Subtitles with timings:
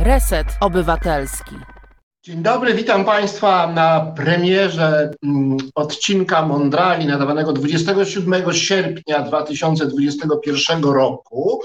[0.00, 1.54] Reset Obywatelski.
[2.24, 11.60] Dzień dobry, witam Państwa na premierze mm, odcinka Mondrali nadawanego 27 sierpnia 2021 roku.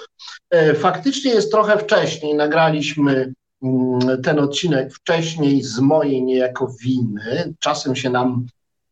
[0.50, 3.34] E, faktycznie jest trochę wcześniej, nagraliśmy
[3.64, 7.54] mm, ten odcinek wcześniej z mojej niejako winy.
[7.60, 8.46] Czasem się nam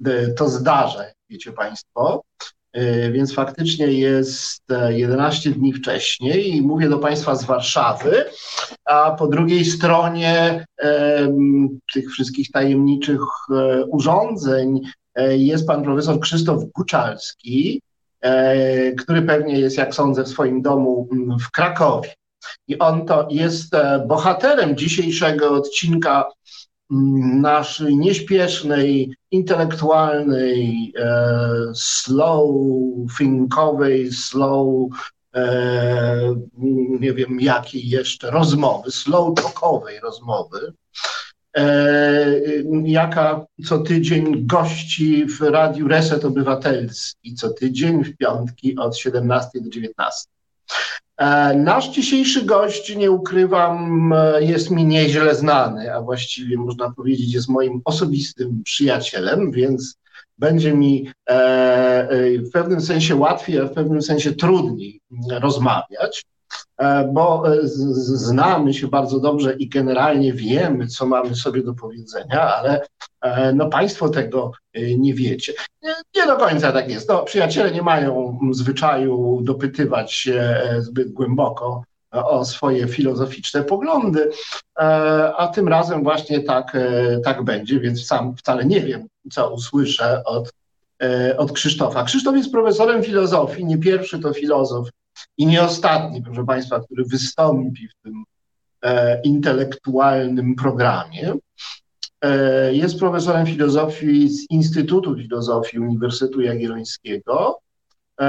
[0.05, 2.23] e, to zdarza, wiecie Państwo.
[2.73, 8.25] E, więc faktycznie jest 11 e, dni wcześniej i mówię do Państwa z Warszawy,
[8.85, 10.65] a po drugiej stronie
[11.93, 14.81] tych wszystkich tajemniczych e, urządzeń
[15.29, 17.81] jest pan profesor Krzysztof Guczalski,
[18.97, 21.07] który pewnie jest, jak sądzę, w swoim domu
[21.41, 22.13] w Krakowie.
[22.67, 23.71] I on to jest
[24.07, 26.25] bohaterem dzisiejszego odcinka
[27.41, 32.49] naszej nieśpiesznej, intelektualnej, e, slow
[33.17, 34.89] thinkowej, slow
[36.99, 40.73] nie wiem jakiej jeszcze rozmowy, slow talkowej rozmowy,
[41.57, 42.41] e,
[42.83, 49.69] jaka co tydzień gości w Radiu Reset Obywatelski, co tydzień w piątki od 17 do
[49.69, 50.32] 19.
[51.17, 57.33] E, nasz dzisiejszy gość, nie ukrywam, e, jest mi nieźle znany, a właściwie można powiedzieć,
[57.33, 59.97] jest moim osobistym przyjacielem, więc
[60.37, 66.25] będzie mi e, w pewnym sensie łatwiej, a w pewnym sensie trudniej rozmawiać.
[66.77, 72.55] E, bo e, znamy się bardzo dobrze i generalnie wiemy, co mamy sobie do powiedzenia,
[72.55, 72.81] ale
[73.21, 74.51] e, no, Państwo tego
[74.97, 75.53] nie wiecie.
[75.81, 77.09] Nie, nie do końca tak jest.
[77.09, 84.29] No, przyjaciele nie mają zwyczaju dopytywać się zbyt głęboko o swoje filozoficzne poglądy,
[85.37, 86.77] a tym razem właśnie tak,
[87.23, 90.51] tak będzie, więc sam wcale nie wiem, co usłyszę od,
[91.37, 92.03] od Krzysztofa.
[92.03, 94.89] Krzysztof jest profesorem filozofii, nie pierwszy to filozof
[95.37, 98.23] i nie ostatni, proszę Państwa, który wystąpi w tym
[98.81, 101.33] e, intelektualnym programie.
[102.21, 107.59] E, jest profesorem filozofii z Instytutu Filozofii Uniwersytetu Jagiellońskiego,
[108.21, 108.25] e,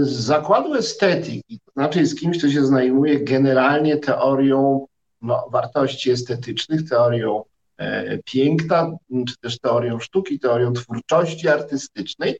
[0.00, 4.86] z Zakładu Estetyki, to znaczy jest kimś, kto się zajmuje generalnie teorią
[5.22, 7.44] no, wartości estetycznych, teorią
[7.76, 8.90] e, piękna,
[9.28, 12.38] czy też teorią sztuki, teorią twórczości artystycznej,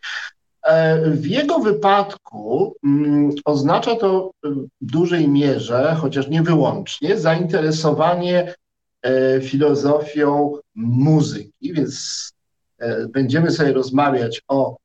[1.07, 8.55] w jego wypadku mm, oznacza to w dużej mierze, chociaż nie wyłącznie, zainteresowanie
[9.03, 12.33] e, filozofią muzyki, więc
[12.79, 14.77] e, będziemy sobie rozmawiać o,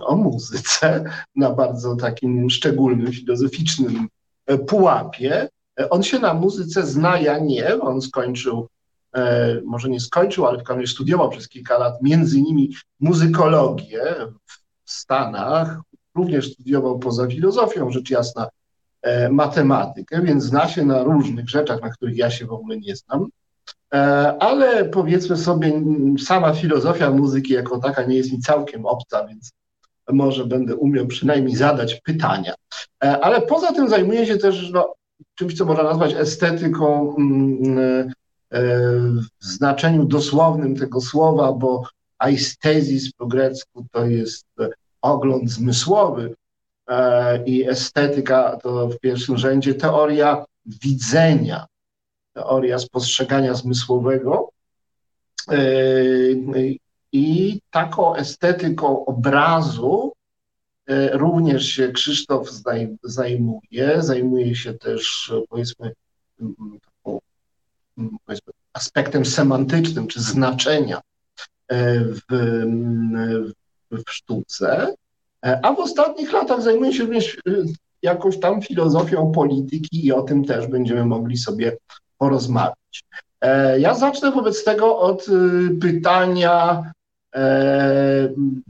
[0.00, 1.04] o muzyce
[1.36, 4.08] na bardzo takim szczególnym, filozoficznym
[4.66, 5.48] pułapie.
[5.90, 8.68] On się na muzyce zna, ja nie, on skończył
[9.64, 14.02] może nie skończył, ale w studiował przez kilka lat między innymi muzykologię
[14.46, 14.61] w
[14.92, 15.78] Stanach,
[16.14, 18.48] również studiował poza filozofią, rzecz jasna,
[19.02, 22.96] e, matematykę, więc zna się na różnych rzeczach, na których ja się w ogóle nie
[22.96, 23.26] znam.
[23.94, 23.98] E,
[24.40, 25.82] ale powiedzmy sobie,
[26.18, 29.52] sama filozofia muzyki jako taka nie jest mi całkiem obca, więc
[30.12, 32.54] może będę umiał przynajmniej zadać pytania.
[33.04, 34.94] E, ale poza tym zajmuję się też no,
[35.34, 38.12] czymś, co można nazwać estetyką mm,
[39.40, 41.82] w znaczeniu dosłownym tego słowa, bo
[42.18, 44.46] aesthesis po grecku to jest
[45.02, 46.34] ogląd zmysłowy
[46.88, 51.66] e, i estetyka to w pierwszym rzędzie teoria widzenia,
[52.32, 54.50] teoria spostrzegania zmysłowego.
[55.48, 55.58] E,
[57.12, 60.12] I taką estetyką obrazu
[60.86, 62.48] e, również się Krzysztof
[63.02, 64.02] zajmuje.
[64.02, 65.92] Zajmuje się też, powiedzmy,
[68.72, 71.00] aspektem semantycznym czy znaczenia
[71.70, 72.22] w,
[73.92, 74.94] w sztuce,
[75.44, 77.50] e, a w ostatnich latach zajmuje się również e,
[78.02, 81.76] jakąś tam filozofią polityki i o tym też będziemy mogli sobie
[82.18, 83.04] porozmawiać.
[83.40, 85.26] E, ja zacznę wobec tego od
[85.80, 86.82] pytania,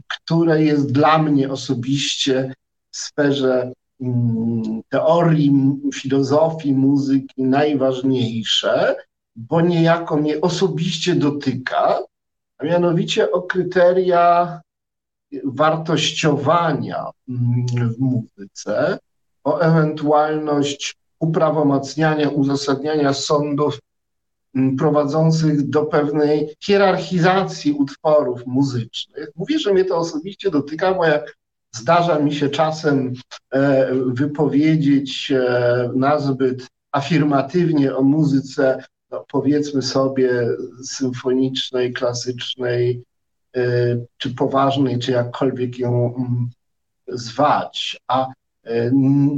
[0.07, 2.53] które jest dla mnie osobiście
[2.91, 5.51] w sferze mm, teorii,
[5.93, 8.95] filozofii, muzyki najważniejsze,
[9.35, 11.99] bo niejako mnie osobiście dotyka,
[12.57, 14.61] a mianowicie o kryteria
[15.43, 18.99] wartościowania mm, w muzyce,
[19.43, 23.79] o ewentualność uprawomacniania, uzasadniania sądów
[24.55, 29.31] mm, prowadzących do pewnej hierarchizacji utworów muzycznych.
[29.35, 31.37] Mówię, że mnie to osobiście dotyka, bo jak
[31.75, 33.13] zdarza mi się czasem
[33.51, 40.47] e, wypowiedzieć e, nazbyt afirmatywnie o muzyce, no powiedzmy sobie,
[40.83, 43.03] symfonicznej, klasycznej,
[44.17, 46.49] czy poważnej, czy jakkolwiek ją mm,
[47.07, 48.01] zwać.
[48.07, 48.27] A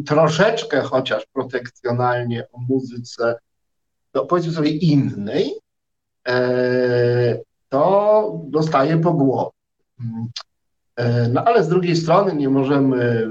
[0.06, 3.36] troszeczkę chociaż protekcjonalnie o muzyce,
[4.14, 5.54] no powiedzmy sobie innej,
[7.70, 9.52] to dostaje po głowie.
[11.30, 13.28] No ale z drugiej strony nie możemy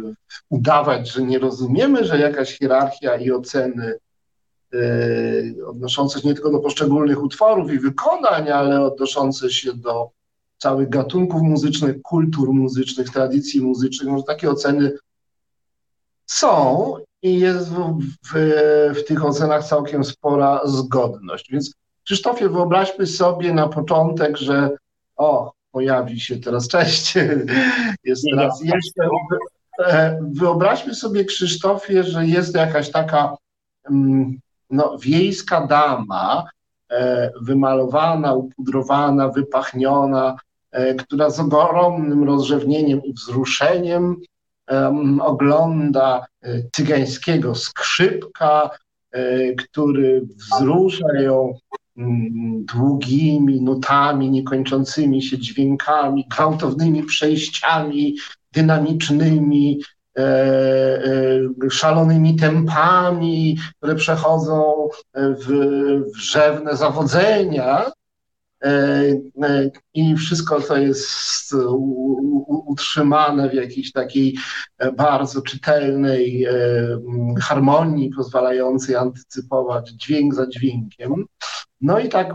[0.49, 3.95] udawać, że nie rozumiemy, że jakaś hierarchia i oceny
[5.67, 10.11] odnoszące się nie tylko do poszczególnych utworów i wykonań, ale odnoszące się do
[10.65, 14.93] całych gatunków muzycznych, kultur muzycznych, tradycji muzycznych, może takie oceny
[16.27, 17.99] są i jest w,
[18.33, 18.33] w,
[18.95, 21.51] w tych ocenach całkiem spora zgodność.
[21.51, 21.75] Więc
[22.05, 24.71] Krzysztofie, wyobraźmy sobie na początek, że
[25.17, 27.15] o, pojawi się teraz, cześć,
[28.05, 29.09] jest teraz jeszcze.
[30.21, 33.37] Wyobraźmy sobie, Krzysztofie, że jest jakaś taka
[33.91, 34.39] mm,
[34.71, 36.45] no, wiejska dama,
[36.91, 40.37] e, wymalowana, upudrowana, wypachniona,
[40.99, 44.17] która z ogromnym rozrzewnieniem i wzruszeniem
[45.21, 48.71] ogląda e, cygańskiego skrzypka,
[49.59, 51.59] który wzrusza ją
[51.97, 58.17] mm, długimi nutami, niekończącymi się dźwiękami, gwałtownymi przejściami
[58.53, 59.81] dynamicznymi,
[60.19, 60.23] E,
[61.65, 65.47] e, szalonymi tempami, które przechodzą w
[66.15, 67.91] wrzewne zawodzenia.
[68.65, 71.55] E, I wszystko to jest
[72.67, 74.39] utrzymane w jakiejś takiej
[74.97, 76.47] bardzo czytelnej
[77.41, 81.25] harmonii, pozwalającej antycypować dźwięk za dźwiękiem.
[81.81, 82.35] No i tak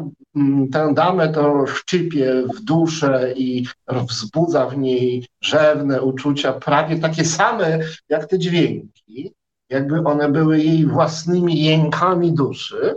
[0.72, 7.80] tę damę to szczypie w duszę i wzbudza w niej rzewne uczucia, prawie takie same
[8.10, 9.34] jak te dźwięki,
[9.70, 12.96] jakby one były jej własnymi jękami duszy.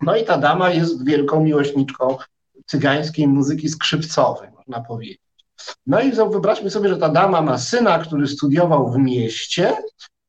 [0.00, 2.16] No i ta dama jest wielką miłośniczką
[2.66, 5.22] cygańskiej muzyki skrzypcowej, można powiedzieć.
[5.86, 9.76] No i wyobraźmy sobie, że ta dama ma syna, który studiował w mieście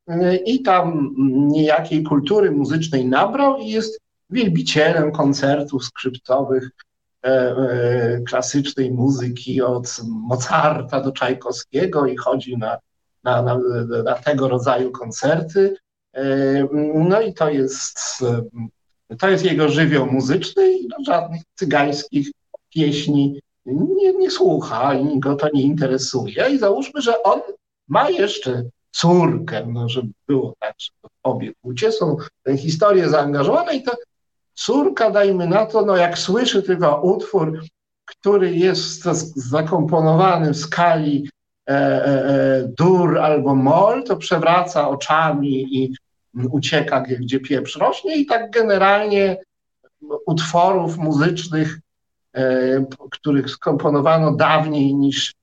[0.10, 4.00] y, i tam niejakiej kultury muzycznej nabrał i jest
[4.30, 6.70] wielbicielem koncertów skrzypcowych,
[7.26, 12.78] e, e, klasycznej muzyki od Mozarta do Czajkowskiego i chodzi na,
[13.24, 13.60] na, na,
[14.04, 15.76] na tego rodzaju koncerty.
[16.14, 16.24] E,
[16.94, 18.24] no i to jest,
[19.20, 22.32] to jest jego żywioł muzyczny i żadnych cygańskich
[22.70, 26.50] pieśni nie, nie słucha i go to nie interesuje.
[26.50, 27.42] I załóżmy, że on
[27.88, 30.90] ma jeszcze córkę, no, żeby było tak, że
[31.24, 33.92] obie płcie są w historię zaangażowane i to
[34.56, 37.64] Córka, dajmy na to, no jak słyszy tylko utwór,
[38.06, 39.04] który jest
[39.36, 41.30] zakomponowany w skali
[41.70, 45.96] e, e, e, dur albo mol, to przewraca oczami i
[46.52, 49.38] ucieka, gdzie, gdzie pieprz rośnie i tak generalnie
[50.26, 51.80] utworów muzycznych,
[52.36, 55.34] e, których skomponowano dawniej niż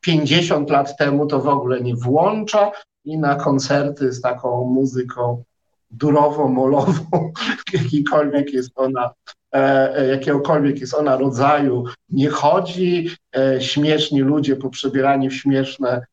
[0.00, 2.72] 50 lat temu, to w ogóle nie włącza
[3.04, 5.42] i na koncerty z taką muzyką
[5.90, 7.32] durowo-molową,
[7.72, 9.10] jakikolwiek jest ona,
[9.54, 13.10] e, e, jakiegokolwiek jest ona rodzaju, nie chodzi.
[13.60, 16.06] Śmieszni ludzie poprzebierani w śmieszne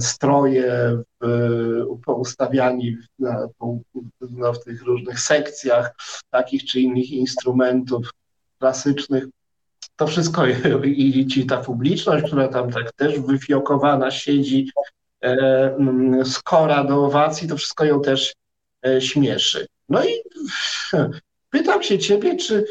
[0.00, 0.98] stroje,
[2.04, 3.02] poustawiani w,
[4.30, 5.94] no, w tych różnych sekcjach
[6.30, 8.10] takich czy innych instrumentów
[8.58, 9.24] klasycznych.
[9.96, 10.46] To wszystko
[10.84, 14.70] i ci ta publiczność, która tam tak też wyfiokowana siedzi,
[16.24, 18.34] skora do owacji, to wszystko ją też
[18.86, 19.66] E, śmieszy.
[19.88, 20.10] No i
[21.50, 22.64] pytam się ciebie, czy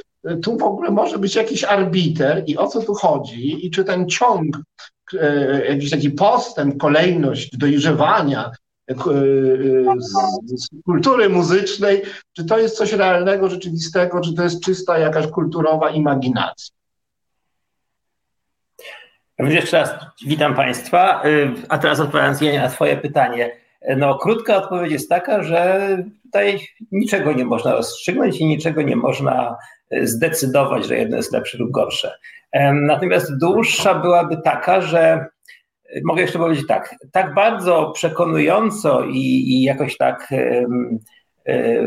[0.43, 4.09] tu w ogóle może być jakiś arbiter i o co tu chodzi i czy ten
[4.09, 4.61] ciąg, e,
[5.69, 8.51] jakiś taki postęp, kolejność dojrzewania
[8.89, 8.95] e,
[9.97, 10.11] z,
[10.63, 12.01] z kultury muzycznej,
[12.33, 16.75] czy to jest coś realnego, rzeczywistego, czy to jest czysta jakaś kulturowa imaginacja?
[19.39, 19.95] Jeszcze raz
[20.27, 21.23] witam Państwa,
[21.69, 23.51] a teraz odpowiadając na Twoje pytanie.
[23.97, 26.59] No, krótka odpowiedź jest taka, że tutaj
[26.91, 29.57] niczego nie można rozstrzygnąć i niczego nie można
[29.89, 32.17] e, zdecydować, że jedno jest lepsze lub gorsze.
[32.73, 39.63] Natomiast dłuższa byłaby taka, że e, mogę jeszcze powiedzieć tak, tak bardzo przekonująco i, i
[39.63, 40.65] jakoś tak e,
[41.47, 41.83] e,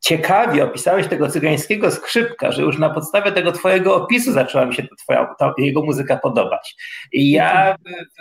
[0.00, 4.86] ciekawie opisałeś tego cygańskiego skrzypka, że już na podstawie tego twojego opisu zaczęła mi się
[5.02, 6.76] twoja, to jego muzyka podobać.
[7.12, 7.76] I ja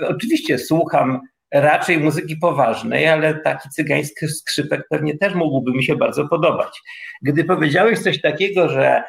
[0.07, 1.19] oczywiście słucham
[1.53, 6.81] raczej muzyki poważnej, ale taki cygański skrzypek pewnie też mógłby mi się bardzo podobać.
[7.21, 9.03] Gdy powiedziałeś coś takiego, że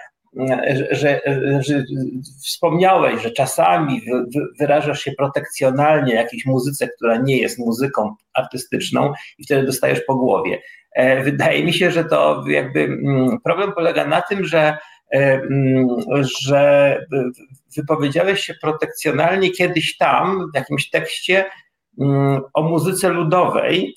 [0.91, 1.21] że,
[1.61, 1.85] że,
[2.45, 4.03] wspomniałeś, że czasami
[4.61, 10.59] wyrażasz się protekcjonalnie jakiejś muzyce, która nie jest muzyką artystyczną i wtedy dostajesz po głowie.
[10.93, 14.79] E, wydaje mi się, że to jakby mm, problem polega na tym, że,
[15.15, 15.87] e, mm,
[16.43, 16.99] że
[17.77, 21.45] wypowiedziałeś się protekcjonalnie kiedyś tam w jakimś tekście
[22.01, 23.95] mm, o muzyce ludowej,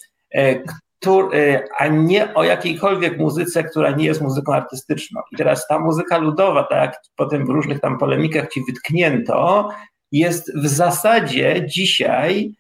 [1.79, 5.21] a nie o jakiejkolwiek muzyce, która nie jest muzyką artystyczną.
[5.31, 9.69] I teraz ta muzyka ludowa, tak jak potem w różnych tam polemikach ci wytknięto,
[10.11, 12.51] jest w zasadzie dzisiaj,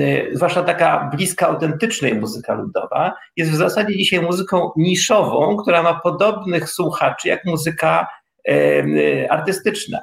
[0.00, 6.00] y, zwłaszcza taka bliska autentycznej muzyka ludowa, jest w zasadzie dzisiaj muzyką niszową, która ma
[6.00, 8.06] podobnych słuchaczy jak muzyka
[8.48, 9.98] y, artystyczna.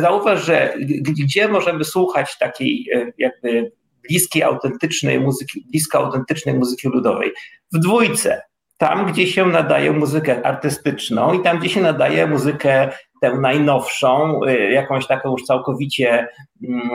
[0.00, 3.72] Zauważ, że gdzie możemy słuchać takiej y, jakby
[4.08, 7.32] bliskiej, autentycznej muzyki, blisko autentycznej muzyki ludowej?
[7.72, 8.42] W dwójce.
[8.78, 14.70] Tam, gdzie się nadaje muzykę artystyczną i tam, gdzie się nadaje muzykę tę najnowszą, y,
[14.70, 16.28] jakąś taką już całkowicie
[16.68, 16.90] mm,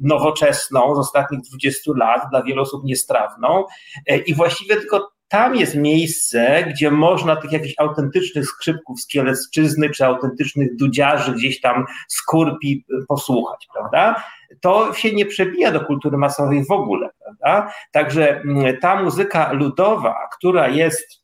[0.00, 3.64] nowoczesną z ostatnich 20 lat, dla wielu osób niestrawną.
[4.10, 9.90] Y, I właściwie tylko tam jest miejsce, gdzie można tych jakichś autentycznych skrzypków z Kielecczyzny,
[9.90, 14.24] czy autentycznych dudziarzy gdzieś tam z kurpi y, posłuchać, prawda?
[14.60, 17.72] To się nie przebija do kultury masowej w ogóle, prawda?
[17.92, 21.22] Także mm, ta muzyka ludowa, która jest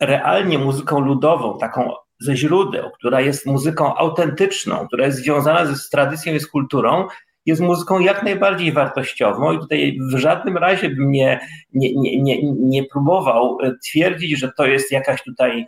[0.00, 6.34] realnie muzyką ludową, taką ze źródeł, która jest muzyką autentyczną, która jest związana z tradycją
[6.34, 7.06] i z kulturą,
[7.46, 11.40] jest muzyką jak najbardziej wartościową i tutaj w żadnym razie bym nie,
[11.72, 15.66] nie, nie, nie, nie próbował twierdzić, że to jest jakaś tutaj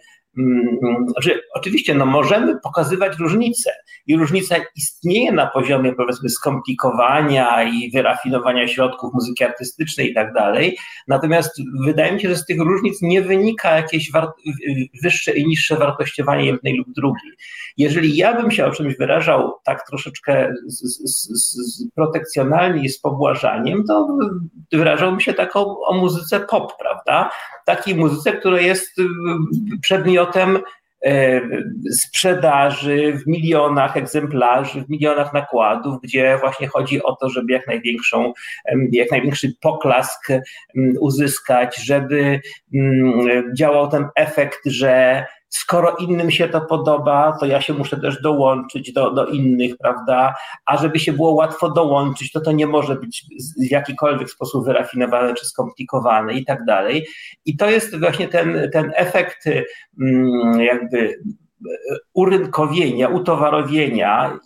[1.18, 3.70] że oczywiście no, możemy pokazywać różnice
[4.06, 10.78] i różnica istnieje na poziomie powiedzmy skomplikowania i wyrafinowania środków muzyki artystycznej i tak dalej,
[11.08, 14.10] natomiast wydaje mi się, że z tych różnic nie wynika jakieś
[15.02, 17.32] wyższe i niższe wartościowanie jednej lub drugiej.
[17.76, 23.00] Jeżeli ja bym się o czymś wyrażał tak troszeczkę z, z, z protekcjonalnie i z
[23.00, 24.18] pobłażaniem, to
[24.72, 27.30] wyrażałbym się tak o, o muzyce pop, prawda?
[27.66, 28.96] Takiej muzyce, która jest
[29.82, 30.58] przedmiotem przedmiotem
[31.04, 31.40] e,
[31.90, 38.32] sprzedaży w milionach egzemplarzy, w milionach nakładów, gdzie właśnie chodzi o to, żeby jak największą,
[38.92, 40.28] jak największy poklask
[41.00, 42.40] uzyskać, żeby
[43.56, 45.24] działał ten efekt, że
[45.60, 50.34] skoro innym się to podoba, to ja się muszę też dołączyć do, do innych, prawda?
[50.66, 53.24] A żeby się było łatwo dołączyć, to to nie może być
[53.60, 57.06] w jakikolwiek sposób wyrafinowane czy skomplikowane i tak dalej.
[57.44, 59.44] I to jest właśnie ten, ten efekt
[60.00, 61.20] mm, jakby
[62.14, 64.38] urynkowienia, utowarowienia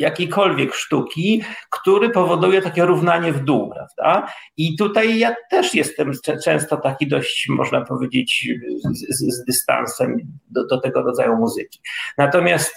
[0.00, 4.32] jakiejkolwiek sztuki, który powoduje takie równanie w dół, prawda?
[4.56, 6.12] I tutaj ja też jestem
[6.44, 8.48] często taki dość, można powiedzieć,
[8.90, 10.16] z, z dystansem
[10.50, 11.80] do, do, tego rodzaju muzyki.
[12.18, 12.74] Natomiast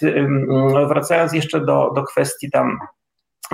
[0.88, 2.78] wracając jeszcze do, do kwestii tam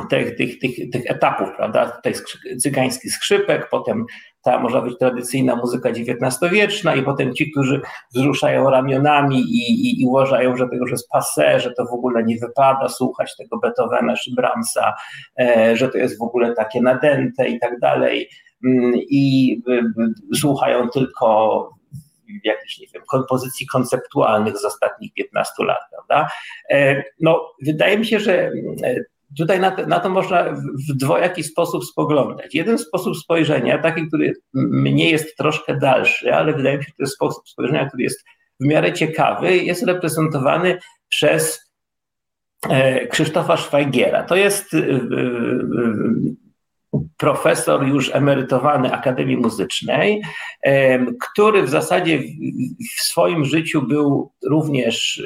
[0.10, 1.90] tych, tych, tych, tych etapów, prawda?
[1.90, 2.14] Tutaj
[2.62, 4.06] cygański skrzypek, potem
[4.44, 7.82] ta może być tradycyjna muzyka XIX-wieczna i potem ci, którzy
[8.16, 12.24] wzruszają ramionami i, i, i uważają, że to już jest passe, że to w ogóle
[12.24, 14.94] nie wypada słuchać tego Beethovena czy Brahmsa,
[15.40, 18.30] e, że to jest w ogóle takie nadęte i tak dalej
[18.66, 21.70] mm, i y, słuchają tylko
[22.44, 26.30] jakichś, nie wiem, kompozycji konceptualnych z ostatnich 15 lat, prawda?
[26.70, 28.52] E, no, wydaje mi się, że
[28.84, 28.96] e,
[29.38, 30.44] tutaj na to, na to, można
[30.90, 32.56] w dwojaki sposób spoglądać.
[32.56, 37.04] Jeden sposób spojrzenia, taki, który mnie jest troszkę dalszy, ale wydaje mi się, że to
[37.04, 38.26] jest sposób spojrzenia, który jest
[38.60, 41.72] w miarę ciekawy, jest reprezentowany przez
[42.70, 44.24] e, Krzysztofa Szwajgiera.
[44.24, 45.00] To jest e, e,
[47.18, 50.22] profesor już emerytowany Akademii Muzycznej,
[51.22, 52.20] który w zasadzie
[52.98, 55.24] w swoim życiu był również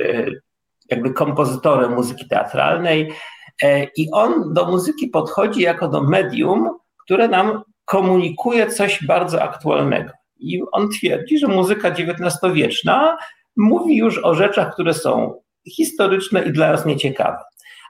[0.89, 3.11] jakby kompozytorem muzyki teatralnej,
[3.97, 6.69] I on do muzyki podchodzi jako do medium,
[7.05, 10.11] które nam komunikuje coś bardzo aktualnego.
[10.39, 13.17] I on twierdzi, że muzyka XIX-wieczna
[13.57, 17.37] mówi już o rzeczach, które są historyczne i dla nas nieciekawe.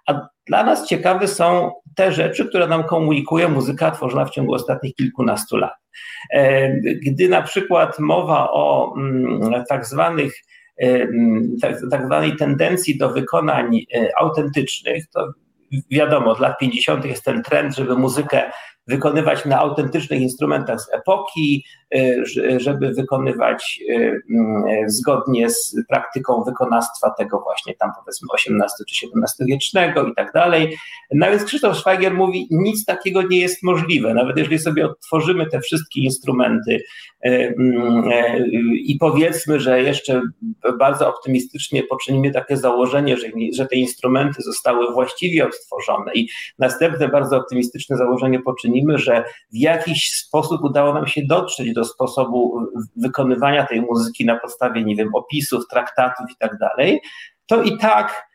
[0.07, 4.95] A dla nas ciekawe są te rzeczy, które nam komunikuje muzyka tworzona w ciągu ostatnich
[4.95, 5.73] kilkunastu lat.
[6.33, 10.33] E, gdy na przykład mowa o mm, tak zwanych
[10.81, 13.79] e, mm, tak, tak zwanej tendencji do wykonań
[14.17, 15.33] autentycznych, to
[15.91, 17.05] wiadomo, od lat 50.
[17.05, 18.51] jest ten trend, żeby muzykę
[18.87, 21.65] wykonywać na autentycznych instrumentach z epoki,
[21.95, 22.23] y,
[22.57, 29.47] żeby wykonywać y, mm, zgodnie z praktyką wykonawstwa tego właśnie tam powiedzmy XVIII czy XVII
[29.47, 30.77] wiecznego i tak dalej.
[31.11, 34.13] No więc Krzysztof Szwagier mówi, nic takiego nie jest możliwe.
[34.13, 36.83] Nawet jeżeli sobie odtworzymy te wszystkie instrumenty
[38.73, 40.21] i powiedzmy, że jeszcze
[40.79, 47.37] bardzo optymistycznie poczynimy takie założenie, że, że te instrumenty zostały właściwie odtworzone i następne bardzo
[47.37, 52.59] optymistyczne założenie poczynimy, że w jakiś sposób udało nam się dotrzeć do sposobu
[52.95, 57.01] wykonywania tej muzyki na podstawie, nie wiem, opisów, traktatów i tak dalej,
[57.45, 58.33] to i tak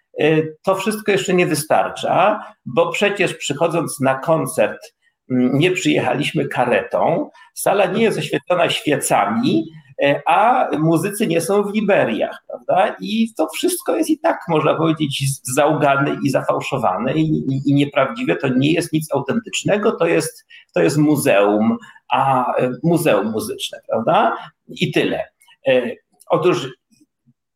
[0.62, 4.97] to wszystko jeszcze nie wystarcza, bo przecież przychodząc na koncert mm,
[5.30, 9.64] nie przyjechaliśmy karetą, sala nie jest oświetlona świecami,
[10.02, 12.96] E, a muzycy nie są w Liberiach, prawda?
[13.00, 18.36] I to wszystko jest i tak, można powiedzieć, załgane i zafałszowane i, i, i nieprawdziwe.
[18.36, 21.76] To nie jest nic autentycznego, to jest, to jest muzeum,
[22.10, 24.36] a e, muzeum muzyczne, prawda?
[24.68, 25.24] I tyle.
[25.68, 25.90] E,
[26.30, 26.68] otóż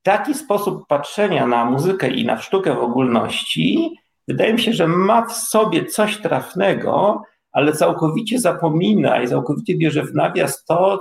[0.02, 3.90] taki sposób patrzenia na muzykę i na sztukę w ogólności
[4.28, 10.02] wydaje mi się, że ma w sobie coś trafnego, ale całkowicie zapomina i całkowicie bierze
[10.02, 11.00] w nawias to,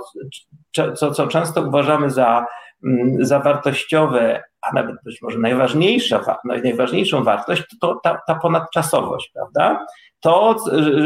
[0.94, 2.46] co, co często uważamy za,
[2.84, 9.86] mm, za wartościowe, a nawet być może najważniejsza, najważniejszą wartość, to ta, ta ponadczasowość, prawda?
[10.20, 10.56] To,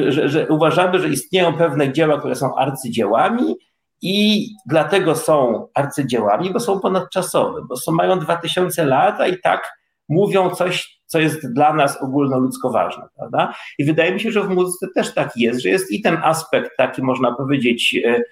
[0.08, 3.56] że, że uważamy, że istnieją pewne dzieła, które są arcydziełami,
[4.02, 9.72] i dlatego są arcydziełami, bo są ponadczasowe, bo są, mają 2000 lat, a i tak
[10.08, 13.54] mówią coś, co jest dla nas ogólnoludzko ważne, prawda?
[13.78, 16.70] I wydaje mi się, że w muzyce też tak jest, że jest i ten aspekt
[16.76, 18.22] taki, można powiedzieć, e,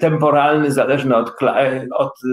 [0.00, 1.30] temporalny, zależny od,
[1.94, 2.28] od y,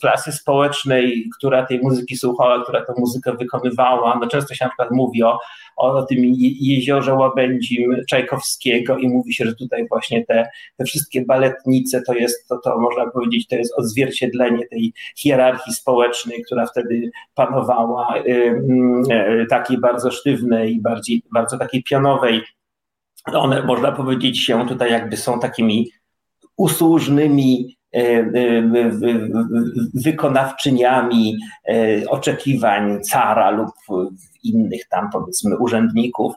[0.00, 4.18] klasy społecznej, która tej muzyki słuchała, która tę muzykę wykonywała.
[4.20, 5.38] No często się na przykład mówi o,
[5.76, 6.18] o tym
[6.60, 12.48] jeziorze Łabędzim Czajkowskiego i mówi się, że tutaj właśnie te, te wszystkie baletnice to jest,
[12.48, 19.02] to, to można powiedzieć, to jest odzwierciedlenie tej hierarchii społecznej, która wtedy panowała, y, mm,
[19.10, 22.42] y, takiej bardzo sztywnej, bardziej, bardzo takiej pianowej.
[23.34, 25.90] One, można powiedzieć, się tutaj jakby są takimi
[26.56, 28.24] usłużnymi e, e,
[29.94, 31.36] wykonawczyniami
[31.68, 33.70] e, oczekiwań cara lub
[34.42, 36.34] innych tam powiedzmy urzędników.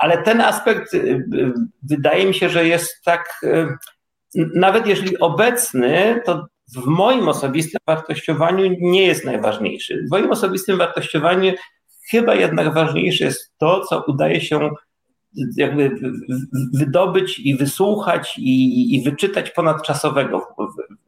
[0.00, 0.92] Ale ten aspekt
[1.82, 3.40] wydaje mi się, że jest tak,
[4.54, 10.04] nawet jeżeli obecny, to w moim osobistym wartościowaniu nie jest najważniejszy.
[10.08, 11.52] W moim osobistym wartościowaniu
[12.10, 14.70] chyba jednak ważniejsze jest to, co udaje się
[15.56, 15.90] jakby
[16.74, 20.44] wydobyć i wysłuchać i, i wyczytać ponadczasowego w,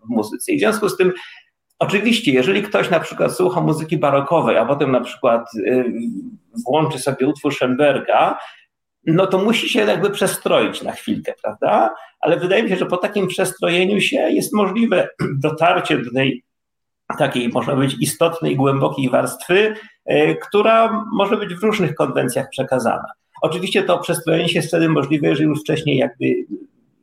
[0.06, 0.52] w, muzyce.
[0.52, 1.12] I w związku z tym
[1.80, 5.92] Oczywiście, jeżeli ktoś na przykład słucha muzyki barokowej, a potem na przykład y,
[6.66, 8.38] włączy sobie utwór Schoenberga,
[9.06, 11.94] no to musi się jakby przestroić na chwilkę, prawda?
[12.20, 15.08] Ale wydaje mi się, że po takim przestrojeniu się jest możliwe
[15.44, 16.44] dotarcie do tej
[17.18, 19.74] takiej, można powiedzieć, istotnej, głębokiej warstwy,
[20.12, 23.08] y, która może być w różnych konwencjach przekazana.
[23.42, 26.34] Oczywiście to przestrojenie się jest wtedy możliwe, że już wcześniej jakby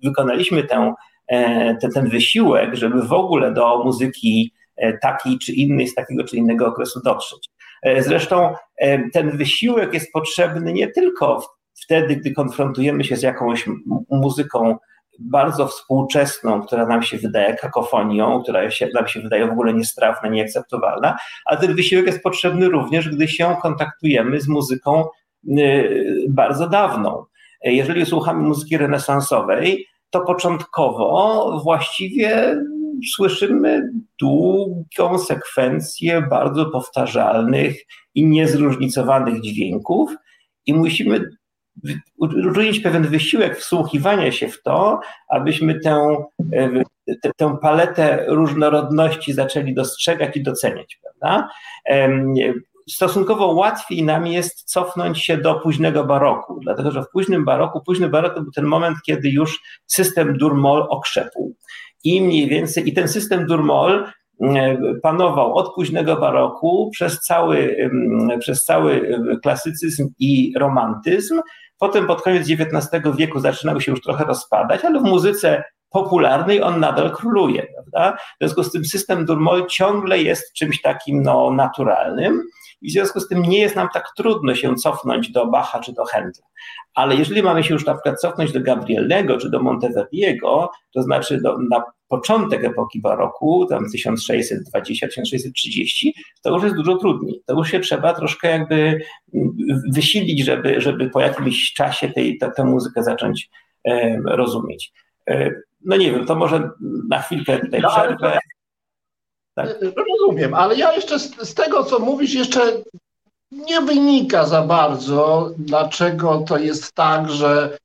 [0.04, 0.93] wykonaliśmy tę,
[1.28, 6.24] e, ten, ten wysiłek, żeby w ogóle do muzyki e, takiej czy innej, z takiego
[6.24, 7.50] czy innego okresu dotrzeć.
[7.84, 8.54] E, zresztą
[9.13, 13.65] ten wysiłek jest potrzebny nie tylko wtedy, gdy konfrontujemy się z jakąś
[14.12, 14.78] muzyką
[15.19, 20.30] bardzo współczesną, która nam się wydaje kakofonią, która się, nam się wydaje w ogóle niestrawna,
[20.30, 25.06] nieakceptowalna, ale ten wysiłek jest potrzebny również, gdy się kontaktujemy z muzyką
[26.29, 27.25] bardzo dawną.
[27.63, 32.58] Jeżeli słuchamy muzyki renesansowej, to początkowo właściwie
[33.15, 37.75] słyszymy długą sekwencję bardzo powtarzalnych
[38.15, 40.15] i niezróżnicowanych dźwięków
[40.65, 41.29] i musimy
[42.17, 46.15] uczynić pewien wysiłek wsłuchiwania się w to, abyśmy tę,
[47.21, 50.99] tę, tę paletę różnorodności zaczęli dostrzegać i doceniać.
[51.01, 51.49] Prawda?
[52.89, 58.10] Stosunkowo łatwiej nam jest cofnąć się do późnego baroku, dlatego że w późnym baroku, późny
[58.10, 61.56] barok to był ten moment, kiedy już system Durmol okrzepł.
[62.04, 64.08] I mniej więcej, i ten system Durmol
[64.41, 67.89] e, panował od późnego baroku przez cały,
[68.39, 71.41] przez cały klasycyzm i romantyzm.
[71.80, 76.80] Potem pod koniec XIX wieku zaczynał się już trochę rozpadać, ale w muzyce popularnej on
[76.80, 77.67] nadal króluje.
[77.74, 78.17] Prawda?
[78.17, 82.41] W związku z tym system Durmol ciągle jest czymś takim no, naturalnym.
[82.86, 85.93] I w związku z tym nie jest nam tak trudno się cofnąć do Bacha czy
[85.93, 86.43] do Händla.
[86.93, 91.41] Ale jeżeli mamy się już na przykład cofnąć do Gabrielnego czy do Monteverdiego, to znaczy
[91.41, 97.41] do, na początek epoki baroku, tam 1620-1630, to już jest dużo trudniej.
[97.45, 99.00] To już się trzeba troszkę jakby
[99.93, 103.50] wysilić, żeby, żeby po jakimś czasie tej, tę muzykę zacząć
[103.88, 104.93] e, rozumieć.
[105.30, 105.52] E,
[105.86, 106.69] no nie wiem, to może
[107.10, 108.39] na chwilkę tutaj no, przerwę.
[109.56, 109.70] Tak.
[109.70, 112.62] E, rozumiem, ale ja jeszcze z, z, tego, co mówisz, jeszcze
[113.52, 117.78] nie wynika za bardzo, dlaczego to jest tak, że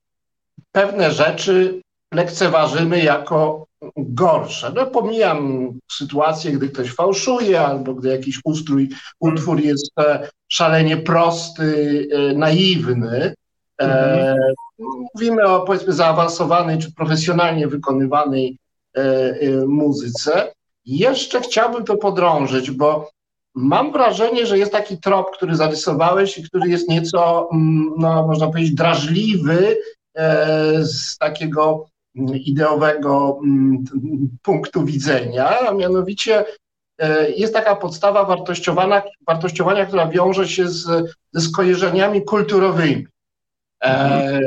[0.71, 1.81] pewne rzeczy
[2.13, 3.65] lekceważymy jako
[3.97, 4.71] gorsze.
[4.75, 12.07] No pomijam sytuację, gdy ktoś fałszuje, albo gdy jakiś ustrój, utwór jest e, szalenie prosty,
[12.11, 13.33] e, naiwny.
[13.77, 14.37] Mhm.
[15.13, 18.57] mówimy o powiedzmy zaawansowanej czy profesjonalnie wykonywanej
[19.67, 20.53] muzyce.
[20.85, 23.09] Jeszcze chciałbym to podrążyć, bo
[23.55, 28.47] Mam wrażenie, że jest taki trop, który zarysowałeś i który jest nieco, mm, no, można
[28.47, 29.77] powiedzieć, drażliwy
[30.15, 33.83] e, z takiego mm, ideowego mm,
[34.41, 36.45] punktu widzenia, a mianowicie
[36.99, 40.85] e, jest taka podstawa wartościowania, wartościowania która wiąże się z,
[41.33, 43.07] ze skojarzeniami kulturowymi.
[43.81, 44.43] Mhm.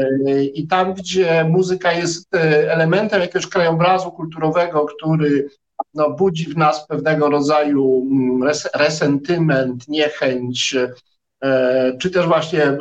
[0.55, 2.35] I tam, gdzie muzyka jest
[2.69, 5.49] elementem jakiegoś krajobrazu kulturowego, który
[5.95, 10.77] no, budzi w nas pewnego rodzaju mm, res, resentyment, niechęć,
[11.43, 12.79] e, czy też właśnie e,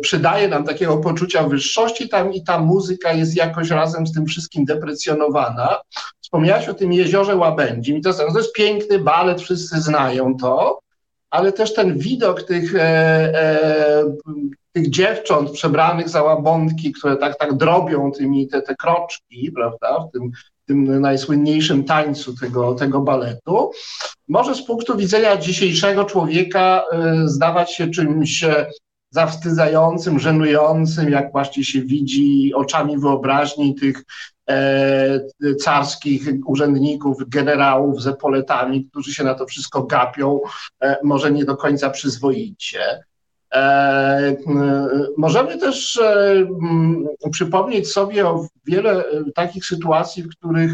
[0.00, 4.64] przydaje nam takiego poczucia wyższości tam i ta muzyka jest jakoś razem z tym wszystkim
[4.64, 5.80] deprecjonowana.
[6.20, 10.82] Wspomniałaś o tym jeziorze Łabędzim i to, to jest piękny balet, wszyscy znają to,
[11.30, 14.04] ale też ten widok tych, e, e,
[14.72, 20.12] tych dziewcząt przebranych za łabądki, które tak, tak drobią tymi te, te kroczki, prawda, w
[20.12, 20.30] tym
[20.72, 23.70] tym najsłynniejszym tańcu tego, tego baletu,
[24.28, 26.84] może z punktu widzenia dzisiejszego człowieka
[27.24, 28.70] y, zdawać się czymś e,
[29.10, 34.04] zawstydzającym, żenującym, jak właśnie się widzi oczami wyobraźni tych
[34.50, 35.20] e,
[35.64, 40.40] carskich urzędników, generałów z epoletami, którzy się na to wszystko gapią,
[40.82, 43.04] e, może nie do końca przyzwoicie.
[43.52, 44.36] E,
[45.16, 46.46] możemy też e,
[47.30, 50.72] przypomnieć sobie o wiele e, takich sytuacji, w których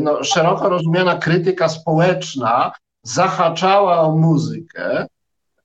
[0.00, 5.06] no, szeroko rozumiana krytyka społeczna zahaczała o muzykę.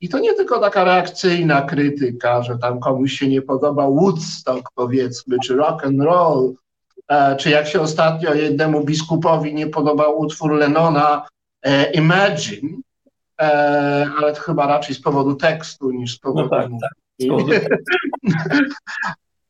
[0.02, 5.38] I to nie tylko taka reakcyjna krytyka, że tam komuś się nie podoba Woodstock, powiedzmy,
[5.44, 6.54] czy rock and roll,
[7.38, 11.28] czy jak się ostatnio jednemu biskupowi nie podobał utwór Lennona
[11.94, 12.83] Imagine,
[14.17, 16.49] ale to chyba raczej z powodu tekstu niż z powodu.
[16.51, 16.91] No tak, tak.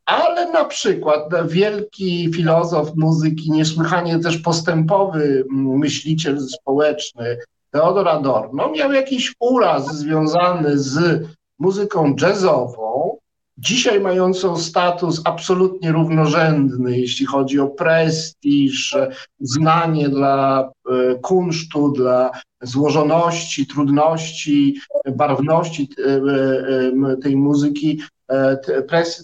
[0.06, 7.38] ale na przykład wielki filozof muzyki, niesłychanie też postępowy myśliciel społeczny,
[7.72, 11.26] Theodor Adorno, miał jakiś uraz związany z
[11.60, 13.18] muzyką jazzową,
[13.58, 18.98] dzisiaj mającą status absolutnie równorzędny, jeśli chodzi o prestiż,
[19.40, 24.80] znanie dla e, kunsztu, dla złożoności, trudności,
[25.16, 28.02] barwności e, e, tej muzyki,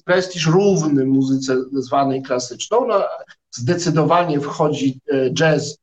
[0.05, 2.87] prestiż równy muzyce zwanej klasyczną.
[2.87, 3.03] No,
[3.51, 4.99] zdecydowanie wchodzi
[5.33, 5.77] jazz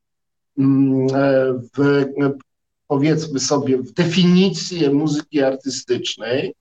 [0.58, 1.08] mm,
[1.76, 2.04] w,
[2.86, 6.54] powiedzmy sobie, w definicję muzyki artystycznej.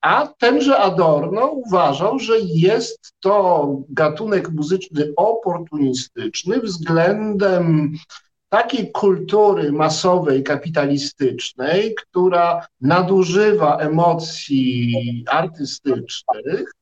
[0.00, 7.92] A tenże Adorno uważał, że jest to gatunek muzyczny oportunistyczny względem
[8.48, 14.94] takiej kultury masowej, kapitalistycznej, która nadużywa emocji
[15.30, 16.72] artystycznych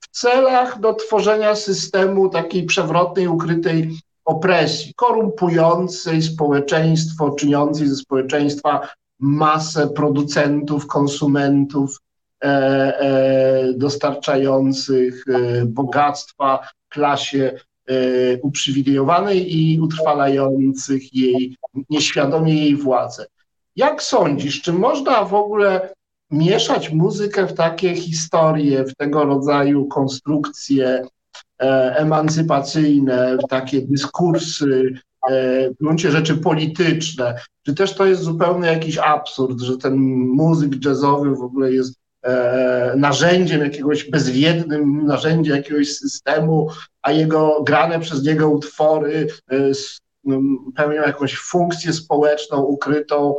[0.00, 8.88] w celach do tworzenia systemu takiej przewrotnej, ukrytej opresji, korumpującej społeczeństwo, czyniącej ze społeczeństwa
[9.24, 12.00] masę producentów, konsumentów
[12.44, 17.60] e, e, dostarczających e, bogactwa klasie
[18.42, 21.56] uprzywilejowanej i utrwalających jej,
[21.90, 23.26] nieświadomie jej władzę.
[23.76, 25.94] Jak sądzisz, czy można w ogóle
[26.30, 31.02] mieszać muzykę w takie historie, w tego rodzaju konstrukcje
[31.96, 39.60] emancypacyjne, w takie dyskursy w gruncie rzeczy polityczne, czy też to jest zupełnie jakiś absurd,
[39.60, 46.70] że ten muzyk jazzowy w ogóle jest e, narzędziem jakiegoś bezwiednym, narzędziem jakiegoś systemu,
[47.02, 49.56] a jego grane przez niego utwory e,
[50.76, 53.36] pełnią jakąś funkcję społeczną ukrytą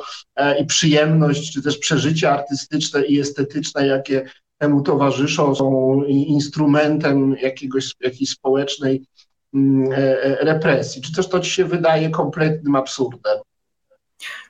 [0.61, 4.25] i przyjemność, czy też przeżycia artystyczne i estetyczne, jakie
[4.57, 9.14] temu towarzyszą, są instrumentem jakiegoś, jakiejś społecznej e, e,
[10.39, 11.01] represji?
[11.01, 13.37] Czy też to ci się wydaje kompletnym absurdem?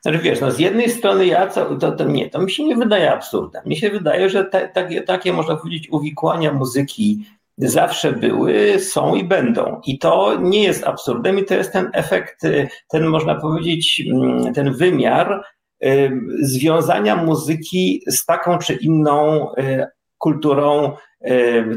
[0.02, 2.76] Znaczy wiesz, no z jednej strony ja, to, to, to, nie, to mi się nie
[2.76, 3.62] wydaje absurdem.
[3.66, 7.26] Mi się wydaje, że te, takie, takie, można powiedzieć, uwikłania muzyki
[7.58, 9.82] zawsze były, są i będą.
[9.86, 12.42] I to nie jest absurdem i to jest ten efekt,
[12.90, 15.44] ten można powiedzieć, mm, ten wymiar
[15.86, 19.88] y, związania muzyki z taką czy inną y,
[20.18, 20.96] kulturą, y,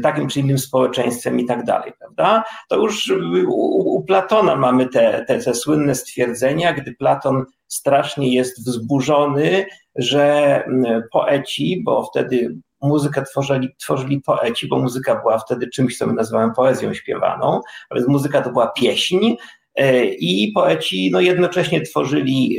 [0.03, 2.43] takim czy innym społeczeństwem i tak dalej, prawda?
[2.69, 3.11] To już
[3.47, 10.63] u, u Platona mamy te, te, te słynne stwierdzenia, gdy Platon strasznie jest wzburzony, że
[11.11, 16.53] poeci, bo wtedy muzykę tworzyli, tworzyli poeci, bo muzyka była wtedy czymś, co my nazywamy
[16.55, 19.35] poezją śpiewaną, a więc muzyka to była pieśń,
[19.81, 22.57] y, i poeci no, jednocześnie tworzyli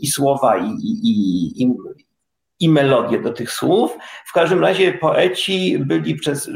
[0.00, 1.72] i słowa, i, i, i,
[2.60, 3.96] i melodię do tych słów.
[4.26, 6.50] W każdym razie poeci byli przez,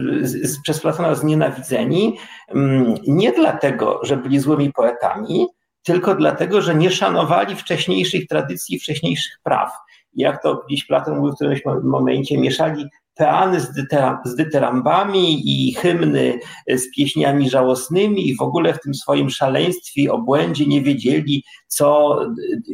[0.63, 5.47] przez Platona znienawidzeni mm, nie dlatego, że byli złymi poetami,
[5.83, 9.71] tylko dlatego, że nie szanowali wcześniejszych tradycji, wcześniejszych praw.
[10.15, 12.85] Jak to gdzieś Platon mówił w którymś momencie, mieszali
[13.15, 18.95] peany z, dyteram, z dyterambami i hymny z pieśniami żałosnymi i w ogóle w tym
[18.95, 22.19] swoim szaleństwie, obłędzie nie wiedzieli, co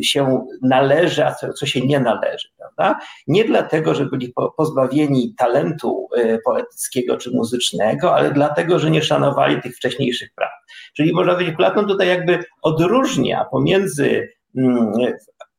[0.03, 2.49] się należy, a co, co się nie należy.
[2.59, 3.01] Prawda?
[3.27, 9.63] Nie dlatego, że byli pozbawieni talentu e, poetyckiego czy muzycznego, ale dlatego, że nie szanowali
[9.63, 10.51] tych wcześniejszych praw.
[10.97, 14.93] Czyli można powiedzieć, Platon tutaj jakby odróżnia pomiędzy mm,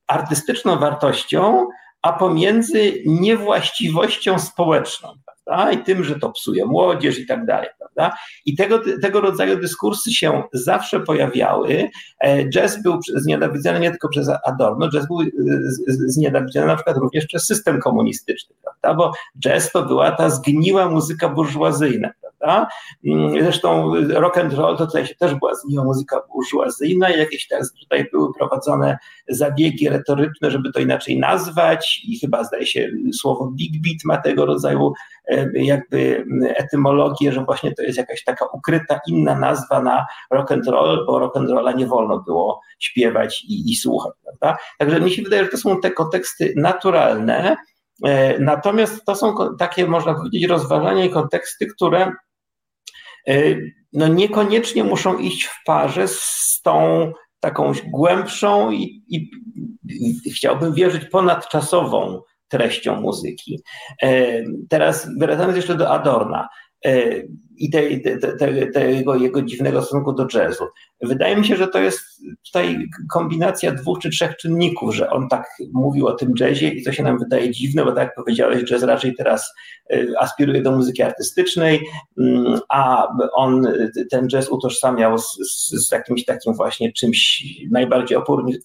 [0.08, 1.68] artystyczną wartością,
[2.02, 5.10] a pomiędzy niewłaściwością społeczną
[5.46, 5.72] prawda?
[5.72, 7.70] i tym, że to psuje młodzież i tak dalej.
[7.78, 8.18] Prawda?
[8.46, 11.90] I tego, tego rodzaju dyskursy się zawsze pojawiały.
[12.20, 15.28] E, jazz był znienawidzony nie tylko przez Adorno, jazz był e,
[15.88, 18.94] znienawidzony na przykład również przez system komunistyczny, prawda?
[18.94, 22.10] bo jazz to była ta zgniła muzyka burżuazyjna.
[22.22, 22.31] Prawda?
[23.06, 27.48] Mm, zresztą rock and roll to tutaj się też była zgniła muzyka burżuazyjna i jakieś
[27.80, 28.98] tutaj były prowadzone
[29.30, 34.46] zabiegi retoryczne, żeby to inaczej nazwać i chyba zdaje się słowo big beat ma tego
[34.46, 34.94] rodzaju
[35.28, 36.26] e, jakby
[36.56, 41.20] etymologię, że właśnie to jest jakaś taka ukryta inna nazwa na rock and roll, bo
[41.20, 44.58] rock and rolla nie wolno było śpiewać i, i słuchać, prawda?
[44.80, 47.58] Także mi się wydaje, że to są te konteksty naturalne,
[48.06, 52.12] e, natomiast to są takie, można powiedzieć, rozważania i konteksty, które
[53.94, 59.30] no niekoniecznie muszą iść w parze z tą taką głębszą i, i,
[60.26, 63.60] i chciałbym wierzyć ponadczasową treścią muzyki.
[64.04, 66.50] E, teraz wracając jeszcze do Adorna
[66.86, 67.04] e,
[67.62, 70.64] i tej, te, te, tego jego dziwnego stosunku do jazzu.
[71.02, 72.00] Wydaje mi się, że to jest
[72.46, 76.92] tutaj kombinacja dwóch czy trzech czynników, że on tak mówił o tym jazzie i to
[76.92, 79.54] się nam wydaje dziwne, bo tak jak powiedziałeś, jazz raczej teraz
[79.94, 81.82] e, aspiruje do muzyki artystycznej,
[82.18, 83.68] mm, a on
[84.12, 88.18] ten jazz utożsamiał z, z, z jakimś takim właśnie czymś najbardziej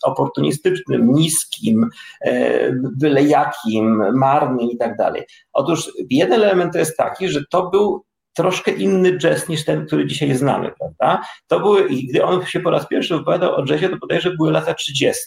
[0.03, 1.89] oportunistycznym, niskim,
[2.21, 5.23] e, byle jakim, marnym i tak dalej.
[5.53, 8.05] Otóż jeden element to jest taki, że to był
[8.37, 11.27] troszkę inny jazz niż ten, który dzisiaj znamy, prawda?
[11.47, 14.75] To były, gdy on się po raz pierwszy wypowiadał o jazzie, to bodajże były lata
[14.75, 15.23] 30.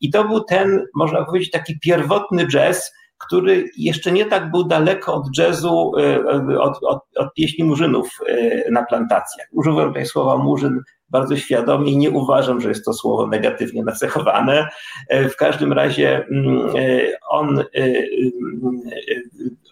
[0.00, 5.14] i to był ten, można powiedzieć, taki pierwotny jazz, który jeszcze nie tak był daleko
[5.14, 9.46] od jazzu, e, od, od, od pieśni murzynów e, na plantacjach.
[9.52, 10.80] Używam tutaj słowa murzyn
[11.12, 14.68] bardzo świadomie i nie uważam, że jest to słowo negatywnie nacechowane.
[15.08, 16.72] E, w każdym razie mm,
[17.28, 17.64] on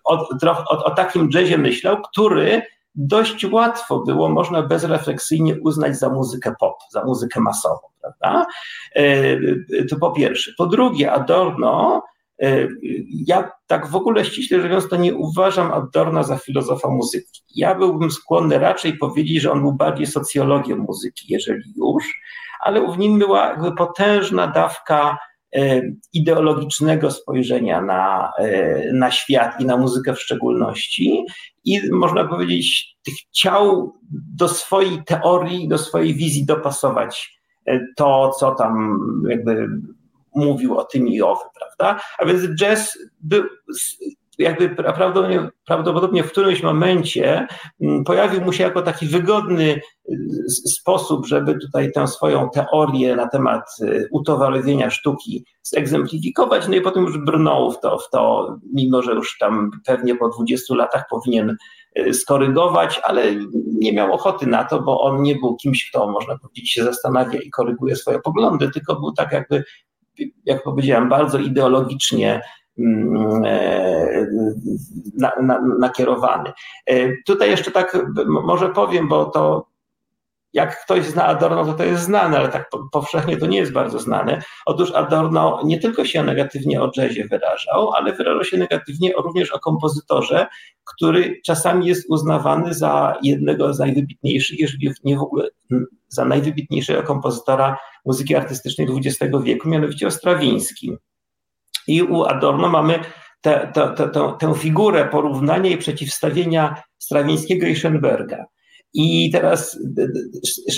[0.05, 0.29] o,
[0.69, 2.63] o, o takim jazzie myślał, który
[2.95, 8.47] dość łatwo było, można bezrefleksyjnie uznać za muzykę pop, za muzykę masową, prawda?
[8.95, 9.37] E,
[9.91, 10.53] to po pierwsze.
[10.59, 12.20] Po drugie, Adorno, e,
[13.11, 17.43] ja tak w ogóle ściśle mówiąc, to nie uważam Adorna za filozofa muzyki.
[17.55, 22.05] Ja byłbym skłonny raczej powiedzieć, że on był bardziej socjologiem muzyki, jeżeli już,
[22.61, 25.19] ale w nim była jakby potężna dawka
[25.57, 31.25] E, ideologicznego spojrzenia na, e, na świat i na muzykę w szczególności.
[31.65, 32.97] I można powiedzieć,
[33.31, 39.69] chciał do swojej teorii, do swojej wizji dopasować e, to, co tam jakby
[40.35, 42.03] mówił o tym i owym, prawda?
[42.19, 43.45] A więc jazz był
[44.41, 44.77] jakby
[45.67, 47.47] prawdopodobnie, w którymś momencie
[47.81, 50.17] mm, pojawił mu się jako taki wygodny y,
[50.51, 57.05] sposób, żeby tutaj tę swoją teorię na temat y, utowarowienia sztuki zegzemplifikować, no i potem
[57.05, 61.57] już brnął w to, w to, mimo że już tam pewnie po 20 latach powinien
[61.99, 63.25] y, skorygować, ale
[63.67, 67.41] nie miał ochoty na to, bo on nie był kimś, kto, można powiedzieć, się zastanawia
[67.41, 69.65] i koryguje swoje poglądy, tylko był tak jakby,
[70.45, 72.41] jak powiedziałem, bardzo ideologicznie
[72.79, 74.27] Mm, e,
[75.19, 76.53] na, na, nakierowany.
[76.87, 79.67] E, tutaj jeszcze tak może powiem, bo to
[80.53, 83.99] jak ktoś zna Adorno, to to jest znane, ale tak powszechnie to nie jest bardzo
[83.99, 84.43] znane.
[84.67, 89.59] Otóż Adorno nie tylko się negatywnie o jazzie wyrażał, ale wyrażał się negatywnie również o
[89.59, 90.47] kompozytorze,
[90.85, 95.49] który czasami jest uznawany za jednego z najwybitniejszych, jeżeli nie w ogóle
[96.09, 100.99] za najwybitniejszego kompozytora muzyki artystycznej XX wieku, mianowicie o Strawińskim.
[101.87, 103.01] I u Adorno mamy
[103.41, 108.45] tę, figurę porównania i przeciwstawienia Strawińskiego i Schoenberga.
[108.95, 109.79] I teraz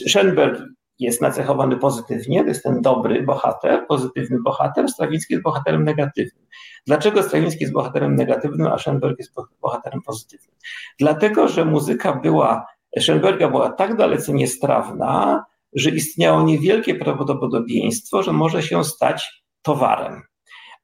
[0.09, 0.63] Schoenberg
[0.99, 6.47] jest nacechowany pozytywnie, to jest ten dobry bohater, pozytywny bohater, Strawiński jest bohaterem negatywnym.
[6.87, 10.57] Dlaczego Strawiński jest bohaterem negatywnym, a Schoenberg jest bohaterem pozytywnym?
[10.99, 12.67] Dlatego, że muzyka była,
[13.01, 20.23] Schoenberga była tak dalece niestrawna, że istniało niewielkie prawdopodobieństwo, że może się stać towarem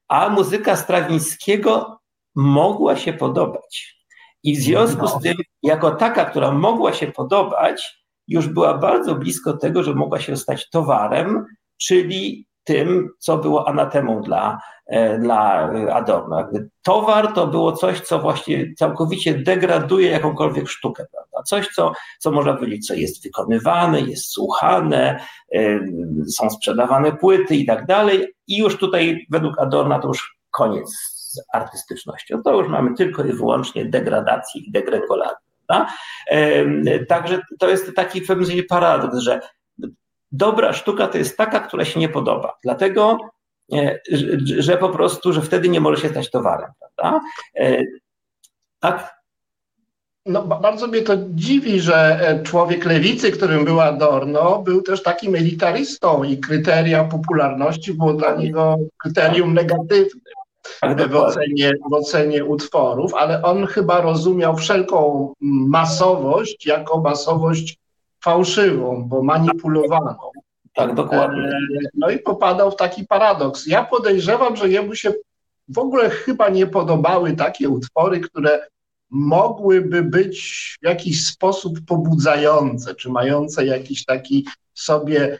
[0.09, 1.99] a muzyka Strawińskiego
[2.35, 3.98] mogła się podobać.
[4.43, 9.53] I w związku z tym, jako taka, która mogła się podobać, już była bardzo blisko
[9.57, 11.45] tego, że mogła się stać towarem,
[11.77, 16.37] czyli tym, co było anatemą dla, e, dla Adorno.
[16.37, 21.43] Jakby towar to było coś, co właśnie całkowicie degraduje jakąkolwiek sztukę, prawda?
[21.43, 25.19] Coś, co, co można powiedzieć, co jest wykonywane, jest słuchane,
[25.55, 25.79] e,
[26.27, 28.27] są sprzedawane płyty i tak dalej.
[28.47, 32.43] I już tutaj według Adorna to już koniec z artystycznością.
[32.43, 35.49] To już mamy tylko i wyłącznie degradację i degregolację.
[37.07, 39.39] Także to jest taki w pewnym sensie paradoks, że
[40.31, 42.57] dobra sztuka to jest taka, która się nie podoba.
[42.63, 43.17] Dlatego,
[43.73, 43.99] e,
[44.57, 47.21] że po prostu, że wtedy nie może się stać towarem, prawda?
[47.55, 47.83] E,
[48.79, 49.19] tak?
[50.25, 55.35] No, bardzo mnie to dziwi, że e, człowiek lewicy, którym był Adorno, był też takim
[55.35, 60.38] elitarystą i kryteria popularności było dla niego kryterium negatywne
[61.09, 67.77] w ocenie, w ocenie utworów, ale on chyba rozumiał wszelką masowość jako masowość
[68.23, 70.15] fałszywą, bo manipulowaną.
[70.73, 71.43] Tak, dokładnie.
[71.43, 71.59] E,
[71.93, 73.67] no i popadał w taki paradoks.
[73.67, 75.13] Ja podejrzewam, że jemu się
[75.67, 78.67] w ogóle chyba nie podobały takie utwory, które
[79.09, 85.39] mogłyby być w jakiś sposób pobudzające, czy mające jakiś taki sobie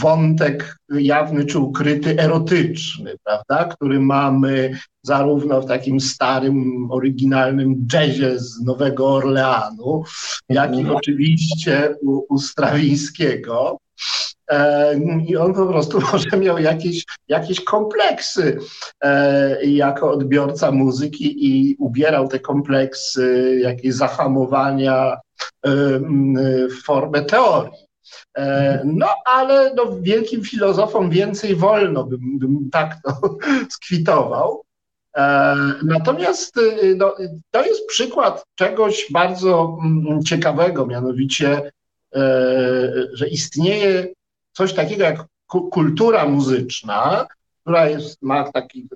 [0.00, 8.60] wątek jawny czy ukryty, erotyczny, prawda, który mamy zarówno w takim starym, oryginalnym jazzie z
[8.60, 10.02] Nowego Orleanu,
[10.48, 10.96] jak i mhm.
[10.96, 13.78] oczywiście u, u Strawińskiego.
[14.50, 14.94] E,
[15.26, 18.58] I on po prostu może miał jakieś, jakieś kompleksy
[19.00, 25.16] e, jako odbiorca muzyki i ubierał te kompleksy, jakieś zahamowania
[26.70, 27.81] w formę teorii.
[28.36, 33.38] E, no, ale no, wielkim filozofom więcej wolno, bym, bym tak to
[33.74, 34.62] skwitował.
[35.16, 37.14] E, natomiast y, no,
[37.50, 41.72] to jest przykład czegoś bardzo mm, ciekawego, mianowicie,
[42.14, 42.20] e,
[43.12, 44.06] że istnieje
[44.52, 47.26] coś takiego jak kultura muzyczna,
[47.62, 48.88] która jest, ma taki,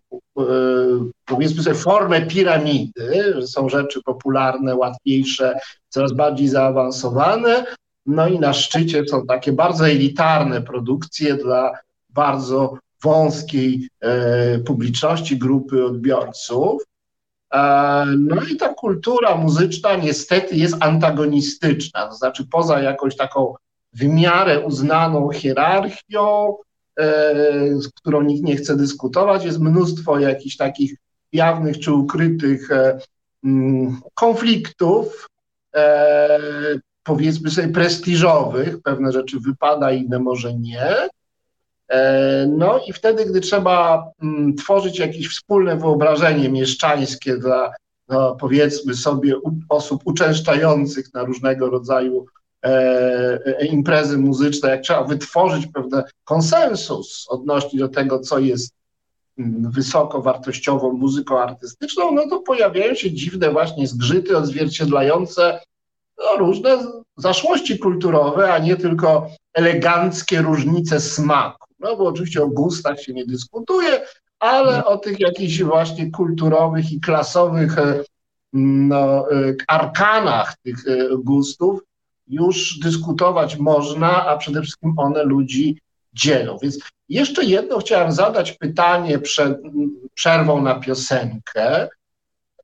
[1.24, 7.64] powiedzmy sobie, formę piramidy, że są rzeczy popularne, łatwiejsze, coraz bardziej zaawansowane,
[8.06, 11.72] no i na szczycie są takie bardzo elitarne produkcje dla
[12.10, 16.82] bardzo wąskiej e, publiczności, grupy odbiorców.
[17.52, 23.54] E, no i ta kultura muzyczna niestety jest antagonistyczna, to znaczy poza jakąś taką
[23.92, 26.56] w miarę uznaną hierarchią,
[26.98, 27.12] e,
[27.80, 30.94] z którą nikt nie chce dyskutować, jest mnóstwo jakichś takich
[31.32, 32.68] jawnych czy ukrytych
[33.44, 35.28] mm, konfliktów,
[37.06, 41.08] powiedzmy sobie prestiżowych, pewne rzeczy wypada, inne może nie.
[41.88, 47.72] E, no i wtedy, gdy trzeba mm, tworzyć jakieś wspólne wyobrażenie mieszczańskie dla,
[48.08, 49.34] no, powiedzmy sobie,
[49.68, 52.26] osób uczęszczających na różnego rodzaju
[52.64, 52.68] e,
[53.46, 58.74] e, imprezy muzyczne, jak trzeba wytworzyć pewien konsensus odnośnie do tego, co jest
[59.38, 65.60] mm, wysoko wartościową muzyką artystyczną, no to pojawiają się dziwne właśnie zgrzyty odzwierciedlające
[66.18, 66.78] no, różne
[67.16, 71.66] zaszłości kulturowe, a nie tylko eleganckie różnice smaku.
[71.78, 74.00] No bo oczywiście o gustach się nie dyskutuje,
[74.38, 78.04] ale o tych jakichś właśnie kulturowych i klasowych e,
[78.52, 81.80] no, e, arkanach tych e, gustów
[82.28, 85.78] już dyskutować można, a przede wszystkim one ludzi
[86.12, 86.58] dzielą.
[86.62, 89.58] Więc jeszcze jedno chciałem zadać pytanie przed
[90.14, 91.88] przerwą na piosenkę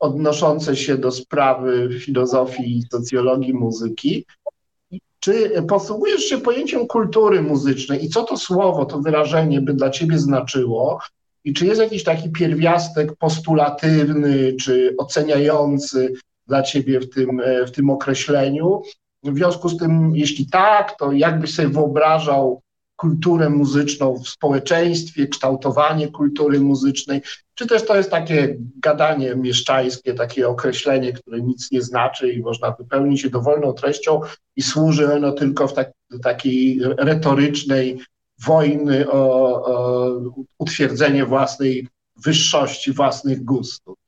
[0.03, 4.27] odnoszące się do sprawy filozofii socjologii muzyki.
[5.21, 10.19] Czy posługujesz się pojęciem kultury muzycznej i co to słowo, to wyrażenie by dla ciebie
[10.19, 11.01] znaczyło?
[11.45, 16.13] I czy jest jakiś taki pierwiastek postulatywny czy oceniający
[16.47, 18.83] dla ciebie w tym, w tym określeniu?
[19.25, 22.61] W związku z tym, jeśli tak, to jakbyś sobie wyobrażał
[22.97, 27.21] kulturę muzyczną w społeczeństwie, kształtowanie kultury muzycznej,
[27.55, 32.71] czy też to jest takie gadanie mieszczańskie, takie określenie, które nic nie znaczy i można
[32.71, 34.21] wypełnić się dowolną treścią
[34.57, 35.91] i służy ono tylko w tak,
[36.23, 37.99] takiej retorycznej
[38.47, 39.21] wojny o,
[39.65, 40.11] o
[40.59, 41.89] utwierdzenie własnej
[42.25, 43.99] wyższości, własnych gustów.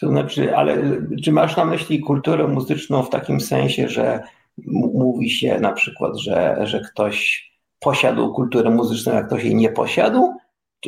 [0.00, 4.22] To znaczy, ale czy masz na myśli kulturę muzyczną w takim sensie, że
[4.94, 7.49] mówi się na przykład, że, że ktoś
[7.80, 10.34] posiadł kulturę muzyczną, jak ktoś jej nie posiadł?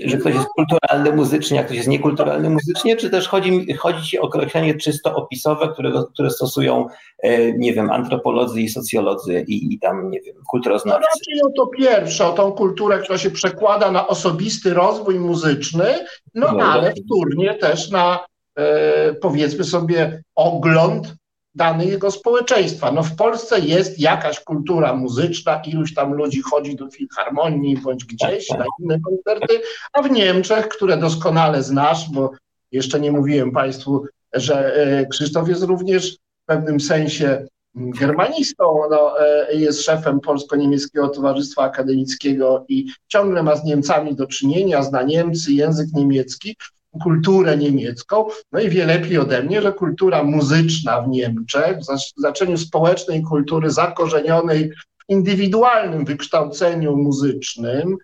[0.04, 4.18] Że ktoś jest kulturalny muzycznie, jak ktoś jest niekulturalny muzycznie, czy też chodzi, chodzi ci
[4.18, 6.86] o określenie czysto opisowe, które, które stosują,
[7.18, 11.00] e, nie wiem, antropolodzy i socjolodzy i, i tam, nie wiem, kulturoznawcy?
[11.00, 15.86] No raczej o to pierwsze, o tą kulturę, która się przekłada na osobisty rozwój muzyczny,
[16.34, 18.26] no, no ale wtórnie też na,
[18.58, 21.14] e, powiedzmy sobie, ogląd
[21.54, 22.92] danego społeczeństwa.
[22.92, 28.50] No w Polsce jest jakaś kultura muzyczna, iluś tam ludzi chodzi do filharmonii bądź gdzieś
[28.50, 29.60] na inne koncerty,
[29.92, 32.30] a w Niemczech, które doskonale znasz, bo
[32.72, 39.54] jeszcze nie mówiłem Państwu, że e, Krzysztof jest również w pewnym sensie germanistą, no, e,
[39.54, 45.88] jest szefem Polsko-Niemieckiego Towarzystwa Akademickiego i ciągle ma z Niemcami do czynienia, zna Niemcy, język
[45.92, 46.56] niemiecki,
[47.00, 48.26] kulturę niemiecką.
[48.52, 53.70] No i wie lepiej ode mnie, że kultura muzyczna w Niemczech, w znaczeniu społecznej kultury
[53.70, 57.96] zakorzenionej w indywidualnym wykształceniu muzycznym,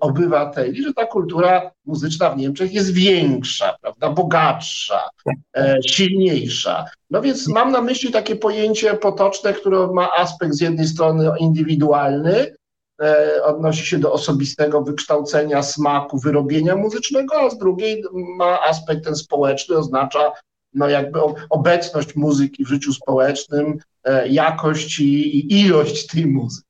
[0.00, 5.08] obywateli, że ta kultura muzyczna w Niemczech jest większa, prawda, bogatsza,
[5.56, 6.84] e, silniejsza.
[7.10, 12.36] No więc mam na myśli takie pojęcie potoczne, które ma aspekt z jednej strony indywidualny,
[12.36, 12.54] e,
[13.42, 19.76] odnosi się do osobistego wykształcenia, smaku, wyrobienia muzycznego, a z drugiej ma aspekt ten społeczny,
[19.76, 20.32] oznacza
[20.74, 21.18] no jakby
[21.50, 26.66] obecność muzyki w życiu społecznym, e, jakość i ilość tej muzyki.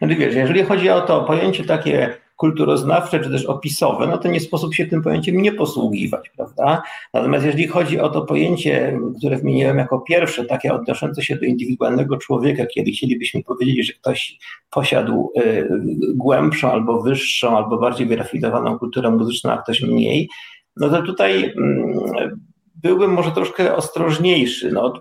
[0.00, 4.40] No wiesz, jeżeli chodzi o to pojęcie takie kulturoznawcze czy też opisowe, no to nie
[4.40, 6.82] sposób się tym pojęciem nie posługiwać, prawda?
[7.14, 12.16] Natomiast jeżeli chodzi o to pojęcie, które wymieniłem jako pierwsze, takie odnoszące się do indywidualnego
[12.16, 14.38] człowieka, kiedy chcielibyśmy powiedzieć, że ktoś
[14.70, 15.68] posiadł y,
[16.14, 20.28] głębszą albo wyższą, albo bardziej wyrafinowaną kulturę muzyczną, a ktoś mniej,
[20.76, 22.40] no to tutaj mm,
[22.74, 24.72] byłbym może troszkę ostrożniejszy.
[24.72, 24.92] No,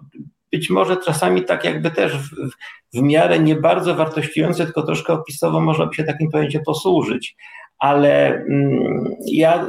[0.53, 2.29] być może czasami tak jakby też w,
[2.93, 7.35] w miarę nie bardzo wartościujące, tylko troszkę opisowo można by się takim pojęciem posłużyć.
[7.79, 9.67] Ale mm, ja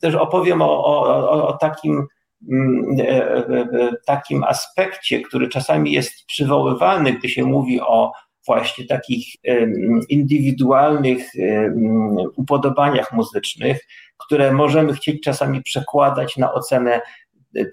[0.00, 2.06] też opowiem o, o, o takim,
[2.50, 8.12] mm, e, e, e, takim aspekcie, który czasami jest przywoływany, gdy się mówi o
[8.46, 9.26] właśnie takich
[10.08, 11.32] indywidualnych
[12.36, 13.86] upodobaniach muzycznych,
[14.18, 17.00] które możemy chcieć czasami przekładać na ocenę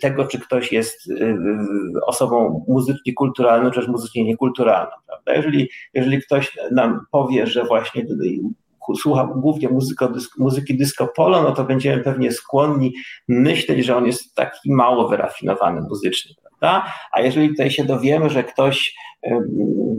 [0.01, 4.91] tego, czy ktoś jest y, y, osobą muzycznie kulturalną, czy też muzycznie niekulturalną.
[5.07, 5.33] Prawda?
[5.33, 11.51] Jeżeli, jeżeli ktoś nam powie, że właśnie y, słucha głównie muzyko, muzyki disco polo, no
[11.51, 12.93] to będziemy pewnie skłonni
[13.27, 16.35] myśleć, że on jest taki mało wyrafinowany muzycznie.
[16.41, 16.91] Prawda?
[17.11, 19.47] A jeżeli tutaj się dowiemy, że ktoś um,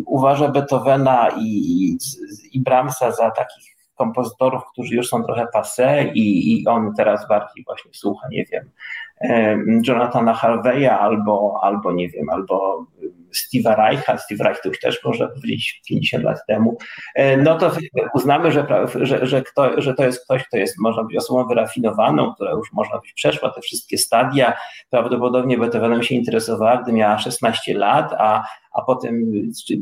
[0.07, 1.99] uważa Beethovena i,
[2.53, 7.64] i Brahmsa za takich kompozytorów, którzy już są trochę passe i, i on teraz bardziej
[7.64, 8.70] właśnie słucha, nie wiem,
[9.87, 12.87] Jonathana Harveya albo, albo nie wiem, albo
[13.35, 15.01] Steve'a Reicha, Steve Reich to już też
[15.35, 16.77] powiedzieć 50 lat temu,
[17.15, 17.73] e, no to
[18.15, 22.35] uznamy, że, że, że, kto, że to jest ktoś, kto jest, można być osobą wyrafinowaną,
[22.35, 24.53] która już można być przeszła te wszystkie stadia,
[24.91, 29.33] prawdopodobnie Beethovenem się interesowała, gdy miała 16 lat, a, a potem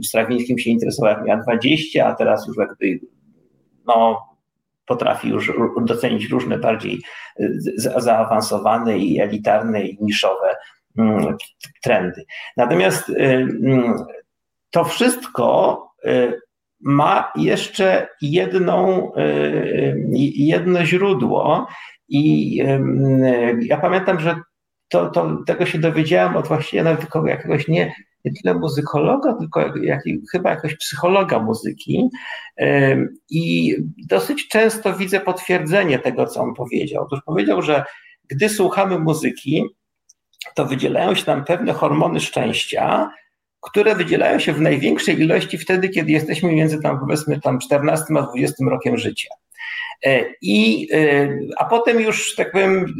[0.02, 3.00] Strawińskim się interesowała, jak miała 20, a teraz już jakby
[3.86, 4.31] no,
[4.92, 7.02] potrafi już docenić różne bardziej
[7.40, 10.56] y, zaawansowane i elitarne i niszowe
[10.98, 11.36] mm,
[11.82, 12.24] trendy.
[12.56, 13.94] Natomiast y, mm,
[14.70, 16.40] to wszystko y,
[16.80, 19.10] ma jeszcze jedną,
[20.34, 21.66] jedno źródło
[22.08, 22.56] i
[23.60, 24.36] ja pamiętam, że
[24.88, 27.92] to, to, tego się dowiedziałem od właściwie nawet jakiegoś nie,
[28.24, 30.02] nie tyle muzykologa, tylko jak,
[30.32, 32.08] chyba jakoś psychologa muzyki.
[33.30, 33.74] I
[34.08, 37.04] dosyć często widzę potwierdzenie tego, co on powiedział.
[37.04, 37.84] Otóż powiedział, że
[38.30, 39.64] gdy słuchamy muzyki,
[40.54, 43.10] to wydzielają się tam pewne hormony szczęścia,
[43.60, 48.22] które wydzielają się w największej ilości wtedy, kiedy jesteśmy między tam powiedzmy tam 14 a
[48.22, 49.28] 20 rokiem życia.
[50.06, 52.94] E, I, e, a potem już, tak powiem,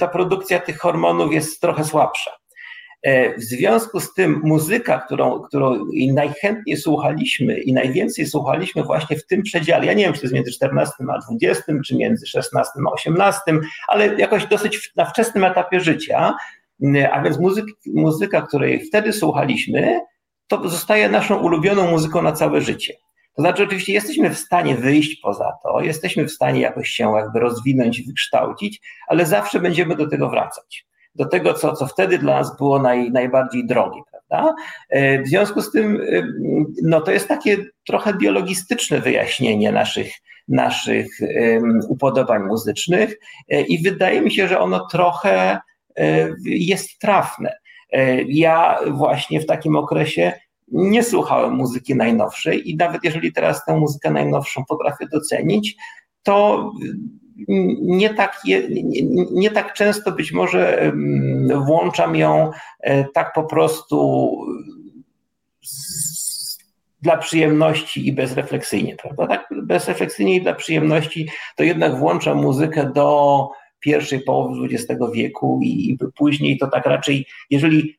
[0.00, 2.30] ta produkcja tych hormonów jest trochę słabsza.
[3.06, 9.26] E, w związku z tym muzyka, którą, którą najchętniej słuchaliśmy i najwięcej słuchaliśmy właśnie w
[9.26, 12.72] tym przedziale, ja nie wiem, czy to jest między 14 a 20, czy między 16
[12.86, 13.40] a 18,
[13.88, 16.34] ale jakoś dosyć na wczesnym etapie życia,
[17.12, 20.00] a więc muzyk, muzyka, której wtedy słuchaliśmy,
[20.46, 22.94] to zostaje naszą ulubioną muzyką na całe życie.
[23.36, 27.40] To znaczy, oczywiście jesteśmy w stanie wyjść poza to, jesteśmy w stanie jakoś się jakby
[27.40, 30.86] rozwinąć, wykształcić, ale zawsze będziemy do tego wracać
[31.16, 34.00] do tego, co, co wtedy dla nas było naj, najbardziej drogie.
[34.10, 34.54] Prawda?
[34.90, 36.22] E, w związku z tym, e,
[36.82, 37.56] no to jest takie
[37.86, 40.12] trochę biologistyczne wyjaśnienie naszych,
[40.48, 41.06] naszych
[41.88, 45.58] upodobań muzycznych e, i wydaje mi się, że ono trochę
[46.44, 47.56] jest trafne.
[48.28, 50.32] Ja właśnie w takim okresie
[50.68, 55.76] nie słuchałem muzyki najnowszej i nawet jeżeli teraz tę muzykę najnowszą potrafię docenić,
[56.22, 56.70] to
[57.78, 58.62] nie tak, nie,
[59.32, 60.92] nie tak często być może
[61.66, 64.30] włączam ją e, tak po prostu
[67.02, 69.26] dla przyjemności i bezrefleksyjnie, prawda?
[69.26, 73.48] Tak bezrefleksyjnie i dla przyjemności to jednak włączam muzykę do
[73.80, 77.98] pierwszej połowy XX wieku i później to tak raczej, jeżeli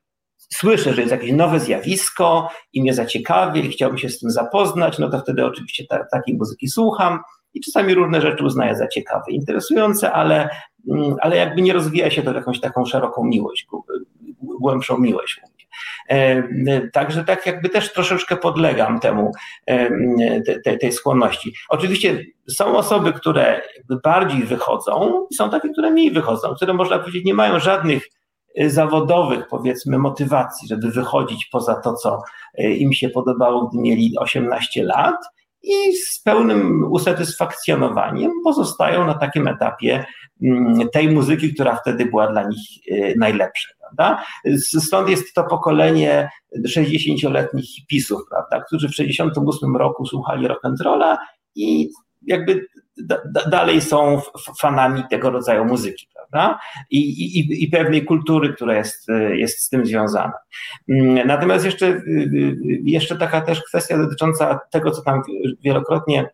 [0.52, 4.98] słyszę, że jest jakieś nowe zjawisko i mnie zaciekawi i chciałbym się z tym zapoznać,
[4.98, 7.18] no to wtedy oczywiście ta, takiej muzyki słucham
[7.54, 10.48] i czasami różne rzeczy uznaję za ciekawe, interesujące, ale,
[10.90, 13.66] mm, ale jakby nie rozwija się to w jakąś taką szeroką miłość,
[14.42, 15.40] głębszą miłość.
[16.08, 16.42] E,
[16.90, 19.32] także tak jakby też troszeczkę podlegam temu,
[19.66, 19.90] e,
[20.64, 21.52] te, tej skłonności.
[21.68, 23.62] Oczywiście są osoby, które
[24.04, 28.08] bardziej wychodzą i są takie, które mniej wychodzą, które można powiedzieć nie mają żadnych
[28.56, 32.18] e, zawodowych, powiedzmy, motywacji, żeby wychodzić poza to, co
[32.58, 35.16] im się podobało, gdy mieli 18 lat
[35.62, 40.04] i z pełnym usatysfakcjonowaniem pozostają na takim etapie
[40.42, 42.60] mm, tej muzyki, która wtedy była dla nich
[43.16, 43.68] najlepsza.
[43.80, 44.24] Prawda?
[44.58, 46.30] Stąd jest to pokolenie
[46.68, 51.16] 60-letnich hipisów, prawda, którzy w 68 roku słuchali rock'n'rolla
[51.54, 51.90] i
[52.26, 52.66] jakby
[53.50, 54.20] dalej są
[54.60, 56.58] fanami tego rodzaju muzyki, prawda?
[56.90, 60.32] I, i, i pewnej kultury, która jest, jest z tym związana.
[60.88, 62.02] Mm, natomiast jeszcze,
[62.84, 65.22] jeszcze taka też kwestia dotycząca tego, co tam
[65.60, 66.30] wielokrotnie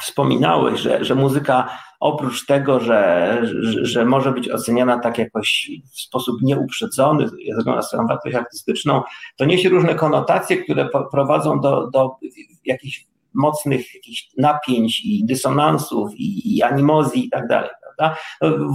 [0.00, 6.00] wspominałeś, że, że muzyka oprócz tego, że, że, że, może być oceniana tak jakoś w
[6.00, 9.02] sposób nieuprzedzony, ze względu na swoją wartość artystyczną,
[9.36, 12.16] to niesie różne konotacje, które prowadzą do, do
[12.64, 17.70] jakichś mocnych jakichś napięć i dysonansów i, i animozji i tak dalej.
[18.00, 18.16] Prawda?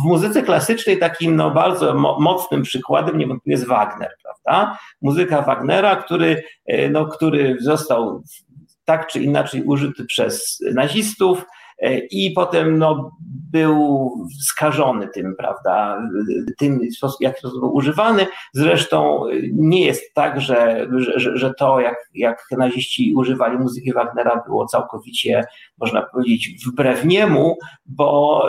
[0.01, 4.11] W muzyce klasycznej takim no, bardzo mo mocnym przykładem niewątpliwie jest Wagner.
[4.23, 4.77] Prawda?
[5.01, 8.23] Muzyka Wagnera, który, e, no, który został
[8.85, 11.45] tak czy inaczej użyty przez nazistów
[12.11, 13.11] i potem no,
[13.51, 14.11] był
[14.41, 16.01] skażony tym, prawda,
[16.57, 16.79] tym,
[17.19, 18.27] jak to był używany.
[18.53, 19.23] Zresztą
[19.53, 25.43] nie jest tak, że, że, że to, jak, jak naziści używali muzyki Wagnera, było całkowicie,
[25.77, 28.41] można powiedzieć, wbrew niemu, bo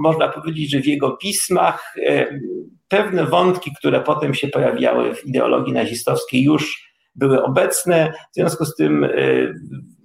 [0.00, 2.26] można powiedzieć, że w jego pismach e,
[2.88, 8.74] pewne wątki, które potem się pojawiały w ideologii nazistowskiej, już były obecne, w związku z
[8.74, 9.06] tym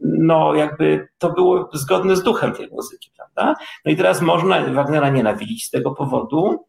[0.03, 3.55] no jakby to było zgodne z duchem tej muzyki, prawda?
[3.85, 6.65] No i teraz można Wagnera nienawidzić z tego powodu.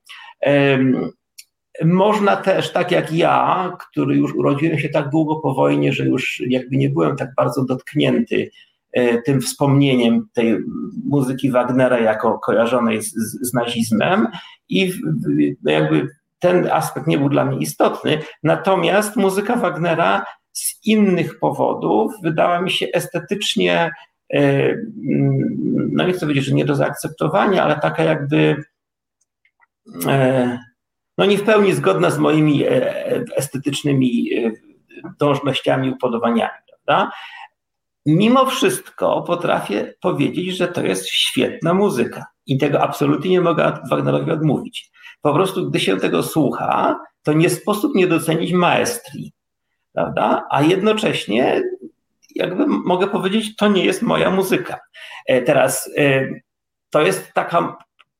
[1.85, 6.43] Można też, tak jak ja, który już urodziłem się tak długo po wojnie, że już
[6.47, 8.51] jakby nie byłem tak bardzo dotknięty
[8.93, 10.59] e, tym wspomnieniem tej
[11.05, 13.13] muzyki Wagnera jako kojarzonej z,
[13.43, 14.27] z nazizmem
[14.69, 14.93] i
[15.65, 16.09] jakby
[16.39, 18.19] ten aspekt nie był dla mnie istotny.
[18.43, 23.91] Natomiast muzyka Wagnera z innych powodów wydała mi się estetycznie,
[24.35, 24.75] e,
[25.93, 28.65] no nie chcę powiedzieć, że nie do zaakceptowania, ale taka jakby
[30.07, 30.59] e,
[31.19, 34.31] no nie w pełni zgodna z moimi e, estetycznymi
[35.19, 37.13] dążnościami, upodobaniami, prawda?
[38.07, 44.31] Mimo wszystko potrafię powiedzieć, że to jest świetna muzyka i tego absolutnie nie mogę Wagnerowi
[44.31, 44.91] odmówić.
[45.23, 49.33] Po prostu, gdy się tego słucha, to nie sposób nie docenić maestrii,
[49.93, 50.47] prawda?
[50.51, 51.63] A jednocześnie,
[52.35, 54.81] jakby mogę powiedzieć, to nie jest moja muzyka.
[55.27, 56.29] E, teraz e,
[56.91, 57.77] to jest taka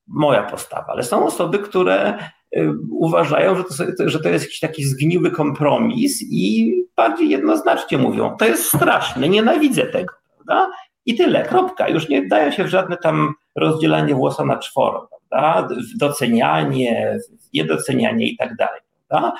[0.07, 2.17] moja postawa, ale są osoby, które
[2.55, 8.35] e, uważają, że to, że to jest jakiś taki zgniły kompromis i bardziej jednoznacznie mówią,
[8.39, 10.71] to jest straszne, nienawidzę tego, prawda?
[11.05, 11.89] I tyle, kropka.
[11.89, 15.75] Już nie dają się w żadne tam rozdzielanie włosa na czworo prawda?
[15.97, 17.17] docenianie,
[17.53, 18.81] niedocenianie i tak dalej.
[19.07, 19.33] Prawda?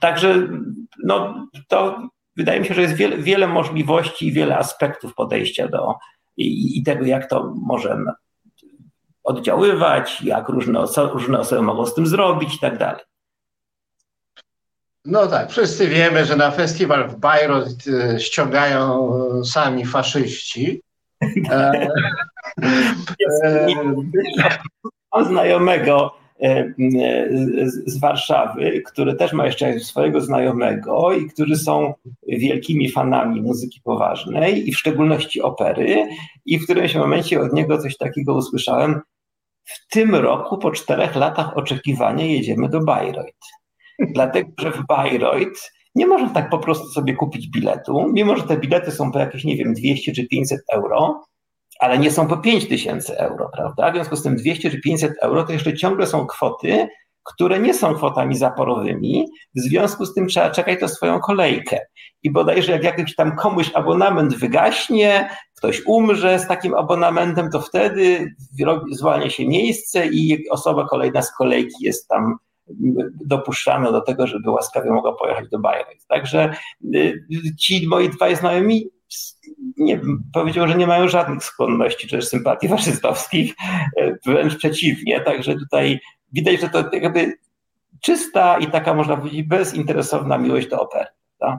[0.00, 0.48] E, także
[1.04, 5.94] no, to wydaje mi się, że jest wiele, wiele możliwości i wiele aspektów podejścia do
[6.36, 7.98] i, i tego, jak to może
[9.24, 13.04] oddziaływać, jak różne, różne osoby mogą z tym zrobić i tak dalej.
[15.04, 19.12] No tak, wszyscy wiemy, że na festiwal w Bayreuth e, ściągają
[19.44, 20.82] sami faszyści.
[21.50, 21.88] E,
[25.14, 26.29] Mam znajomego e,
[27.86, 31.94] z Warszawy, który też ma jeszcze swojego znajomego i którzy są
[32.28, 36.06] wielkimi fanami muzyki poważnej i w szczególności opery
[36.46, 39.00] i w którymś momencie od niego coś takiego usłyszałem
[39.64, 43.48] w tym roku po czterech latach oczekiwania jedziemy do Bayreuth.
[43.98, 48.56] Dlatego, że w Bayreuth nie można tak po prostu sobie kupić biletu, mimo że te
[48.56, 51.22] bilety są po jakieś, nie wiem, 200 czy 500 euro,
[51.80, 53.90] ale nie są po 5 tysięcy euro, prawda?
[53.90, 56.88] W związku z tym 200 czy 500 euro to jeszcze ciągle są kwoty,
[57.22, 59.26] które nie są kwotami zaporowymi,
[59.56, 61.78] w związku z tym trzeba czekać na swoją kolejkę.
[62.22, 68.34] I bodajże jak jakiś tam komuś abonament wygaśnie, ktoś umrze z takim abonamentem, to wtedy
[68.92, 72.36] zwalnia się miejsce i osoba kolejna z kolejki jest tam
[73.24, 76.06] dopuszczana do tego, żeby łaskawie mogła pojechać do Bayreuth.
[76.08, 76.54] Także
[76.94, 77.26] y,
[77.58, 78.90] ci moi dwaj znajomi
[79.76, 80.00] nie,
[80.32, 83.54] powiedział, że nie mają żadnych skłonności czy też sympatii faszystowskich,
[84.00, 85.20] e, wręcz przeciwnie.
[85.20, 86.00] Także tutaj
[86.32, 87.32] widać, że to jakby
[88.00, 91.06] czysta i taka, można powiedzieć, bezinteresowna miłość do opery.
[91.38, 91.58] Tak?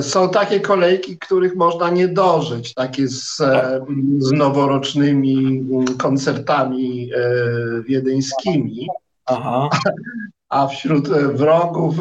[0.00, 3.82] Są takie kolejki, których można nie dożyć, takie z, tak.
[4.18, 5.64] z noworocznymi
[5.98, 7.10] koncertami
[7.86, 8.86] wiedeńskimi.
[9.26, 9.68] Aha.
[10.50, 11.94] A wśród wrogów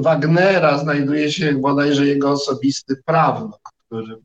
[0.00, 4.16] Wagnera znajduje się bodajże jego osobisty prawnuk, który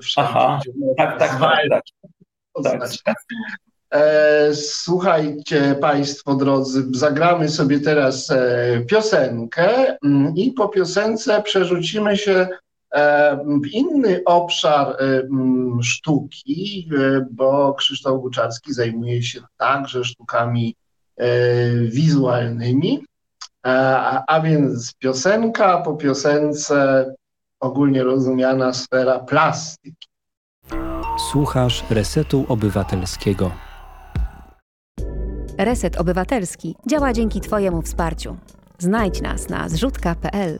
[0.00, 0.60] wszędzie Aha.
[0.96, 1.84] Tak, tak, tak,
[2.62, 2.80] tak.
[3.04, 3.14] tak.
[3.94, 12.48] E, słuchajcie Państwo drodzy, zagramy sobie teraz e, piosenkę mm, i po piosence przerzucimy się
[12.94, 16.88] e, w inny obszar mm, sztuki,
[17.30, 20.74] bo Krzysztof Buczarski zajmuje się także sztukami
[21.84, 23.04] wizualnymi,
[24.26, 27.06] a więc piosenka, po piosence
[27.60, 30.08] ogólnie rozumiana sfera plastyki.
[31.30, 33.50] Słuchasz Resetu Obywatelskiego.
[35.58, 38.36] Reset Obywatelski działa dzięki Twojemu wsparciu.
[38.78, 40.58] Znajdź nas na zrzutka.pl.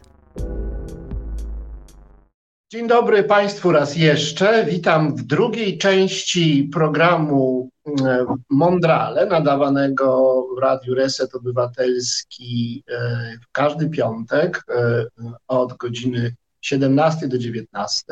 [2.73, 4.65] Dzień dobry Państwu raz jeszcze.
[4.65, 7.71] Witam w drugiej części programu
[8.05, 15.07] e, Mondrale, nadawanego w Radiu Reset Obywatelski e, w każdy piątek e,
[15.49, 18.05] od godziny 17 do 19.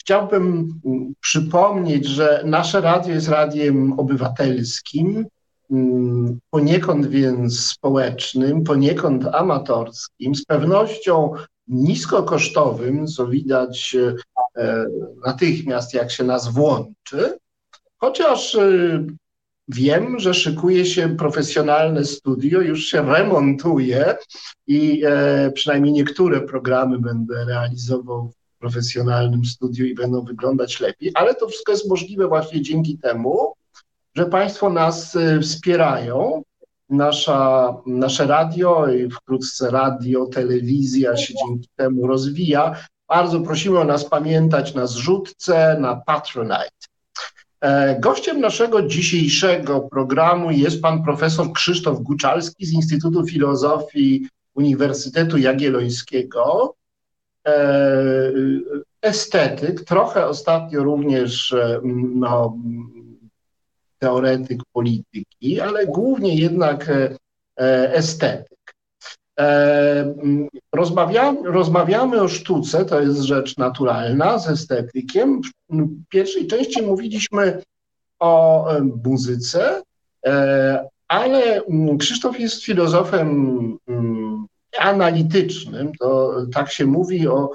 [0.00, 0.68] Chciałbym
[1.20, 5.26] przypomnieć, że nasze radio jest radiem obywatelskim,
[5.70, 11.32] Mm, poniekąd więc społecznym, poniekąd amatorskim, z pewnością
[11.68, 13.96] niskokosztowym, co widać
[14.56, 14.86] e,
[15.26, 17.38] natychmiast, jak się nas włączy,
[17.96, 19.06] chociaż e,
[19.68, 24.16] wiem, że szykuje się profesjonalne studio, już się remontuje
[24.66, 31.34] i e, przynajmniej niektóre programy będę realizował w profesjonalnym studiu i będą wyglądać lepiej, ale
[31.34, 33.52] to wszystko jest możliwe właśnie dzięki temu,
[34.14, 36.42] że Państwo nas wspierają.
[36.88, 42.76] Nasza, nasze radio i wkrótce radio, telewizja się dzięki temu rozwija.
[43.08, 46.70] Bardzo prosimy o nas pamiętać na zrzutce, na Patronite.
[47.60, 56.74] E, gościem naszego dzisiejszego programu jest pan profesor Krzysztof Guczalski z Instytutu Filozofii Uniwersytetu Jagiellońskiego.
[57.46, 58.32] E,
[59.02, 61.80] estetyk, trochę ostatnio również e,
[62.14, 62.56] no,
[63.98, 67.16] teoretyk polityki, ale głównie jednak e,
[67.60, 68.74] e, estetyk.
[69.38, 70.14] E,
[70.72, 75.40] rozmawiamy, rozmawiamy o sztuce, to jest rzecz naturalna z estetykiem.
[75.70, 77.62] W pierwszej części mówiliśmy
[78.18, 78.66] o
[79.04, 79.82] muzyce,
[81.08, 81.60] ale
[81.98, 83.78] Krzysztof jest filozofem
[84.78, 87.54] analitycznym, to tak się mówi o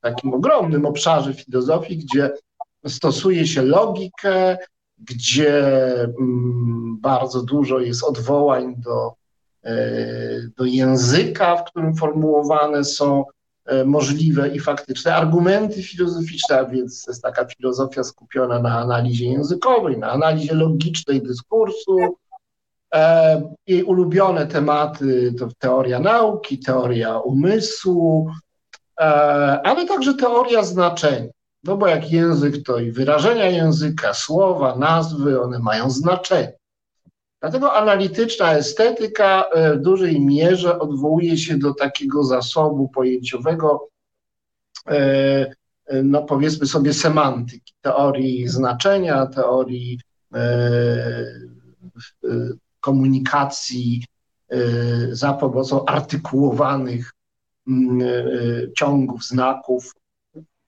[0.00, 2.30] takim ogromnym obszarze filozofii, gdzie
[2.86, 4.58] stosuje się logikę,
[5.04, 5.64] gdzie
[6.02, 9.12] mm, bardzo dużo jest odwołań do,
[9.64, 9.76] e,
[10.56, 13.24] do języka, w którym formułowane są
[13.66, 19.98] e, możliwe i faktyczne argumenty filozoficzne, a więc jest taka filozofia skupiona na analizie językowej,
[19.98, 21.96] na analizie logicznej dyskursu.
[22.94, 28.30] E, jej ulubione tematy to teoria nauki, teoria umysłu,
[29.64, 31.30] ale także teoria znaczenia.
[31.64, 36.52] No bo jak język to i wyrażenia języka, słowa, nazwy, one mają znaczenie.
[37.42, 43.88] Dlatego analityczna estetyka e, w dużej mierze odwołuje się do takiego zasobu pojęciowego,
[44.88, 45.54] e,
[45.86, 50.00] e, no powiedzmy sobie semantyki, teorii znaczenia, teorii
[52.80, 54.04] komunikacji
[55.10, 57.12] za pomocą artykułowanych
[57.68, 58.00] mm,
[58.76, 59.92] ciągów, znaków,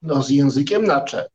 [0.05, 1.29] no, z językiem na czele.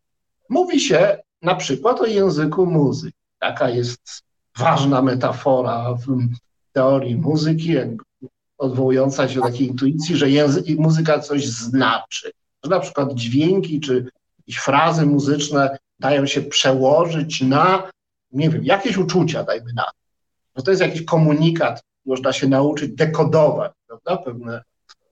[0.50, 3.18] Mówi się na przykład o języku muzyki.
[3.40, 4.24] Taka jest
[4.58, 6.18] ważna metafora w
[6.74, 7.76] teorii muzyki,
[8.58, 12.32] odwołująca się do takiej intuicji, że język, muzyka coś znaczy.
[12.64, 17.92] Że na przykład dźwięki czy jakieś frazy muzyczne dają się przełożyć na,
[18.32, 19.84] nie wiem, jakieś uczucia, dajmy na
[20.54, 20.62] to.
[20.62, 24.18] To jest jakiś komunikat, można się nauczyć dekodować, prawda?
[24.18, 24.62] Pewne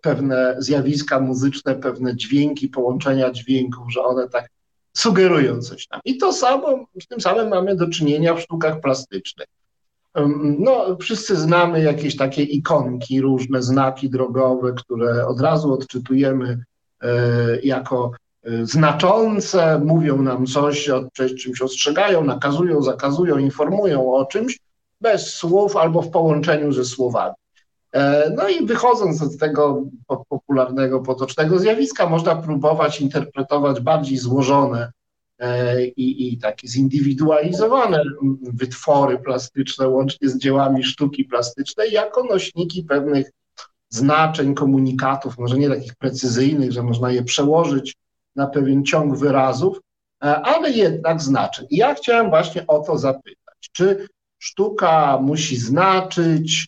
[0.07, 4.49] pewne zjawiska muzyczne, pewne dźwięki, połączenia dźwięków, że one tak
[4.93, 5.99] sugerują coś tam.
[6.05, 9.47] I to samo, z tym samym mamy do czynienia w sztukach plastycznych.
[10.59, 16.63] No, wszyscy znamy jakieś takie ikonki, różne znaki drogowe, które od razu odczytujemy
[17.01, 17.09] e,
[17.63, 18.11] jako
[18.43, 24.59] e, znaczące, mówią nam coś, przed czymś ostrzegają, nakazują, zakazują, informują o czymś,
[25.01, 27.35] bez słów albo w połączeniu ze słowami.
[27.97, 29.83] E, no i wychodząc od tego
[30.29, 34.91] popularnego, potocznego zjawiska, można próbować interpretować bardziej złożone
[35.95, 38.03] i, i takie zindywidualizowane
[38.41, 43.31] wytwory plastyczne, łącznie z dziełami sztuki plastycznej, jako nośniki pewnych
[43.89, 47.95] znaczeń, komunikatów, może nie takich precyzyjnych, że można je przełożyć
[48.35, 49.79] na pewien ciąg wyrazów,
[50.19, 51.65] ale jednak znaczeń.
[51.69, 56.67] I ja chciałem właśnie o to zapytać, czy sztuka musi znaczyć,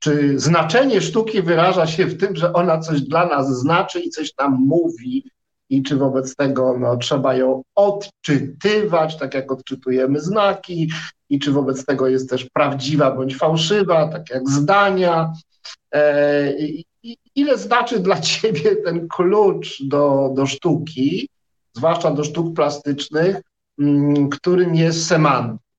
[0.00, 4.36] czy znaczenie sztuki wyraża się w tym, że ona coś dla nas znaczy i coś
[4.38, 5.30] nam mówi,
[5.70, 10.90] i czy wobec tego no, trzeba ją odczytywać, tak jak odczytujemy znaki,
[11.28, 15.32] i czy wobec tego jest też prawdziwa bądź fałszywa, tak jak zdania.
[15.94, 16.52] E,
[17.34, 21.28] ile znaczy dla ciebie ten klucz do, do sztuki,
[21.76, 23.42] zwłaszcza do sztuk plastycznych,
[23.78, 25.69] m, którym jest semantyka?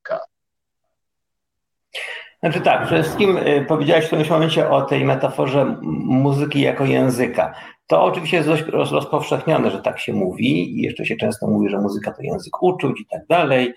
[2.44, 5.76] Znaczy tak, przede wszystkim y, powiedziałeś w którymś momencie o tej metaforze
[6.06, 7.54] muzyki jako języka.
[7.88, 11.78] To oczywiście jest dość rozpowszechnione, że tak się mówi i jeszcze się często mówi, że
[11.78, 13.74] muzyka to język uczuć i tak dalej,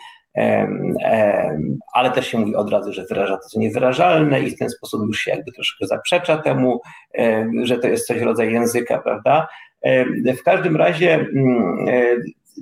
[1.95, 5.07] ale też się mówi od razu, że wyraża to, co niewyrażalne i w ten sposób
[5.07, 6.81] już się jakby troszkę zaprzecza temu,
[7.63, 9.49] że to jest coś w rodzaju języka, prawda?
[10.39, 11.89] W każdym razie mm,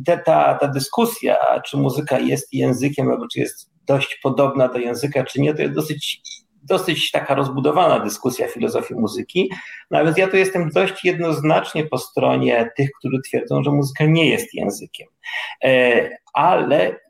[0.06, 1.36] e, ta, ta dyskusja,
[1.66, 5.74] czy muzyka jest językiem, albo czy jest dość podobna do języka, czy nie, to jest
[5.74, 6.20] dosyć,
[6.62, 9.50] dosyć taka rozbudowana dyskusja filozofii muzyki.
[9.90, 14.54] Nawet ja tu jestem dość jednoznacznie po stronie tych, którzy twierdzą, że muzyka nie jest
[14.54, 15.08] językiem.
[15.64, 17.00] E, ale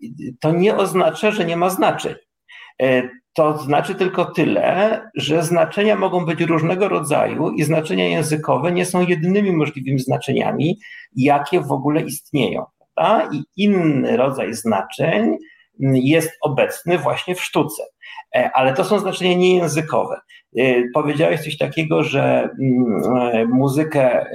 [0.40, 2.14] to nie oznacza, że nie ma znaczeń.
[2.82, 8.86] E, to znaczy tylko tyle, że znaczenia mogą być różnego rodzaju i znaczenia językowe nie
[8.86, 10.78] są jedynymi możliwymi znaczeniami,
[11.16, 12.64] jakie w ogóle istnieją.
[12.94, 13.30] Prawda?
[13.32, 15.36] I inny rodzaj znaczeń
[15.80, 17.82] jest obecny właśnie w sztuce.
[18.36, 20.20] E, ale to są znaczenia niejęzykowe.
[20.58, 24.26] E, powiedziałeś coś takiego, że mm, e, muzykę,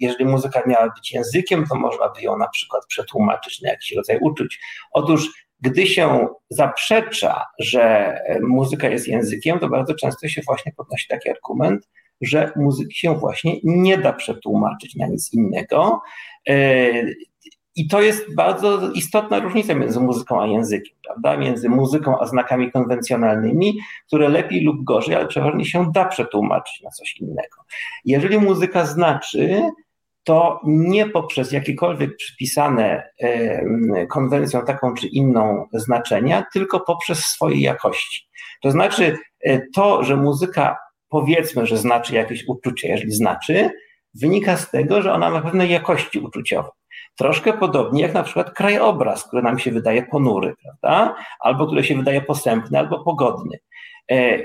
[0.00, 4.18] jeżeli muzyka miała być językiem, to można by ją na przykład przetłumaczyć na jakiś rodzaj
[4.20, 4.60] uczuć.
[4.92, 11.30] Otóż gdy się zaprzecza, że muzyka jest językiem, to bardzo często się właśnie podnosi taki
[11.30, 11.88] argument,
[12.20, 16.00] że muzyki się właśnie nie da przetłumaczyć na nic innego.
[17.76, 21.36] I to jest bardzo istotna różnica między muzyką a językiem, prawda?
[21.36, 26.90] Między muzyką a znakami konwencjonalnymi, które lepiej lub gorzej, ale przeważnie się da przetłumaczyć na
[26.90, 27.62] coś innego.
[28.04, 29.62] Jeżeli muzyka znaczy,
[30.24, 33.10] to nie poprzez jakiekolwiek przypisane
[34.10, 38.28] konwencją taką czy inną znaczenia, tylko poprzez swoje jakości.
[38.62, 40.76] To znaczy, e, to, że muzyka
[41.08, 43.70] powiedzmy, że znaczy jakieś uczucie, jeżeli znaczy,
[44.14, 46.68] wynika z tego, że ona ma pewne jakości uczuciowe.
[47.16, 51.16] Troszkę podobnie jak na przykład krajobraz, który nam się wydaje ponury, prawda?
[51.40, 53.58] Albo który się wydaje posępny, albo pogodny.
[54.10, 54.38] E,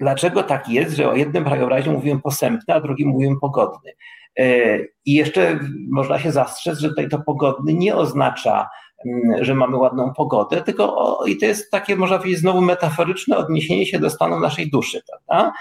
[0.00, 3.92] dlaczego tak jest, że o jednym krajobrazie mówimy posępny, a drugim mówimy pogodny?
[4.38, 8.68] E, I jeszcze można się zastrzec, że tutaj to pogodny nie oznacza,
[9.06, 13.36] mm, że mamy ładną pogodę, tylko o, i to jest takie, można powiedzieć, znowu metaforyczne
[13.36, 15.52] odniesienie się do stanu naszej duszy, prawda?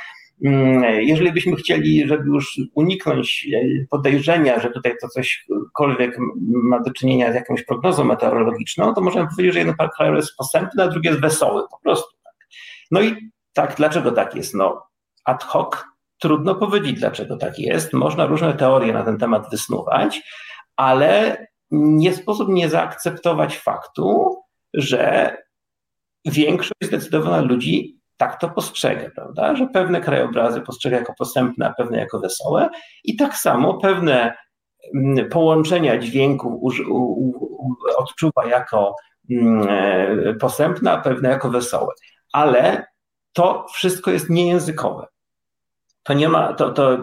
[0.45, 6.91] Mm, jeżeli byśmy chcieli, żeby już uniknąć e, podejrzenia, że tutaj to cośkolwiek ma do
[6.91, 11.07] czynienia z jakąś prognozą meteorologiczną, to możemy powiedzieć, że jeden kraj jest posępny, a drugi
[11.07, 12.17] jest wesoły, po prostu.
[12.23, 12.33] Tak.
[12.91, 13.15] No i
[13.53, 14.53] tak, dlaczego tak jest?
[14.53, 14.87] No,
[15.25, 15.75] ad hoc
[16.17, 17.93] trudno powiedzieć, dlaczego tak jest.
[17.93, 20.21] Można różne teorie na ten temat wysnuwać,
[20.75, 21.37] ale
[21.71, 24.37] nie sposób nie zaakceptować faktu,
[24.73, 25.37] że
[26.25, 29.55] większość zdecydowana ludzi tak to postrzega, prawda?
[29.55, 32.69] Że pewne krajobrazy postrzega jako posępne, a pewne jako wesołe
[33.03, 34.35] i tak samo pewne
[34.95, 36.73] mm, połączenia dźwięków
[37.97, 38.95] odczuwa jako
[39.31, 41.93] mm, e, posępne, a pewne jako wesołe.
[42.33, 42.85] Ale
[43.33, 45.07] to wszystko jest niejęzykowe.
[46.03, 46.97] To nie ma, to, to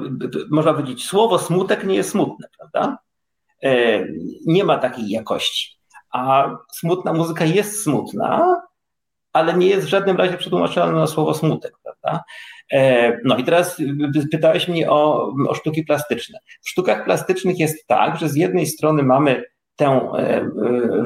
[0.50, 2.98] można powiedzieć, słowo smutek nie jest smutne, prawda?
[3.62, 4.04] E,
[4.46, 5.80] nie ma takiej jakości.
[6.12, 8.62] A smutna muzyka jest smutna,
[9.32, 12.22] ale nie jest w żadnym razie przetłumaczone na słowo smutek, prawda?
[12.72, 13.76] E, no i teraz
[14.30, 16.38] pytałeś mnie o, o sztuki plastyczne.
[16.62, 19.44] W sztukach plastycznych jest tak, że z jednej strony mamy
[19.76, 20.50] tę e,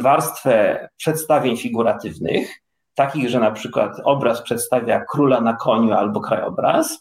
[0.00, 2.48] warstwę przedstawień figuratywnych,
[2.94, 7.00] takich, że na przykład obraz przedstawia króla na koniu albo krajobraz,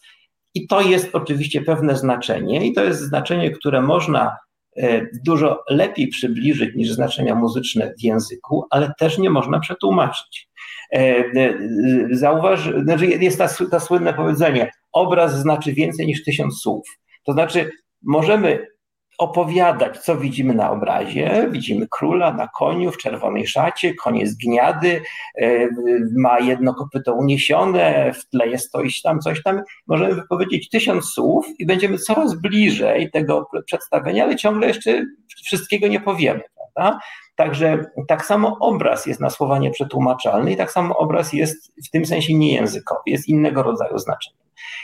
[0.53, 4.37] i to jest oczywiście pewne znaczenie, i to jest znaczenie, które można
[4.77, 10.49] e, dużo lepiej przybliżyć niż znaczenia muzyczne w języku, ale też nie można przetłumaczyć.
[10.93, 11.57] E, e,
[12.11, 16.87] zauważ, znaczy jest ta, ta słynne powiedzenie, obraz znaczy więcej niż tysiąc słów.
[17.23, 17.71] To znaczy,
[18.01, 18.73] możemy
[19.17, 21.47] opowiadać, co widzimy na obrazie.
[21.51, 25.01] Widzimy króla na koniu w czerwonej szacie, konie zgniady,
[25.41, 25.67] e,
[26.17, 29.61] ma jedno kopyto uniesione, w tle jest to tam, coś tam.
[29.87, 35.05] Możemy wypowiedzieć tysiąc słów i będziemy coraz bliżej tego przedstawienia, ale ciągle jeszcze
[35.45, 36.41] wszystkiego nie powiemy.
[36.73, 36.99] prawda?
[37.35, 42.05] Także tak samo obraz jest na słowa nieprzetłumaczalny i tak samo obraz jest w tym
[42.05, 44.39] sensie niejęzykowy, jest innego rodzaju znaczeniem.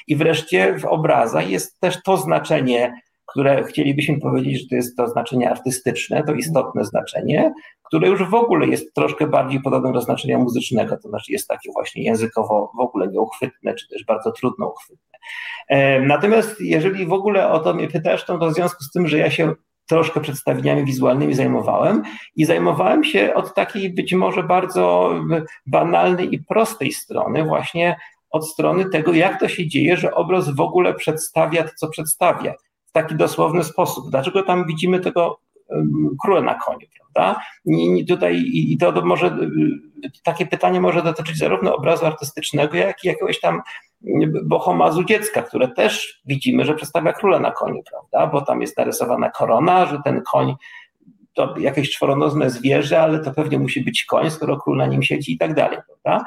[0.07, 2.93] I wreszcie w obrazach jest też to znaczenie,
[3.25, 8.33] które chcielibyśmy powiedzieć, że to jest to znaczenie artystyczne, to istotne znaczenie, które już w
[8.33, 12.79] ogóle jest troszkę bardziej podobne do znaczenia muzycznego, to znaczy jest takie właśnie językowo w
[12.79, 15.19] ogóle nieuchwytne, czy też bardzo trudno uchwytne.
[16.07, 19.31] Natomiast jeżeli w ogóle o to mnie pytasz, to w związku z tym, że ja
[19.31, 19.53] się
[19.89, 22.03] troszkę przedstawieniami wizualnymi zajmowałem
[22.35, 25.13] i zajmowałem się od takiej być może bardzo
[25.65, 27.95] banalnej i prostej strony, właśnie
[28.29, 32.53] od strony tego, jak to się dzieje, że obraz w ogóle przedstawia to, co przedstawia
[32.85, 34.09] w taki dosłowny sposób.
[34.09, 35.39] Dlaczego tam widzimy tego
[36.21, 37.41] króla na koniu, prawda?
[37.65, 39.37] I tutaj i to może
[40.23, 43.61] takie pytanie może dotyczyć zarówno obrazu artystycznego, jak i jakiegoś tam
[44.43, 48.31] bohomazu dziecka, które też widzimy, że przedstawia króla na koniu, prawda?
[48.31, 50.55] Bo tam jest narysowana korona, że ten koń
[51.33, 55.33] to jakieś czworonozne zwierzę, ale to pewnie musi być koń, skoro król na nim siedzi
[55.33, 56.25] i tak dalej, prawda?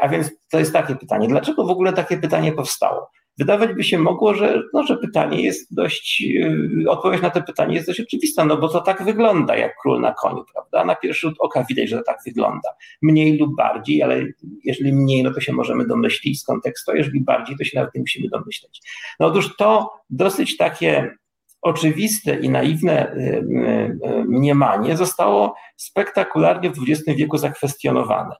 [0.00, 1.28] A więc to jest takie pytanie.
[1.28, 3.10] Dlaczego w ogóle takie pytanie powstało?
[3.38, 7.74] Wydawać by się mogło, że, no, że pytanie jest dość, yy, odpowiedź na to pytanie
[7.74, 10.84] jest dość oczywista, no bo to tak wygląda jak król na koniu, prawda?
[10.84, 12.68] Na pierwszy rzut oka widać, że to tak wygląda.
[13.02, 14.22] Mniej lub bardziej, ale
[14.64, 18.00] jeżeli mniej, no to się możemy domyślić z kontekstu, jeżeli bardziej, to się nawet nie
[18.00, 18.80] musimy domyśleć.
[19.20, 21.16] No otóż to dosyć takie
[21.64, 28.34] oczywiste i naiwne y, y, y, mniemanie zostało spektakularnie w XX wieku zakwestionowane.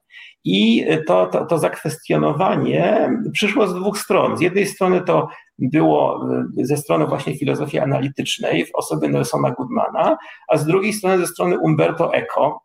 [0.45, 4.37] I to, to, to zakwestionowanie przyszło z dwóch stron.
[4.37, 5.27] Z jednej strony to
[5.57, 6.27] było
[6.57, 10.17] ze strony właśnie filozofii analitycznej w osobie Nelsona Goodmana,
[10.47, 12.59] a z drugiej strony ze strony Umberto Eco,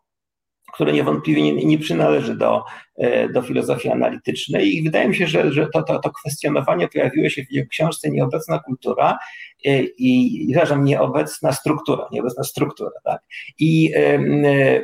[0.81, 2.63] które niewątpliwie nie, nie przynależy do,
[2.97, 4.77] e, do filozofii analitycznej.
[4.77, 8.59] I wydaje mi się, że, że to, to, to kwestionowanie pojawiło się w książce Nieobecna
[8.59, 9.17] kultura
[9.65, 13.21] e, i, przepraszam, nieobecna struktura, nieobecna struktura, tak.
[13.59, 14.81] I e,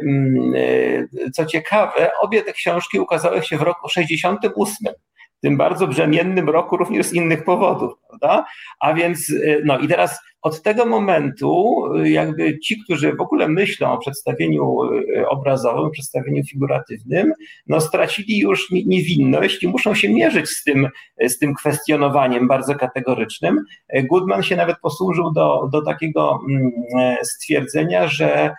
[1.33, 4.93] co ciekawe, obie te książki ukazały się w roku 68
[5.41, 8.45] tym bardzo brzemiennym roku również z innych powodów, prawda?
[8.79, 9.33] A więc,
[9.65, 15.29] no i teraz od tego momentu, jakby ci, którzy w ogóle myślą o przedstawieniu e,
[15.29, 17.33] obrazowym, przedstawieniu figuratywnym,
[17.67, 20.87] no stracili już niewinność i muszą się mierzyć z tym,
[21.27, 23.63] z tym kwestionowaniem bardzo kategorycznym.
[24.11, 28.53] Goodman się nawet posłużył do, do takiego mm, e, stwierdzenia, że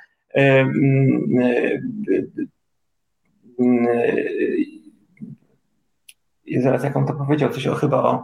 [6.60, 8.22] zaraz jak on to powiedział, coś o chyba o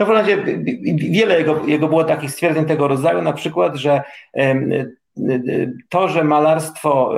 [0.00, 0.44] no w razie
[0.94, 4.02] wiele jego, jego było takich stwierdzeń tego rodzaju, na przykład, że
[5.88, 7.14] to, że malarstwo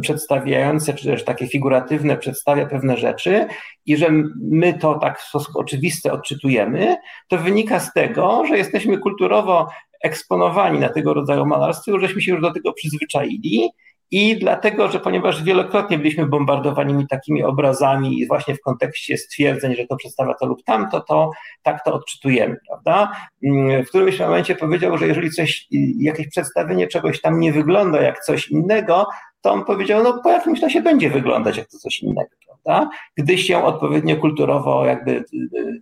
[0.00, 3.46] przedstawiające, czy też takie figuratywne przedstawia pewne rzeczy
[3.86, 4.08] i że
[4.40, 6.96] my to tak w sposób oczywisty odczytujemy,
[7.28, 9.68] to wynika z tego, że jesteśmy kulturowo
[10.02, 13.70] eksponowani na tego rodzaju malarstwie, żeśmy się już do tego przyzwyczaili
[14.10, 19.96] i dlatego, że ponieważ wielokrotnie byliśmy bombardowani takimi obrazami, właśnie w kontekście stwierdzeń, że to
[19.96, 21.30] przedstawia to lub tamto, to
[21.62, 23.12] tak to odczytujemy, prawda?
[23.44, 25.66] Mm, w którymś momencie powiedział, że jeżeli coś,
[25.98, 29.06] jakieś przedstawienie czegoś tam nie wygląda jak coś innego,
[29.40, 32.90] to on powiedział, no po jakimś czasie będzie wyglądać jak to coś innego, prawda?
[33.16, 35.24] Gdy się odpowiednio kulturowo jakby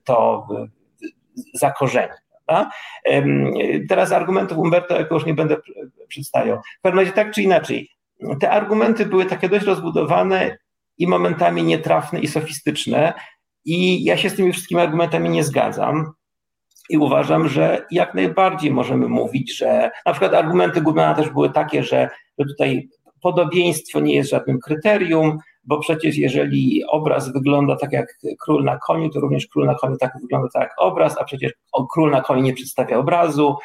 [0.04, 0.46] to
[1.54, 2.12] zakorzeni.
[2.46, 2.70] Prawda?
[3.88, 5.56] Teraz argumentów Umberto Eco już nie będę
[6.08, 6.58] przedstawiał.
[6.78, 7.90] W pewnym razie tak czy inaczej,
[8.40, 10.58] te argumenty były takie dość rozbudowane
[10.98, 13.12] i momentami nietrafne i sofistyczne.
[13.64, 16.12] I ja się z tymi wszystkimi argumentami nie zgadzam.
[16.90, 21.82] I uważam, że jak najbardziej możemy mówić, że na przykład argumenty Goodmana też były takie,
[21.82, 22.08] że,
[22.38, 22.88] że tutaj
[23.22, 29.10] podobieństwo nie jest żadnym kryterium, bo przecież jeżeli obraz wygląda tak jak król na koniu,
[29.10, 31.52] to również król na koniu tak wygląda tak jak obraz, a przecież
[31.92, 33.56] król na koniu nie przedstawia obrazu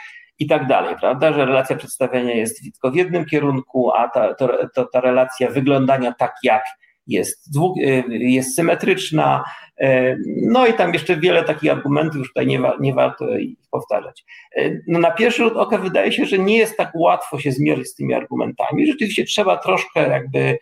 [0.41, 4.49] i tak dalej, prawda, że relacja przedstawienia jest tylko w jednym kierunku, a ta, to,
[4.75, 6.63] to, ta relacja wyglądania tak jak
[7.11, 9.43] jest, dwóch, y, jest symetryczna,
[9.81, 13.57] y, no i tam jeszcze wiele takich argumentów, już tutaj nie, wa, nie warto ich
[13.71, 14.25] powtarzać.
[14.57, 17.87] Y, no na pierwszy rzut oka wydaje się, że nie jest tak łatwo się zmierzyć
[17.87, 18.87] z tymi argumentami.
[18.87, 20.57] Rzeczywiście trzeba troszkę jakby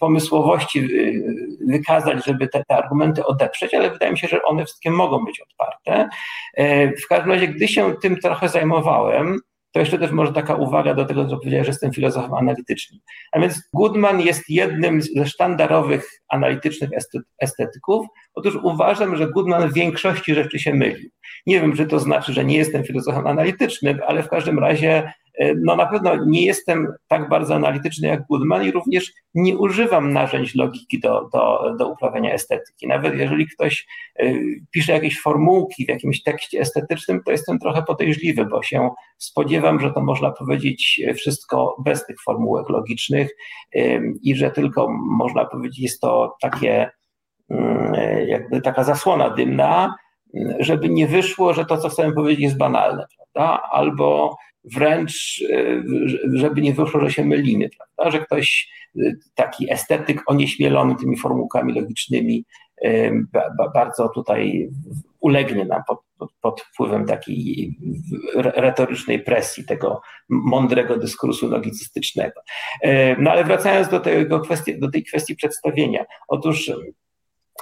[0.00, 0.88] pomysłowości
[1.66, 5.40] wykazać, żeby te, te argumenty odeprzeć, ale wydaje mi się, że one wszystkie mogą być
[5.40, 6.08] odparte.
[7.04, 9.40] W każdym razie, gdy się tym trochę zajmowałem,
[9.72, 13.00] to jeszcze też może taka uwaga do tego, co powiedziałeś, że jestem filozofem analitycznym.
[13.32, 16.90] A więc Goodman jest jednym ze sztandarowych analitycznych
[17.38, 18.06] estetyków.
[18.34, 21.10] Otóż uważam, że Goodman w większości rzeczy się mylił.
[21.46, 25.12] Nie wiem, czy to znaczy, że nie jestem filozofem analitycznym, ale w każdym razie
[25.56, 30.58] no na pewno nie jestem tak bardzo analityczny jak Goodman i również nie używam narzędzi
[30.58, 32.86] logiki do, do, do uprawiania estetyki.
[32.86, 33.86] Nawet jeżeli ktoś
[34.70, 39.92] pisze jakieś formułki w jakimś tekście estetycznym, to jestem trochę podejrzliwy, bo się spodziewam, że
[39.92, 43.36] to można powiedzieć wszystko bez tych formułek logicznych
[44.22, 46.90] i że tylko można powiedzieć, jest to takie
[47.50, 47.94] mm,
[48.26, 49.94] jakby taka zasłona dymna,
[50.58, 53.62] żeby nie wyszło, że to, co chcemy powiedzieć, jest banalne, prawda?
[53.70, 55.44] Albo wręcz,
[56.32, 58.18] żeby nie wyszło, że się mylimy, prawda?
[58.18, 58.70] Że ktoś,
[59.34, 62.44] taki estetyk onieśmielony tymi formułkami logicznymi,
[63.74, 64.68] bardzo tutaj
[65.20, 66.00] ulegnie nam pod,
[66.40, 67.78] pod, wpływem takiej
[68.34, 72.40] retorycznej presji, tego mądrego dyskursu logicystycznego.
[73.18, 76.04] No ale wracając do, tego kwestii, do tej kwestii przedstawienia.
[76.28, 76.72] Otóż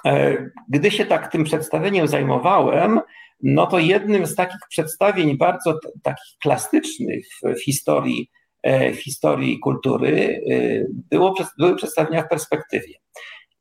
[0.04, 0.36] E,
[0.68, 3.00] gdy się tak tym przedstawieniem zajmowałem,
[3.42, 8.30] no to jednym z takich przedstawień bardzo takich klasycznych w historii,
[8.62, 12.94] e, w historii kultury e, było, były przedstawienia w perspektywie.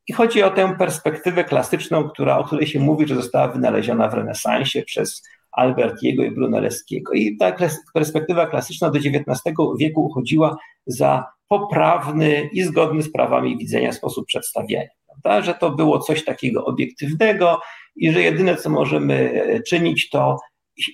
[0.08, 4.14] I chodzi o tę perspektywę klasyczną, która, o której się mówi, że została wynaleziona w
[4.14, 5.22] renesansie przez
[5.52, 7.12] Albertiego i Brunelleschiego.
[7.12, 7.56] I ta
[7.94, 10.56] perspektywa klasyczna do XIX wieku uchodziła
[10.86, 14.88] za poprawny i zgodny z prawami widzenia sposób przedstawiania
[15.22, 15.42] prawda?
[15.42, 17.60] że to było coś takiego obiektywnego
[17.96, 20.36] i że jedyne, co możemy czynić, to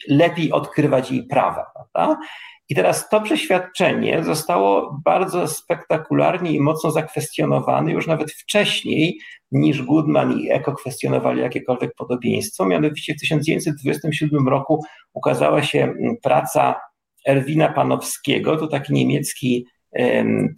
[0.09, 1.67] lepiej odkrywać jej prawa.
[1.75, 2.21] Prawda?
[2.69, 9.19] I teraz to przeświadczenie zostało bardzo spektakularnie i mocno zakwestionowane już nawet wcześniej
[9.51, 12.67] niż Goodman i Eko kwestionowali jakiekolwiek podobieństwo.
[12.67, 16.81] Mianowicie w 1927 roku ukazała się praca
[17.27, 19.67] Erwina Panowskiego, to taki niemiecki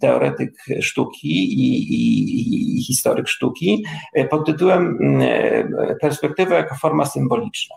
[0.01, 7.75] teoretyk sztuki i, i, i, historyk sztuki e, pod tytułem e, Perspektywa jako forma symboliczna.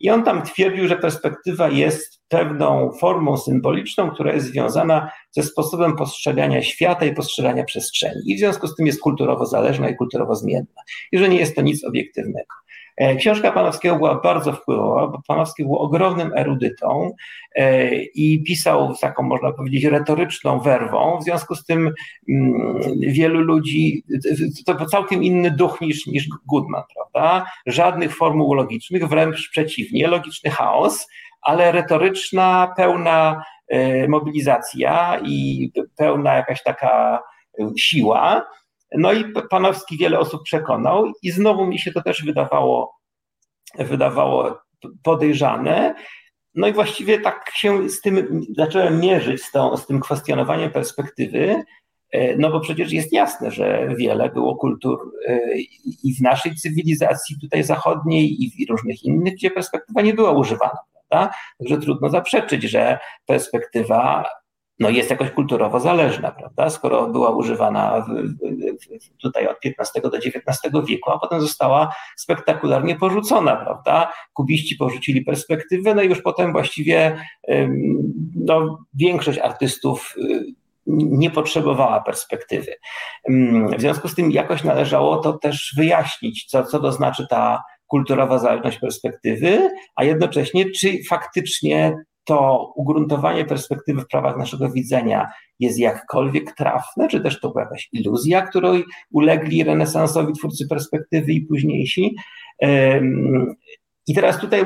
[0.00, 5.96] I on tam twierdził, że perspektywa jest pewną formą symboliczną, która jest związana ze sposobem
[5.96, 8.22] postrzegania świata i postrzegania przestrzeni.
[8.26, 10.82] I w związku z tym jest kulturowo zależna i kulturowo zmienna.
[11.12, 12.54] I że nie jest to nic obiektywnego.
[12.96, 17.12] E, książka Panowskiego była bardzo wpływowa, bo Panowski był ogromnym erudytą
[17.54, 21.18] e, i pisał z taką, można powiedzieć, retoryczną werwą.
[21.20, 21.92] W związku z tym
[22.28, 24.04] mm, wielu ludzi,
[24.66, 27.46] to całkiem inny duch niż, niż Goodman, prawda?
[27.66, 31.08] Żadnych formuł logicznych, wręcz przeciwnie, logiczny chaos,
[31.42, 37.22] ale retoryczna, pełna e, mobilizacja i pełna jakaś taka
[37.76, 38.46] siła.
[38.98, 42.94] No i Panowski wiele osób przekonał i znowu mi się to też wydawało,
[43.78, 44.58] wydawało
[45.02, 45.94] podejrzane.
[46.54, 51.64] No i właściwie tak się z tym zacząłem mierzyć, z, tą, z tym kwestionowaniem perspektywy,
[52.12, 55.40] e, no bo przecież jest jasne, że wiele było kultur e,
[56.04, 60.78] i w naszej cywilizacji tutaj zachodniej i w różnych innych, gdzie perspektywa nie była używana.
[61.08, 61.34] Prawda?
[61.58, 64.24] Także trudno zaprzeczyć, że perspektywa
[64.80, 66.70] no jest jakoś kulturowo zależna, prawda?
[66.70, 68.06] Skoro była używana
[69.22, 74.12] tutaj od XV do XIX wieku, a potem została spektakularnie porzucona, prawda?
[74.32, 77.16] Kubiści porzucili perspektywę, no i już potem właściwie
[78.34, 80.44] no, większość artystów y,
[80.86, 82.74] nie potrzebowała perspektywy.
[83.76, 88.38] W związku z tym jakoś należało to też wyjaśnić, co, co to znaczy ta kulturowa
[88.38, 96.54] zależność perspektywy, a jednocześnie czy faktycznie to ugruntowanie perspektywy w prawach naszego widzenia jest jakkolwiek
[96.56, 102.16] trafne, czy też to była jakaś iluzja, której ulegli renesansowi twórcy perspektywy i późniejsi.
[104.06, 104.64] I teraz tutaj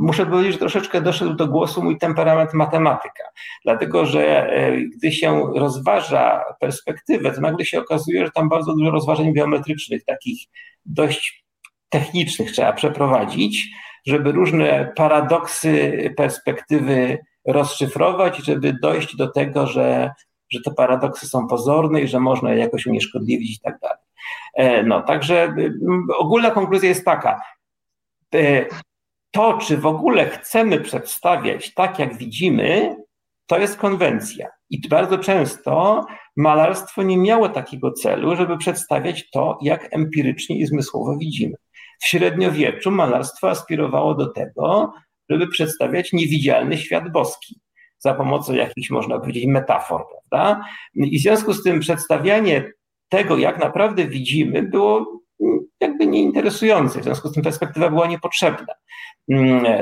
[0.00, 3.24] muszę powiedzieć, że troszeczkę doszedł do głosu mój temperament matematyka,
[3.64, 8.90] dlatego że e, gdy się rozważa perspektywę, to nagle się okazuje, że tam bardzo dużo
[8.90, 10.40] rozważań geometrycznych, takich
[10.86, 11.44] dość
[11.88, 13.70] technicznych trzeba przeprowadzić,
[14.06, 20.10] żeby różne paradoksy perspektywy rozszyfrować, żeby dojść do tego, że,
[20.50, 23.98] że te paradoksy są pozorne i że można je jakoś unieszkodliwić i tak dalej.
[24.54, 25.54] E, no, także
[26.18, 27.40] ogólna konkluzja jest taka.
[28.34, 28.66] E,
[29.30, 32.96] to, czy w ogóle chcemy przedstawiać tak, jak widzimy,
[33.46, 34.48] to jest konwencja.
[34.70, 36.04] I bardzo często
[36.36, 41.54] malarstwo nie miało takiego celu, żeby przedstawiać to, jak empirycznie i zmysłowo widzimy.
[41.98, 44.92] W średniowieczu malarstwo aspirowało do tego,
[45.30, 47.60] żeby przedstawiać niewidzialny świat boski
[47.98, 50.64] za pomocą jakichś, można powiedzieć, metafor, prawda?
[50.94, 52.72] I w związku z tym przedstawianie
[53.08, 55.22] tego, jak naprawdę widzimy, było
[55.80, 57.00] jakby nieinteresujące.
[57.00, 58.74] W związku z tym perspektywa była niepotrzebna.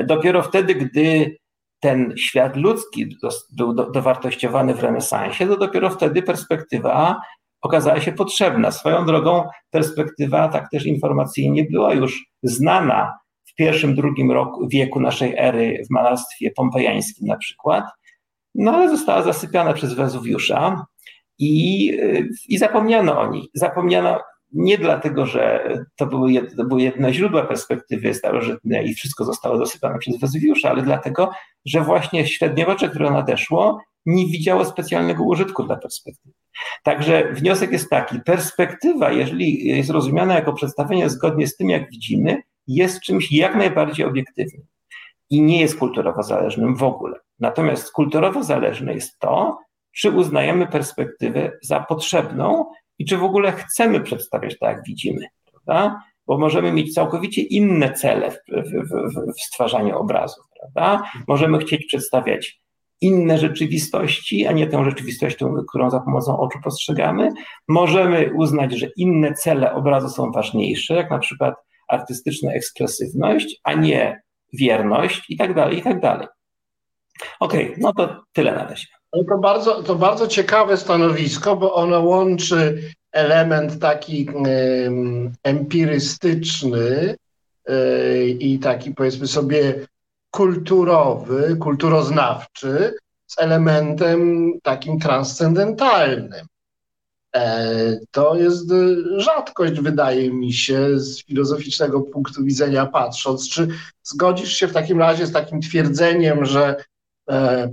[0.05, 1.37] Dopiero wtedy, gdy
[1.79, 3.17] ten świat ludzki
[3.57, 7.21] był dowartościowany w renesansie, to dopiero wtedy perspektywa
[7.61, 8.71] okazała się potrzebna.
[8.71, 13.13] Swoją drogą perspektywa tak też informacyjnie była już znana
[13.45, 17.85] w pierwszym, drugim roku, wieku naszej ery w malarstwie pompejańskim na przykład.
[18.55, 20.85] no ale została zasypiana przez Wezuwiusza
[21.39, 21.87] i,
[22.47, 23.49] i zapomniano o niej.
[23.53, 24.19] Zapomniano
[24.53, 29.57] nie dlatego, że to były, jed, to były jedne źródła perspektywy starożytnej i wszystko zostało
[29.57, 31.31] zasypane przez Wezuwiusza, ale dlatego,
[31.65, 36.35] że właśnie średniowiecze, które nadeszło, nie widziało specjalnego użytku dla perspektywy.
[36.83, 42.41] Także wniosek jest taki: perspektywa, jeżeli jest rozumiana jako przedstawienie zgodnie z tym, jak widzimy,
[42.67, 44.65] jest czymś jak najbardziej obiektywnym
[45.29, 47.19] i nie jest kulturowo zależnym w ogóle.
[47.39, 49.57] Natomiast kulturowo zależne jest to,
[49.91, 52.65] czy uznajemy perspektywę za potrzebną
[52.99, 55.27] i czy w ogóle chcemy przedstawiać tak, jak widzimy.
[55.51, 56.01] Prawda?
[56.27, 60.45] Bo możemy mieć całkowicie inne cele w, w, w, w stwarzaniu obrazów.
[60.59, 61.11] Prawda?
[61.27, 62.61] Możemy chcieć przedstawiać
[63.01, 65.37] inne rzeczywistości, a nie tę rzeczywistość,
[65.69, 67.29] którą za pomocą oczu postrzegamy.
[67.67, 71.55] Możemy uznać, że inne cele obrazu są ważniejsze, jak na przykład
[71.87, 74.21] artystyczna ekspresywność, a nie
[74.53, 76.27] wierność i tak dalej, i tak dalej.
[77.39, 78.87] Okej, okay, no to tyle na razie.
[79.29, 82.81] To bardzo, to bardzo ciekawe stanowisko, bo ono łączy
[83.11, 84.27] element taki
[85.43, 87.15] empirystyczny
[87.67, 89.87] yy, i taki powiedzmy sobie
[90.31, 92.93] kulturowy, kulturoznawczy
[93.27, 96.45] z elementem takim transcendentalnym.
[97.35, 98.69] E, to jest
[99.17, 103.49] rzadkość, wydaje mi się, z filozoficznego punktu widzenia patrząc.
[103.49, 103.67] Czy
[104.03, 106.75] zgodzisz się w takim razie z takim twierdzeniem, że
[107.29, 107.69] e,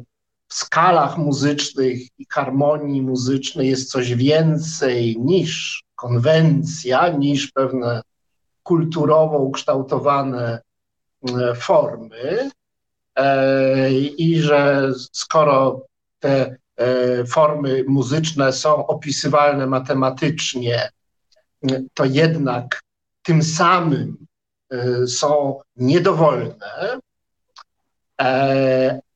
[0.48, 8.02] w skalach muzycznych i harmonii muzycznej jest coś więcej niż konwencja, niż pewne
[8.62, 10.73] kulturowo ukształtowane E,
[11.56, 12.50] formy
[13.16, 15.86] e, i że skoro
[16.18, 20.90] te e, formy muzyczne są opisywalne matematycznie,
[21.94, 22.80] to jednak
[23.22, 24.26] tym samym
[25.06, 26.98] są niedowolne,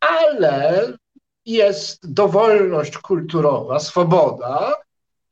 [0.00, 0.92] ale
[1.46, 4.74] jest dowolność kulturowa, swoboda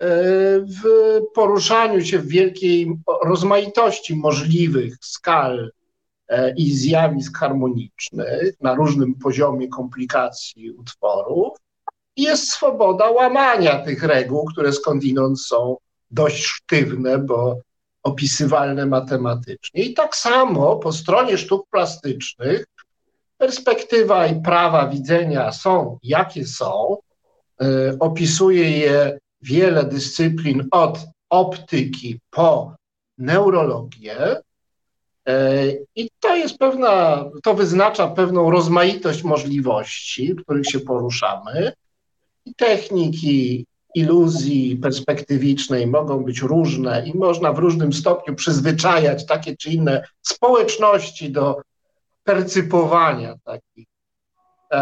[0.00, 5.85] w poruszaniu się w wielkiej rozmaitości możliwych skal E,
[6.56, 11.58] i zjawisk harmonicznych na różnym poziomie komplikacji utworów.
[12.16, 15.76] Jest swoboda łamania tych reguł, które skądinąd są
[16.10, 17.60] dość sztywne, bo
[18.02, 19.82] opisywalne matematycznie.
[19.82, 22.66] I tak samo po stronie sztuk plastycznych
[23.38, 26.96] perspektywa i prawa widzenia są jakie są.
[27.60, 30.98] E, opisuje je wiele dyscyplin od
[31.30, 32.76] optyki po
[33.18, 34.16] neurologię.
[35.26, 35.66] E,
[35.96, 41.72] I to jest pewna, to wyznacza pewną rozmaitość możliwości, w których się poruszamy.
[42.46, 49.70] I techniki iluzji perspektywicznej mogą być różne i można w różnym stopniu przyzwyczajać takie czy
[49.70, 51.60] inne społeczności do
[52.24, 53.86] percypowania takich,
[54.72, 54.76] e,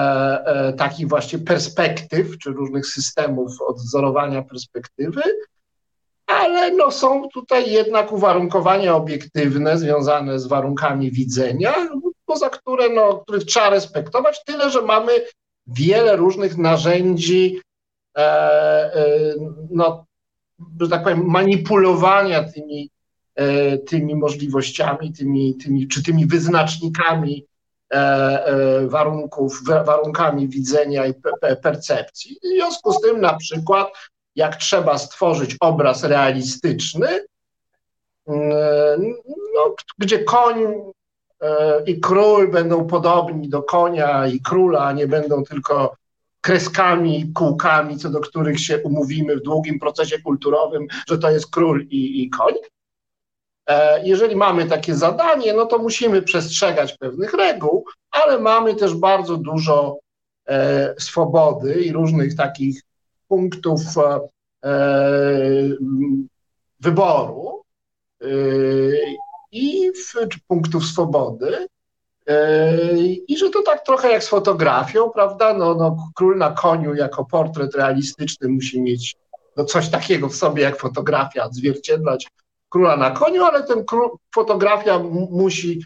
[0.47, 5.23] e, takich właśnie perspektyw, czy różnych systemów odwzorowania perspektywy
[6.27, 11.75] ale no są tutaj jednak uwarunkowania obiektywne związane z warunkami widzenia,
[12.27, 15.13] poza które, no, których trzeba respektować, tyle że mamy
[15.67, 17.61] wiele różnych narzędzi,
[18.17, 19.35] e, e,
[19.71, 20.05] no,
[20.81, 22.91] że tak powiem, manipulowania tymi,
[23.35, 27.47] e, tymi możliwościami, tymi, tymi, czy tymi wyznacznikami
[27.93, 31.15] e, e, warunków, warunkami widzenia i
[31.63, 32.37] percepcji.
[32.43, 33.89] W związku z tym na przykład
[34.37, 37.09] jak trzeba stworzyć obraz realistyczny,
[38.27, 39.15] mm,
[39.55, 40.65] no, gdzie koń
[41.41, 45.97] e, i król będą podobni do konia i króla, a nie będą tylko
[46.41, 51.51] kreskami i kółkami, co do których się umówimy w długim procesie kulturowym, że to jest
[51.51, 52.55] król i, i koń.
[53.69, 59.37] E, jeżeli mamy takie zadanie, no to musimy przestrzegać pewnych reguł, ale mamy też bardzo
[59.37, 59.99] dużo
[60.49, 62.83] e, swobody i różnych takich
[63.35, 64.21] punktów e,
[64.65, 64.73] e,
[66.81, 67.63] wyboru
[68.23, 68.27] e,
[69.53, 71.67] i w, punktów swobody.
[73.29, 75.55] I że to tak trochę jak z fotografią, prawda?
[75.55, 79.17] No, no, król na koniu jako portret realistyczny musi mieć
[79.57, 82.29] no, coś takiego w sobie jak fotografia, odzwierciedlać
[82.69, 84.99] króla na koniu, ale ten król, fotografia
[85.31, 85.85] musi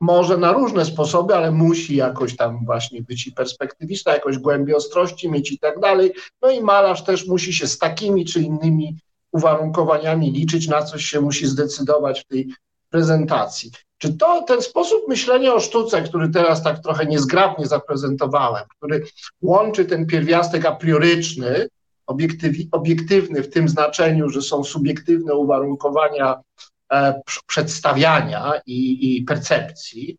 [0.00, 5.30] może na różne sposoby, ale musi jakoś tam właśnie być i perspektywista, jakoś głębię ostrości
[5.30, 6.12] mieć i tak dalej.
[6.42, 8.96] No i malarz też musi się z takimi czy innymi
[9.32, 12.48] uwarunkowaniami liczyć, na coś się musi zdecydować w tej
[12.90, 13.70] prezentacji.
[13.98, 19.04] Czy to ten sposób myślenia o sztuce, który teraz tak trochę niezgrabnie zaprezentowałem, który
[19.42, 21.68] łączy ten pierwiastek aprioryczny,
[22.72, 26.40] obiektywny w tym znaczeniu, że są subiektywne uwarunkowania
[27.46, 30.18] przedstawiania i, i percepcji.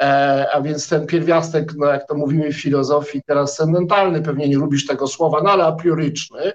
[0.00, 4.86] E, a więc ten pierwiastek, no jak to mówimy w filozofii, transcendentalny, pewnie nie lubisz
[4.86, 6.52] tego słowa, no ale aprioryczny,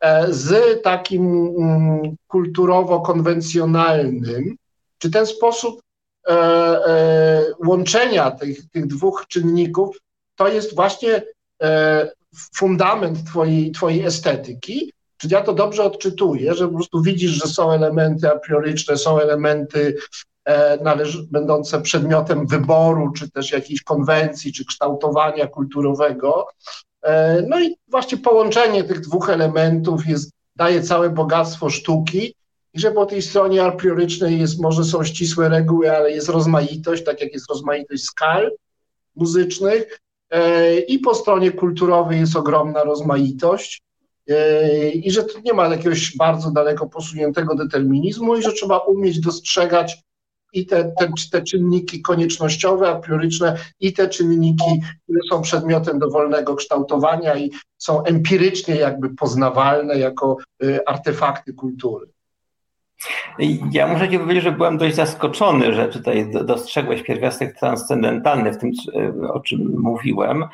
[0.00, 4.54] e, z takim mm, kulturowo-konwencjonalnym,
[4.98, 5.80] czy ten sposób
[6.28, 9.98] e, łączenia tych, tych dwóch czynników,
[10.36, 11.22] to jest właśnie
[12.56, 17.72] fundament twojej, twojej estetyki, czy ja to dobrze odczytuję, że po prostu widzisz, że są
[17.72, 19.96] elementy aprioryczne, są elementy
[20.46, 20.78] E,
[21.30, 26.48] będące przedmiotem wyboru, czy też jakiejś konwencji, czy kształtowania kulturowego.
[27.02, 32.34] E, no i właśnie połączenie tych dwóch elementów jest, daje całe bogactwo sztuki
[32.74, 37.20] i że po tej stronie apriorycznej jest, może są ścisłe reguły, ale jest rozmaitość, tak
[37.20, 38.50] jak jest rozmaitość skal
[39.16, 43.82] muzycznych e, i po stronie kulturowej jest ogromna rozmaitość
[44.94, 50.06] i że tu nie ma jakiegoś bardzo daleko posuniętego determinizmu i że trzeba umieć dostrzegać
[50.52, 57.36] i te, te, te czynniki koniecznościowe, aprioryczne, i te czynniki, które są przedmiotem dowolnego kształtowania
[57.36, 62.06] i są empirycznie jakby poznawalne jako y, artefakty kultury.
[63.72, 68.70] Ja muszę Ci powiedzieć, że byłem dość zaskoczony, że tutaj dostrzegłeś pierwiastek transcendentalny w tym,
[69.28, 70.44] o czym mówiłem.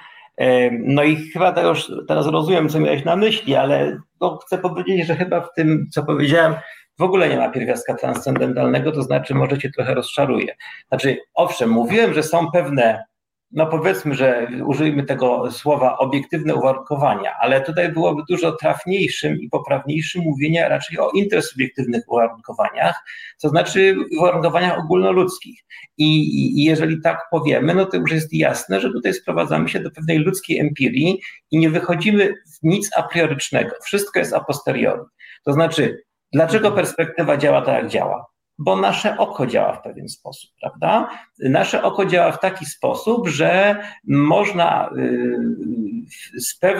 [0.81, 3.98] No i chyba teraz, teraz rozumiem, co miałeś na myśli, ale
[4.47, 6.55] chcę powiedzieć, że chyba w tym, co powiedziałem,
[6.98, 10.56] w ogóle nie ma pierwiastka transcendentalnego, to znaczy może cię trochę rozczaruje.
[10.89, 13.05] Znaczy, owszem, mówiłem, że są pewne,
[13.52, 20.22] no powiedzmy, że użyjmy tego słowa obiektywne uwarunkowania, ale tutaj byłoby dużo trafniejszym i poprawniejszym
[20.22, 22.94] mówienia raczej o intersubiektywnych uwarunkowaniach,
[23.42, 25.60] to znaczy uwarunkowaniach ogólnoludzkich.
[25.98, 29.90] I, I jeżeli tak powiemy, no to już jest jasne, że tutaj sprowadzamy się do
[29.90, 31.20] pewnej ludzkiej empirii
[31.50, 33.70] i nie wychodzimy w nic a priorycznego.
[33.84, 35.02] Wszystko jest a posteriori.
[35.44, 36.02] To znaczy,
[36.32, 38.26] Dlaczego perspektywa działa tak, jak działa?
[38.64, 41.10] Bo nasze oko działa w pewien sposób, prawda?
[41.39, 46.78] Nasze oko działa w taki sposób, że można y, z, pew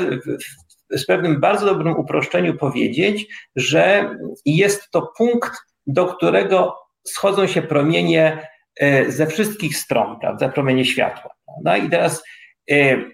[0.91, 3.27] z pewnym bardzo dobrym uproszczeniu powiedzieć,
[3.57, 5.53] że jest to punkt,
[5.87, 8.49] do którego schodzą się promienie
[8.83, 10.49] y, ze wszystkich stron, prawda?
[10.49, 11.31] Promienie światła.
[11.47, 11.77] Prawda?
[11.77, 12.23] I teraz
[12.71, 13.11] y,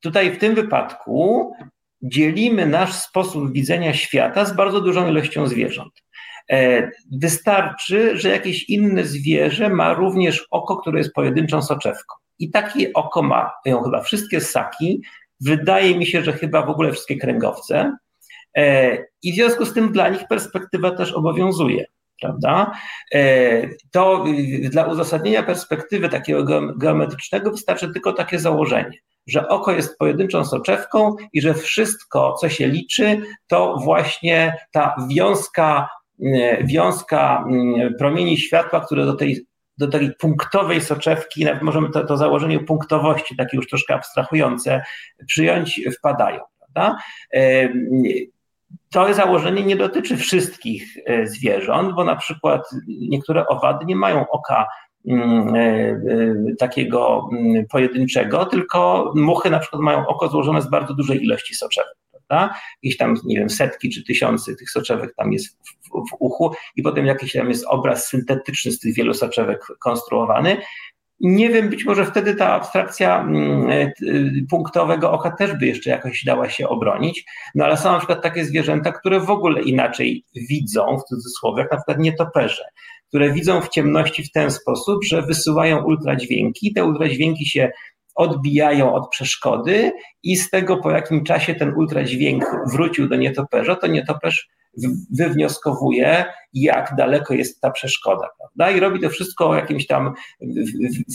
[0.00, 1.52] tutaj w tym wypadku
[2.02, 5.92] dzielimy nasz sposób widzenia świata z bardzo dużą ilością zwierząt.
[6.50, 12.16] E, wystarczy, że jakieś inne zwierzę ma również oko, które jest pojedynczą soczewką.
[12.38, 15.02] I takie oko mają chyba wszystkie ssaki.
[15.40, 17.96] Wydaje mi się, że chyba w ogóle wszystkie kręgowce.
[18.56, 21.84] E, I w związku z tym dla nich perspektywa też obowiązuje.
[22.20, 22.72] Prawda?
[23.14, 24.24] E, to
[24.70, 31.40] dla uzasadnienia perspektywy takiego geometrycznego wystarczy tylko takie założenie że oko jest pojedynczą soczewką i
[31.40, 35.88] że wszystko, co się liczy, to właśnie ta wiązka,
[36.64, 39.46] wiązka mm, promieni światła, które do tej,
[39.78, 44.82] do tej punktowej soczewki, nawet możemy to, to założenie punktowości, takie już troszkę abstrahujące,
[45.26, 46.40] przyjąć, wpadają.
[46.58, 46.98] Prawda?
[48.90, 54.66] To założenie nie dotyczy wszystkich e, zwierząt, bo na przykład niektóre owady nie mają oka
[55.06, 60.94] Mm, e, e, takiego mm, pojedynczego, tylko muchy na przykład mają oko złożone z bardzo
[60.94, 61.94] dużej ilości soczewek.
[62.30, 62.54] Prawda?
[62.82, 66.54] Jakieś tam, nie wiem, setki czy tysiące tych soczewek tam jest w, w, w uchu
[66.76, 70.56] i potem jakiś tam jest obraz syntetyczny z tych wielu soczewek konstruowany.
[71.20, 73.92] Nie wiem, być może wtedy ta abstrakcja mm, e,
[74.50, 77.24] punktowego oka też by jeszcze jakoś dała się obronić,
[77.54, 81.72] no ale są na przykład takie zwierzęta, które w ogóle inaczej widzą, w cudzysłowie, jak
[81.72, 82.64] na przykład nietoperze
[83.10, 86.72] które widzą w ciemności w ten sposób, że wysyłają ultradźwięki.
[86.72, 87.70] Te ultradźwięki się
[88.14, 89.92] odbijają od przeszkody
[90.22, 94.48] i z tego po jakim czasie ten ultradźwięk wrócił do nietoperza, to nietoperz
[95.10, 98.76] wywnioskowuje, jak daleko jest ta przeszkoda, prawda?
[98.76, 100.12] I robi to wszystko o jakimś tam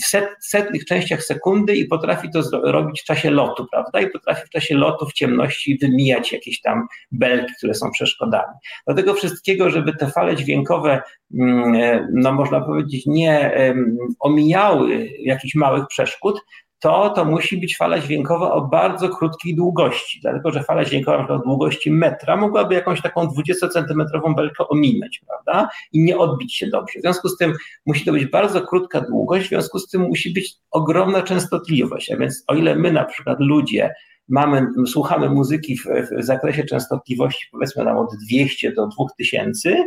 [0.02, 4.00] w set, setnych częściach sekundy i potrafi to robić w czasie lotu, prawda?
[4.00, 8.52] I potrafi w czasie lotu w ciemności wymijać jakieś tam belki, które są przeszkodami.
[8.86, 11.02] Do tego wszystkiego, żeby te fale dźwiękowe,
[11.34, 13.56] mm, e, no można powiedzieć, nie
[14.20, 16.40] omijały jakichś małych przeszkód,
[16.80, 21.38] to to musi być fala dźwiękowa o bardzo krótkiej długości, dlatego że fala dźwiękowa o
[21.38, 25.68] długości metra mogłaby jakąś taką 20-centymetrową belkę ominąć, prawda?
[25.92, 26.98] I nie odbić się dobrze.
[26.98, 27.54] W związku z tym
[27.86, 32.12] musi to być bardzo krótka długość, w związku z tym musi być ogromna częstotliwość.
[32.12, 33.94] A więc o ile my na przykład ludzie
[34.28, 39.86] mamy, słuchamy muzyki w, w zakresie częstotliwości powiedzmy tam od 200 do 2000,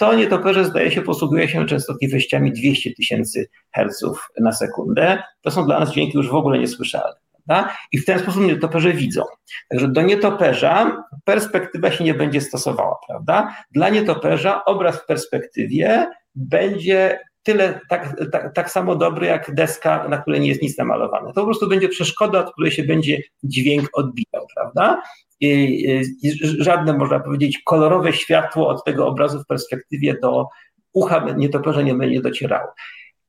[0.00, 5.22] to nietoperze zdaje się posługuje się częstotliwościami 200 tysięcy herców na sekundę.
[5.40, 7.20] To są dla nas dźwięki już w ogóle niesłyszalne.
[7.32, 7.76] Prawda?
[7.92, 9.22] I w ten sposób nietoperze widzą.
[9.70, 12.96] Także do nietoperza perspektywa się nie będzie stosowała.
[13.08, 13.56] Prawda?
[13.70, 20.18] Dla nietoperza obraz w perspektywie będzie tyle, tak, tak, tak samo dobry jak deska, na
[20.18, 21.28] której nie jest nic namalowane.
[21.28, 25.02] To po prostu będzie przeszkoda, od której się będzie dźwięk odbijał, prawda?
[25.40, 25.82] I,
[26.22, 30.46] i żadne, można powiedzieć, kolorowe światło od tego obrazu w perspektywie do
[30.92, 32.72] ucha nietoperza nie będzie docierało.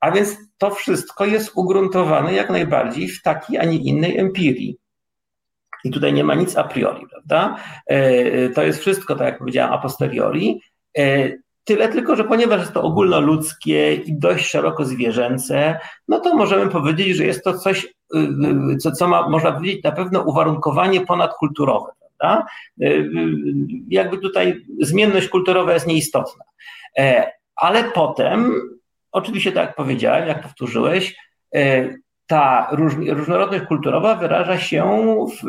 [0.00, 4.78] A więc to wszystko jest ugruntowane jak najbardziej w takiej, a nie innej empirii.
[5.84, 7.56] I tutaj nie ma nic a priori, prawda?
[7.86, 10.60] E, to jest wszystko, tak jak powiedziałam, a posteriori.
[11.62, 15.78] E, tyle tylko, że ponieważ jest to ogólnoludzkie i dość szeroko zwierzęce,
[16.08, 18.18] no to możemy powiedzieć, że jest to coś, y,
[18.72, 22.46] y, co, co ma, można powiedzieć, na pewno uwarunkowanie ponadkulturowe, prawda?
[22.82, 22.86] E,
[23.88, 26.44] jakby tutaj zmienność kulturowa jest nieistotna.
[27.56, 28.54] Ale potem,
[29.12, 31.16] oczywiście tak jak powiedziałem, jak powtórzyłeś,
[32.26, 32.68] ta
[33.08, 34.84] różnorodność kulturowa wyraża się
[35.28, 35.46] w,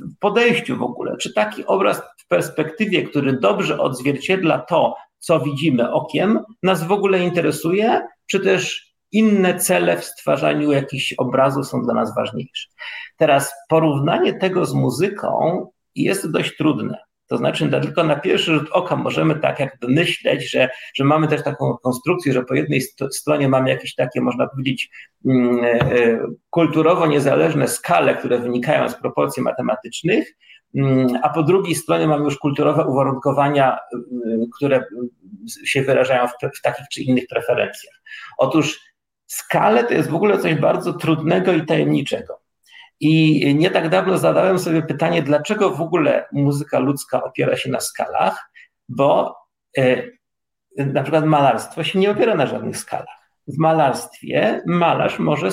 [0.00, 1.16] w podejściu w ogóle.
[1.16, 7.18] Czy taki obraz w perspektywie, który dobrze odzwierciedla to, co widzimy okiem, nas w ogóle
[7.18, 8.00] interesuje,
[8.30, 12.68] czy też inne cele w stwarzaniu jakichś obrazów są dla nas ważniejsze.
[13.16, 16.98] Teraz porównanie tego z muzyką jest dość trudne.
[17.26, 21.42] To znaczy, tylko na pierwszy rzut oka możemy tak jakby myśleć, że, że mamy też
[21.42, 22.80] taką konstrukcję, że po jednej
[23.12, 24.90] stronie mamy jakieś takie, można powiedzieć,
[25.26, 25.78] mm, e,
[26.50, 30.36] kulturowo niezależne skale, które wynikają z proporcji matematycznych,
[31.22, 34.84] a po drugiej stronie mamy już kulturowe uwarunkowania, mm, które
[35.64, 37.94] się wyrażają w, w takich czy innych preferencjach.
[38.38, 38.80] Otóż
[39.26, 42.40] skale to jest w ogóle coś bardzo trudnego i tajemniczego.
[43.00, 47.80] I nie tak dawno zadałem sobie pytanie, dlaczego w ogóle muzyka ludzka opiera się na
[47.80, 48.50] skalach,
[48.88, 49.36] bo
[49.78, 50.02] e,
[50.76, 53.21] na przykład malarstwo się nie opiera na żadnych skalach.
[53.54, 55.48] W malarstwie malarz może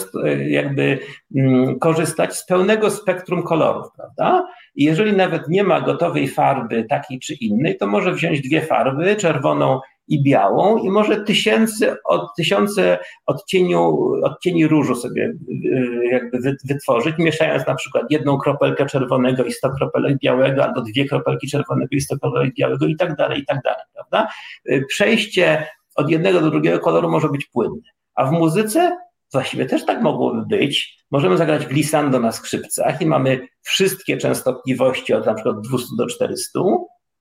[0.47, 0.99] jakby
[1.35, 4.47] mm, korzystać z pełnego spektrum kolorów, prawda?
[4.75, 9.15] I jeżeli nawet nie ma gotowej farby takiej czy innej, to może wziąć dwie farby,
[9.15, 17.15] czerwoną i białą i może tysięcy, od, tysiące odcieniu, odcieni różu sobie y, jakby wytworzyć,
[17.17, 22.01] mieszając na przykład jedną kropelkę czerwonego i sto kropelek białego, albo dwie kropelki czerwonego i
[22.01, 24.27] sto kropelek białego i tak dalej, i tak dalej, prawda?
[24.69, 25.67] Y, przejście
[25.99, 27.81] od jednego do drugiego koloru może być płynne.
[28.15, 28.97] A w muzyce
[29.31, 30.99] właściwie też tak mogłoby być.
[31.11, 36.59] Możemy zagrać glissando na skrzypcach i mamy wszystkie częstotliwości od na przykład 200 do 400,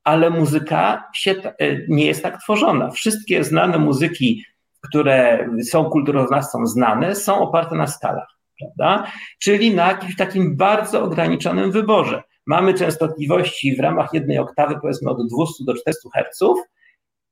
[0.05, 1.55] ale muzyka się, e,
[1.88, 2.90] nie jest tak tworzona.
[2.90, 4.44] Wszystkie znane muzyki,
[4.80, 8.28] które są kulturoznawcom znane, są oparte na skalach,
[8.59, 9.10] prawda?
[9.38, 12.22] Czyli na jakimś takim bardzo ograniczonym wyborze.
[12.46, 16.38] Mamy częstotliwości w ramach jednej oktawy, powiedzmy od 200 do 400 Hz.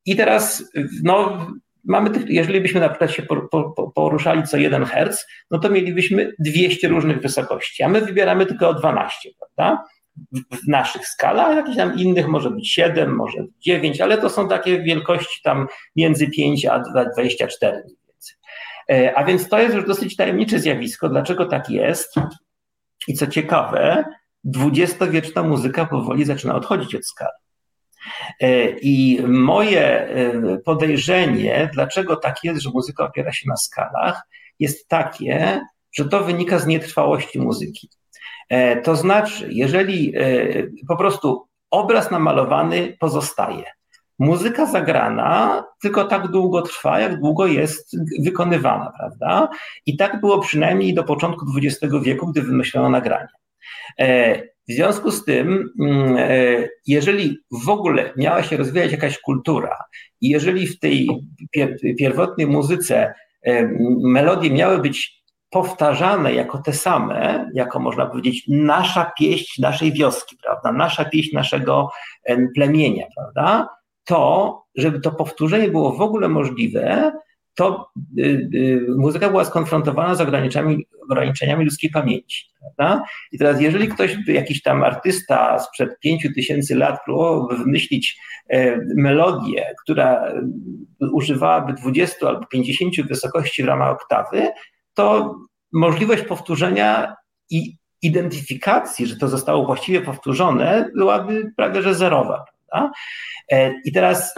[0.07, 0.73] I teraz,
[1.03, 1.47] no,
[1.85, 3.23] mamy, jeżeli byśmy na przykład się
[3.95, 8.75] poruszali co 1 Hz, no to mielibyśmy 200 różnych wysokości, a my wybieramy tylko o
[8.75, 9.85] 12, prawda?
[10.33, 14.83] w naszych skalach, jakichś tam innych może być 7, może 9, ale to są takie
[14.83, 15.67] wielkości tam
[15.97, 16.79] między 5 a
[17.13, 18.37] 24 mniej więcej.
[18.91, 22.15] E, a więc to jest już dosyć tajemnicze zjawisko, dlaczego tak jest.
[23.09, 24.05] I co ciekawe,
[24.45, 27.46] dwudziestowieczna muzyka powoli zaczyna odchodzić od skali.
[28.41, 34.23] E, I moje e, podejrzenie, dlaczego tak jest, że muzyka opiera się na skalach,
[34.59, 35.61] jest takie,
[35.93, 37.91] że to wynika z nietrwałości muzyki.
[38.49, 40.15] E, to znaczy, jeżeli
[40.89, 43.65] po prostu obraz namalowany pozostaje,
[44.19, 49.49] muzyka zagrana tylko tak długo trwa, jak długo jest wykonywana, prawda?
[49.87, 53.29] I tak było przynajmniej do początku XX wieku, gdy wymyślono nagranie.
[54.69, 56.17] E, w związku z tym, mm,
[56.87, 59.77] jeżeli w ogóle miała się rozwijać jakaś kultura
[60.21, 61.09] i jeżeli w tej
[61.99, 63.15] pierwotnej muzyce
[64.03, 70.73] melodie miały być powtarzane jako te same, jako można powiedzieć, nasza pieśń naszej wioski, prawda?
[70.73, 71.91] Nasza pieśń naszego
[72.55, 73.69] plemienia, prawda?
[74.05, 77.13] To, żeby to powtórzenie było w ogóle możliwe,
[77.55, 78.23] to y,
[78.55, 82.45] y, muzyka była skonfrontowana z ograniczeniami, ograniczeniami ludzkiej pamięci.
[82.61, 83.05] Prawda?
[83.33, 89.75] I teraz, jeżeli ktoś, jakiś tam artysta sprzed pięciu tysięcy lat próbował wymyślić e, melodię,
[89.83, 90.33] która
[91.13, 94.49] używałaby 20 albo 50 wysokości w ramach oktawy,
[94.95, 95.35] to
[95.73, 97.17] możliwość powtórzenia
[97.51, 102.45] i identyfikacji, że to zostało właściwie powtórzone, byłaby prawie że zerowa.
[102.71, 102.93] Prawda?
[103.53, 104.35] E, I teraz,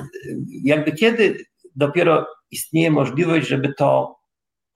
[0.65, 1.45] jakby kiedy
[1.77, 4.18] dopiero istnieje możliwość, żeby to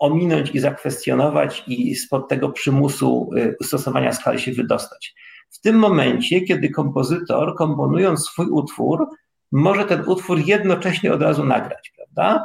[0.02, 5.14] ominąć i zakwestionować i spod tego przymusu e, stosowania skali się wydostać.
[5.50, 9.06] W tym momencie, kiedy kompozytor, komponując swój utwór,
[9.52, 12.44] może ten utwór jednocześnie od razu nagrać prawda?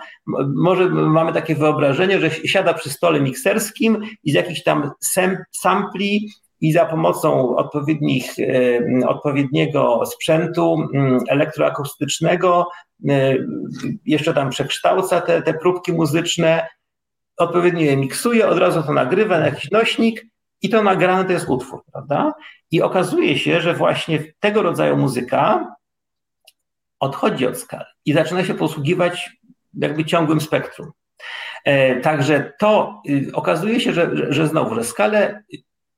[0.55, 4.91] Może mamy takie wyobrażenie, że siada przy stole mikserskim i z jakichś tam
[5.51, 6.29] sampli
[6.61, 8.35] i za pomocą odpowiednich,
[9.07, 10.87] odpowiedniego sprzętu
[11.29, 12.67] elektroakustycznego
[14.05, 16.67] jeszcze tam przekształca te, te próbki muzyczne,
[17.37, 20.25] odpowiednio je miksuje, od razu to nagrywa na jakiś nośnik
[20.61, 22.33] i to nagrane to jest utwór, prawda?
[22.71, 25.75] I okazuje się, że właśnie tego rodzaju muzyka
[26.99, 29.29] odchodzi od skali i zaczyna się posługiwać
[29.73, 30.91] jakby ciągłym spektrum.
[31.65, 35.43] E, także to y, okazuje się, że, że znowu, że skale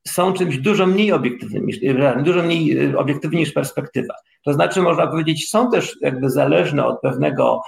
[0.07, 1.77] są czymś dużo mniej obiektywnym, niż,
[2.23, 4.13] dużo mniej y, obiektywnym niż perspektywa.
[4.43, 7.61] To znaczy, można powiedzieć, są też jakby zależne od pewnego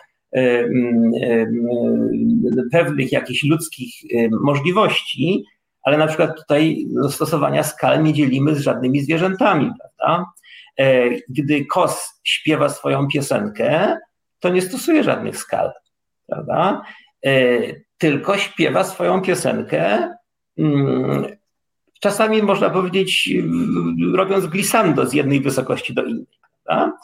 [2.72, 3.94] pewnych jakichś ludzkich
[4.44, 5.46] możliwości,
[5.84, 10.26] ale na przykład tutaj stosowania skal nie dzielimy z żadnymi zwierzętami, prawda?
[10.80, 13.98] E, gdy kos śpiewa swoją piosenkę,
[14.40, 15.72] to nie stosuje żadnych skal,
[16.28, 16.82] prawda?
[17.26, 17.60] E,
[17.98, 20.14] tylko śpiewa swoją piosenkę.
[20.58, 21.26] Mm,
[22.00, 23.30] czasami można powiedzieć,
[24.14, 26.40] robiąc glissando z jednej wysokości do innej.
[26.64, 26.98] Prawda?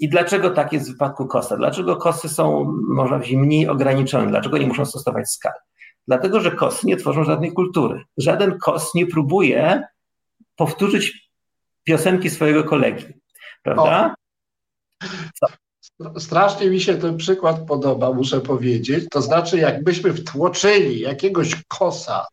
[0.00, 1.56] I dlaczego tak jest w wypadku kosa?
[1.56, 4.26] Dlaczego kosy są, można powiedzieć, mniej ograniczone?
[4.26, 5.52] Dlaczego nie muszą stosować skal?
[6.08, 8.04] Dlatego, że kosy nie tworzą żadnej kultury.
[8.16, 9.82] Żaden kos nie próbuje
[10.56, 11.30] powtórzyć
[11.84, 13.04] piosenki swojego kolegi.
[13.62, 14.14] Prawda?
[16.18, 19.04] Strasznie mi się ten przykład podoba, muszę powiedzieć.
[19.10, 22.26] To znaczy, jakbyśmy wtłoczyli jakiegoś kosa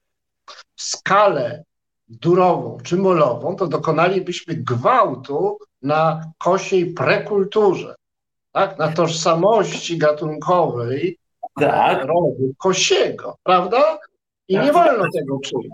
[0.75, 1.63] w skalę
[2.09, 7.95] durową czy molową, to dokonalibyśmy gwałtu na kosiej prekulturze,
[8.51, 8.77] tak?
[8.77, 11.17] na tożsamości gatunkowej
[11.59, 11.99] tak.
[11.99, 13.99] rodu kosiego, prawda?
[14.47, 14.65] I tak.
[14.65, 15.71] nie wolno tego czynić.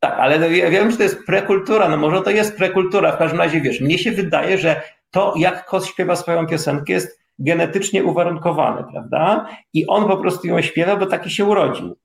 [0.00, 3.18] Tak, ale no, ja wiem, że to jest prekultura, no może to jest prekultura, w
[3.18, 8.04] każdym razie wiesz, mnie się wydaje, że to jak kos śpiewa swoją piosenkę jest genetycznie
[8.04, 9.48] uwarunkowane, prawda?
[9.72, 11.96] I on po prostu ją śpiewa, bo taki się urodził.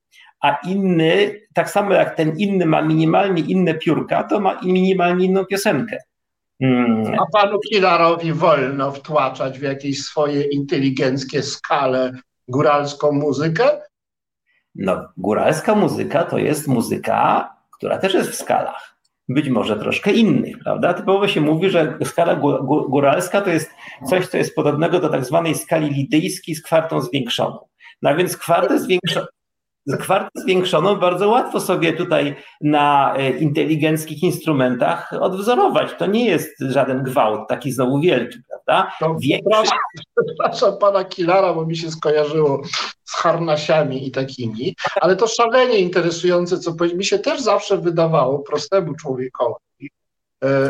[0.42, 5.46] A inny, tak samo jak ten inny ma minimalnie inne piórka, to ma minimalnie inną
[5.46, 5.98] piosenkę.
[6.62, 7.20] Hmm.
[7.20, 12.12] A panu Kilarowi wolno wtłaczać w jakieś swoje inteligenckie skale
[12.48, 13.70] góralską muzykę?
[14.76, 18.96] No, góralska muzyka to jest muzyka, która też jest w skalach.
[19.30, 20.94] Być może troszkę innych, prawda?
[20.94, 22.36] Typowo się mówi, że skala
[22.90, 23.72] góralska to jest
[24.10, 27.60] coś, co jest podobnego do tak zwanej skali lidyjskiej z kwartą zwiększoną.
[28.02, 29.26] No więc kwartę zwiększoną,
[30.00, 35.90] kwartę zwiększoną bardzo łatwo sobie tutaj na e, inteligenckich instrumentach odwzorować.
[36.00, 38.92] To nie jest żaden gwałt taki znowu wielki, prawda?
[39.20, 39.72] Większy...
[40.28, 42.62] Przepraszam pana Kilara, bo mi się skojarzyło
[43.04, 48.96] z harnasiami i takimi, ale to szalenie interesujące, co mi się też zawsze wydawało prostemu
[48.96, 49.69] człowiekowi,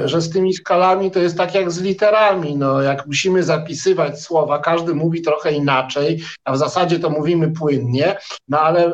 [0.06, 2.56] że z tymi skalami to jest tak jak z literami.
[2.56, 8.18] No, jak musimy zapisywać słowa, każdy mówi trochę inaczej, a w zasadzie to mówimy płynnie,
[8.48, 8.92] no ale e,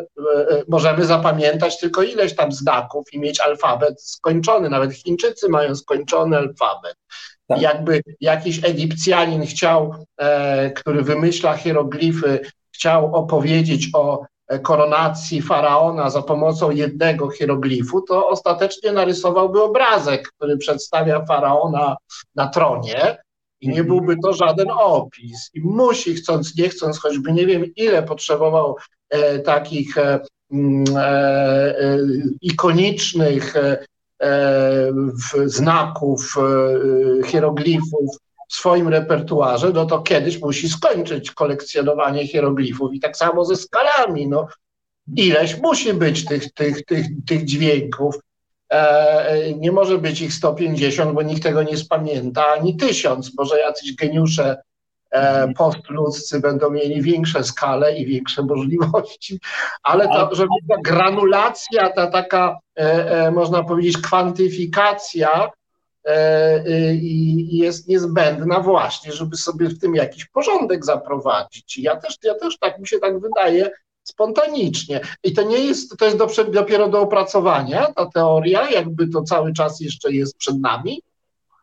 [0.49, 4.69] e, możemy zapamiętać tylko ileś tam znaków i mieć alfabet skończony.
[4.69, 6.95] Nawet Chińczycy mają skończony alfabet.
[7.47, 7.61] Tak.
[7.61, 9.95] Jakby jakiś Egipcjanin chciał,
[10.75, 12.39] który wymyśla hieroglify,
[12.75, 14.25] chciał opowiedzieć o
[14.63, 21.95] koronacji faraona za pomocą jednego hieroglifu, to ostatecznie narysowałby obrazek, który przedstawia faraona
[22.35, 23.17] na tronie
[23.61, 25.49] i nie byłby to żaden opis.
[25.53, 28.75] I musi, chcąc, nie chcąc, choćby nie wiem ile potrzebował
[29.09, 30.19] e, takich e,
[30.51, 31.01] mm, e,
[31.79, 31.97] e,
[32.41, 33.85] ikonicznych e,
[34.21, 34.91] e,
[35.45, 36.35] znaków,
[37.25, 38.17] hieroglifów,
[38.47, 44.27] w swoim repertuarze, no to kiedyś musi skończyć kolekcjonowanie hieroglifów i tak samo ze skalami,
[44.27, 44.47] no
[45.15, 48.15] ileś musi być tych, tych, tych, tych dźwięków.
[48.71, 53.37] E, nie może być ich 150, bo nikt tego nie spamięta, ani tysiąc.
[53.37, 54.57] Może jacyś geniusze
[55.11, 59.39] e, postludzcy będą mieli większe skale i większe możliwości,
[59.83, 62.81] ale to, żeby ta granulacja, ta taka, e,
[63.11, 65.49] e, można powiedzieć, kwantyfikacja
[67.01, 71.77] i jest niezbędna właśnie, żeby sobie w tym jakiś porządek zaprowadzić.
[71.77, 73.71] Ja też, ja też tak mi się tak wydaje
[74.03, 74.99] spontanicznie.
[75.23, 79.53] I to nie jest, to jest do, dopiero do opracowania, ta teoria, jakby to cały
[79.53, 81.01] czas jeszcze jest przed nami.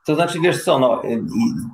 [0.06, 1.02] To znaczy, wiesz co, no,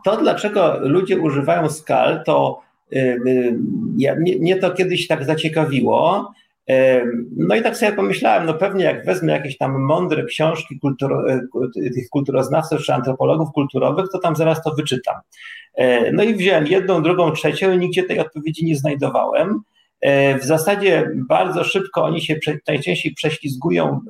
[0.05, 3.59] to dlaczego ludzie używają skal, to yy,
[3.97, 6.33] ja, mnie to kiedyś tak zaciekawiło,
[7.37, 11.41] no i tak sobie pomyślałem, no pewnie jak wezmę jakieś tam mądre książki kultur, e,
[11.95, 15.15] tych kulturoznawców czy antropologów kulturowych, to tam zaraz to wyczytam.
[15.75, 19.61] E, no i wziąłem jedną, drugą, trzecią i nigdzie tej odpowiedzi nie znajdowałem.
[20.01, 22.39] E, w zasadzie bardzo szybko oni się
[22.69, 24.01] najczęściej prześlizgują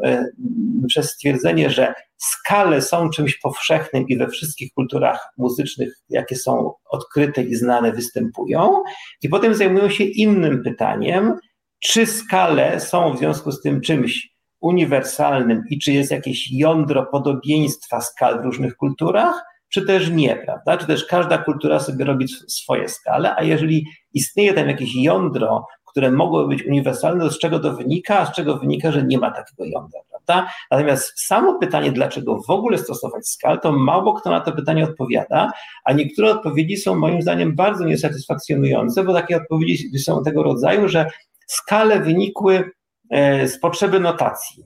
[0.89, 7.43] przez stwierdzenie, że skale są czymś powszechnym i we wszystkich kulturach muzycznych, jakie są odkryte
[7.43, 8.83] i znane, występują.
[9.23, 11.35] I potem zajmują się innym pytaniem,
[11.79, 14.29] czy skale są w związku z tym czymś
[14.61, 20.77] uniwersalnym i czy jest jakieś jądro podobieństwa skal w różnych kulturach, czy też nie, prawda?
[20.77, 26.11] Czy też każda kultura sobie robi swoje skale, a jeżeli istnieje tam jakieś jądro, które
[26.11, 29.31] mogłoby być uniwersalne, to z czego to wynika, a z czego wynika, że nie ma
[29.31, 30.51] takiego jądra, prawda?
[30.71, 35.53] Natomiast samo pytanie, dlaczego w ogóle stosować skal, to mało kto na to pytanie odpowiada,
[35.85, 41.11] a niektóre odpowiedzi są moim zdaniem bardzo niesatysfakcjonujące, bo takie odpowiedzi są tego rodzaju, że
[41.49, 42.71] skale wynikły
[43.11, 44.65] e, z potrzeby notacji.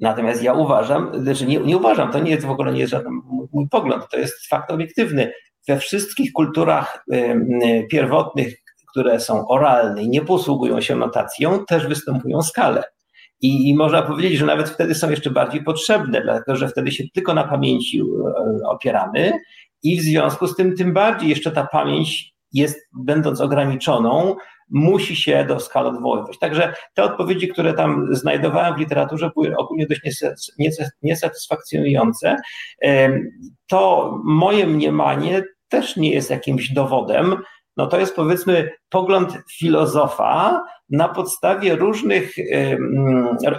[0.00, 3.12] Natomiast ja uważam, znaczy nie, nie uważam, to nie jest w ogóle nie jest żaden
[3.52, 5.32] mój pogląd, to jest fakt obiektywny.
[5.68, 7.04] We wszystkich kulturach
[7.90, 8.54] pierwotnych,
[8.90, 12.84] które są oralne i nie posługują się notacją, też występują skale.
[13.40, 17.04] I, I, można powiedzieć, że nawet wtedy są jeszcze bardziej potrzebne, dlatego że wtedy się
[17.14, 18.04] tylko na pamięci e,
[18.68, 19.32] opieramy
[19.82, 24.36] i w związku z tym tym bardziej jeszcze ta pamięć jest, będąc ograniczoną,
[24.70, 26.38] musi się do skal odwoływać.
[26.38, 30.00] Także te odpowiedzi, które tam znajdowałem w literaturze, były ogólnie dość
[31.02, 32.36] niesatysfakcjonujące.
[33.66, 37.36] To moje mniemanie też nie jest jakimś dowodem.
[37.76, 42.34] No to jest powiedzmy pogląd filozofa na podstawie różnych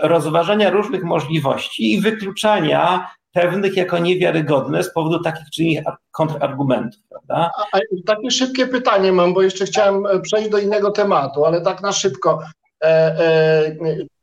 [0.02, 7.52] rozważania różnych możliwości i wykluczania pewnych jako niewiarygodne z powodu takich czy innych kontrargumentów, prawda?
[7.74, 11.82] A, takie szybkie pytanie mam, bo jeszcze chciałem e, przejść do innego tematu, ale tak
[11.82, 12.44] na szybko.
[12.84, 13.76] E, e,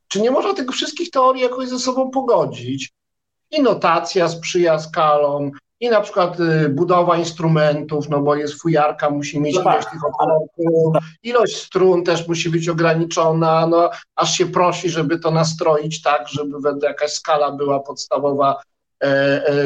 [0.08, 2.92] czy nie można tych wszystkich teorii jakoś ze sobą pogodzić?
[3.50, 9.40] I notacja sprzyja skalom, i na przykład y, budowa instrumentów, no bo jest fujarka, musi
[9.40, 9.92] mieć no ilość tak.
[9.92, 10.48] tych oporów,
[11.22, 16.56] ilość strun też musi być ograniczona, no aż się prosi, żeby to nastroić tak, żeby
[16.82, 18.62] jakaś skala była podstawowa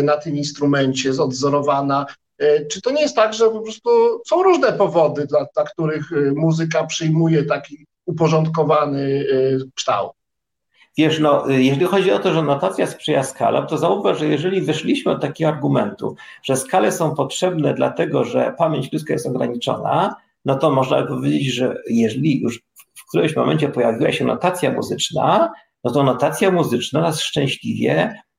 [0.02, 2.06] na tym instrumencie, odzorowana.
[2.38, 3.90] E, czy to nie jest tak, że po prostu
[4.26, 9.26] są różne powody, dla, dla których muzyka przyjmuje taki uporządkowany
[9.74, 10.12] kształt?
[10.98, 15.12] Wiesz, no, jeżeli chodzi o to, że notacja sprzyja skalom, to zauważ, że jeżeli wyszliśmy
[15.12, 20.70] od takiego argumentu, że skale są potrzebne dlatego, że pamięć ludzka jest ograniczona, no to
[20.70, 22.62] można powiedzieć, że jeżeli już
[22.94, 25.52] w którymś momencie pojawiła się notacja muzyczna,
[25.84, 28.33] no to notacja muzyczna nas szczęśliwie E,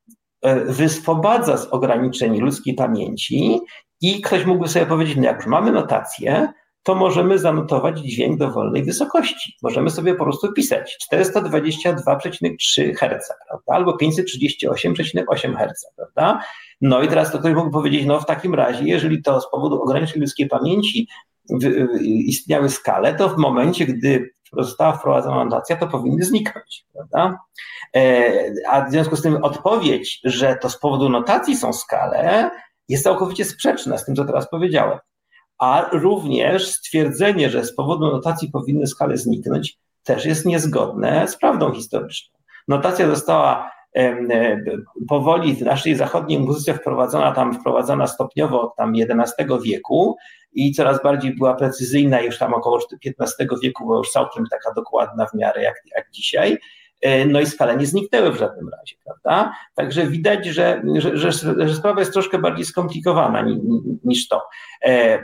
[0.65, 3.59] wyswobadza z ograniczeń ludzkiej pamięci
[4.01, 6.47] i ktoś mógłby sobie powiedzieć, no jak już mamy notację,
[6.83, 9.53] to możemy zanotować dźwięk dowolnej wysokości.
[9.63, 13.73] Możemy sobie po prostu pisać 422,3 Hz, prawda?
[13.73, 16.39] Albo 538,8 Hz, prawda?
[16.81, 19.81] No i teraz to ktoś mógł powiedzieć, no w takim razie, jeżeli to z powodu
[19.81, 21.07] ograniczeń ludzkiej pamięci
[22.01, 27.39] istniały skale, to w momencie, gdy została wprowadzona notacja, to powinny zniknąć, prawda?
[27.95, 28.31] E,
[28.69, 32.51] a w związku z tym odpowiedź, że to z powodu notacji są skale,
[32.89, 34.99] jest całkowicie sprzeczna z tym, co teraz powiedziałem.
[35.57, 41.73] A również stwierdzenie, że z powodu notacji powinny skale zniknąć, też jest niezgodne z prawdą
[41.73, 42.39] historyczną.
[42.67, 43.71] Notacja została
[45.07, 50.17] powoli w naszej zachodniej muzyce wprowadzona tam, wprowadzona stopniowo od tam XI wieku
[50.53, 55.25] i coraz bardziej była precyzyjna już tam około XV wieku, była już całkiem taka dokładna
[55.25, 56.57] w miarę jak, jak dzisiaj.
[57.01, 59.53] E, no i skale nie zniknęły w żadnym razie, prawda?
[59.75, 61.31] Także widać, że, że, że,
[61.67, 63.61] że sprawa jest troszkę bardziej skomplikowana ni,
[64.03, 64.41] niż to.
[64.85, 65.23] E, e,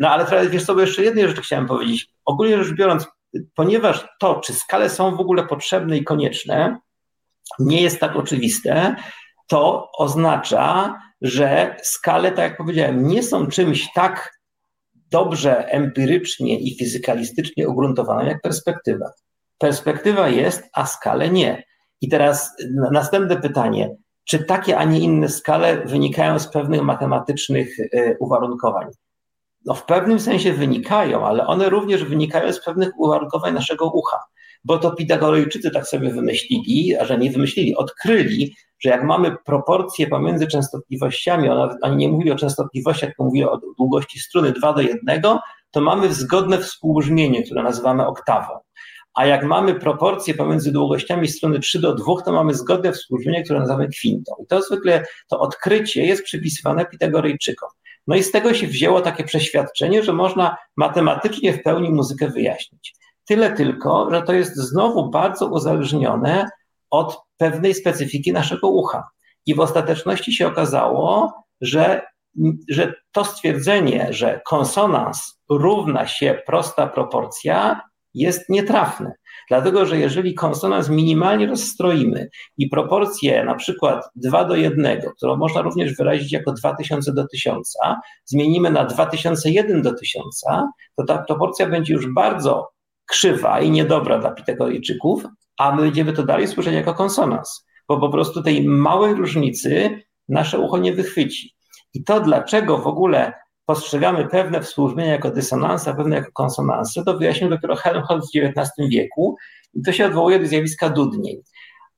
[0.00, 2.08] no ale teraz wiesz sobie jeszcze jednej rzeczy chciałem powiedzieć.
[2.24, 3.06] Ogólnie rzecz biorąc,
[3.54, 6.78] ponieważ to, czy skale są w ogóle potrzebne i konieczne,
[7.58, 8.96] nie jest tak oczywiste,
[9.46, 14.36] to oznacza, że skale, tak jak powiedziałem, nie są czymś tak
[15.10, 19.10] dobrze empirycznie i fizykalistycznie ugruntowane jak perspektywa.
[19.58, 21.64] Perspektywa jest, a skale nie.
[22.00, 22.56] I teraz
[22.92, 23.96] następne pytanie.
[24.24, 28.86] Czy takie, a nie inne skale wynikają z pewnych matematycznych e, uwarunkowań?
[29.64, 34.20] No, w pewnym sensie wynikają, ale one również wynikają z pewnych uwarunkowań naszego ucha.
[34.66, 40.06] Bo to Pitagorejczycy tak sobie wymyślili, a że nie wymyślili, odkryli, że jak mamy proporcje
[40.06, 41.48] pomiędzy częstotliwościami,
[41.82, 45.22] oni nie mówili o częstotliwościach, tylko mówili o długości struny 2 do 1,
[45.70, 48.58] to mamy zgodne współbrzmienie, które nazywamy oktawą.
[49.14, 53.58] A jak mamy proporcje pomiędzy długościami strony 3 do 2, to mamy zgodne współbrzmienie, które
[53.58, 54.34] nazywamy kwintą.
[54.42, 57.68] I to zwykle, to odkrycie jest przypisywane Pitagorejczykom.
[58.06, 62.94] No i z tego się wzięło takie przeświadczenie, że można matematycznie w pełni muzykę wyjaśnić.
[63.28, 66.48] Tyle tylko, że to jest znowu bardzo uzależnione
[66.90, 69.08] od pewnej specyfiki naszego ucha.
[69.46, 72.02] I w ostateczności się okazało, że,
[72.68, 77.80] że to stwierdzenie, że konsonans równa się prosta proporcja,
[78.14, 79.12] jest nietrafne.
[79.48, 82.28] Dlatego, że jeżeli konsonans minimalnie rozstroimy
[82.58, 87.76] i proporcję na przykład 2 do 1, którą można również wyrazić jako 2000 do 1000,
[88.24, 90.44] zmienimy na 2001 do 1000,
[90.96, 92.75] to ta proporcja będzie już bardzo
[93.06, 95.24] krzywa i niedobra dla Pitagorejczyków,
[95.58, 100.58] a my będziemy to dalej słyszeć jako konsonans, bo po prostu tej małej różnicy nasze
[100.58, 101.54] ucho nie wychwyci.
[101.94, 103.32] I to, dlaczego w ogóle
[103.66, 108.70] postrzegamy pewne współbrzmienia jako dysonanse, a pewne jako konsonanse, to wyjaśnił dopiero Helmholtz w XIX
[108.90, 109.36] wieku
[109.74, 111.36] i to się odwołuje do zjawiska dudnień.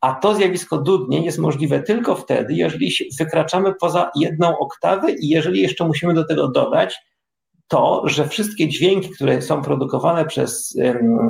[0.01, 5.61] A to zjawisko dudnień jest możliwe tylko wtedy, jeżeli wykraczamy poza jedną oktawę i jeżeli
[5.61, 6.99] jeszcze musimy do tego dodać
[7.69, 10.77] to, że wszystkie dźwięki, które są produkowane przez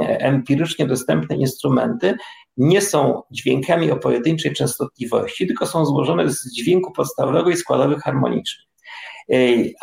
[0.01, 2.15] empirycznie dostępne instrumenty,
[2.56, 8.69] nie są dźwiękami o pojedynczej częstotliwości, tylko są złożone z dźwięku podstawowego i składowych harmonicznych.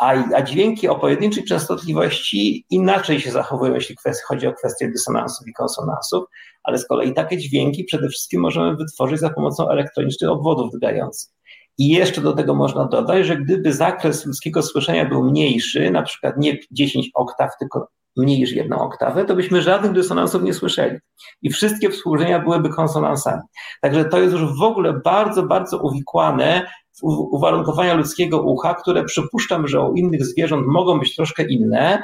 [0.00, 3.96] A, a, dźwięki o pojedynczej częstotliwości inaczej się zachowują, jeśli
[4.28, 6.24] chodzi o kwestię dysonansów i konsonansów,
[6.64, 11.35] ale z kolei takie dźwięki przede wszystkim możemy wytworzyć za pomocą elektronicznych obwodów drgających.
[11.78, 16.34] I jeszcze do tego można dodać, że gdyby zakres ludzkiego słyszenia był mniejszy, na przykład
[16.38, 20.98] nie 10 oktaw, tylko mniej niż jedną oktawę, to byśmy żadnych dysonansów nie słyszeli.
[21.42, 23.42] I wszystkie współrzenia byłyby konsonansami.
[23.82, 26.66] Także to jest już w ogóle bardzo, bardzo uwikłane
[26.98, 32.02] w uwarunkowania ludzkiego ucha, które przypuszczam, że u innych zwierząt mogą być troszkę inne.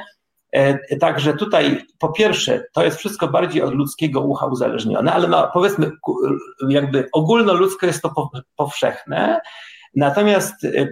[0.53, 5.49] E, także tutaj po pierwsze, to jest wszystko bardziej od ludzkiego ucha uzależnione, ale no,
[5.53, 5.91] powiedzmy,
[6.69, 9.41] jakby ogólnoludzko jest to powszechne.
[9.95, 10.87] Natomiast e,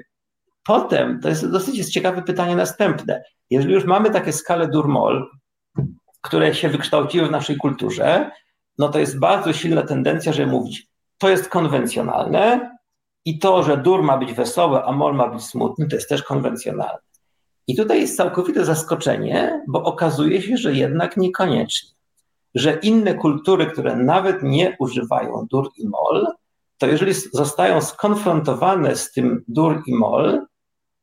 [0.64, 3.24] potem to jest dosyć ciekawe pytanie następne.
[3.50, 5.30] Jeżeli już mamy takie skale Durmol,
[6.22, 8.32] które się wykształciły w naszej kulturze,
[8.78, 12.72] no to jest bardzo silna tendencja, żeby mówić, to jest konwencjonalne
[13.26, 16.24] i to, że dur ma być wesoły, a mol ma być smutny, to jest też
[16.24, 17.11] konwencjonalne.
[17.68, 21.90] I tutaj jest całkowite zaskoczenie, bo okazuje się, że jednak niekoniecznie.
[22.56, 26.28] Że inne kultury, które nawet nie używają dur i mol,
[26.78, 30.46] to jeżeli zostają skonfrontowane z tym dur i mol,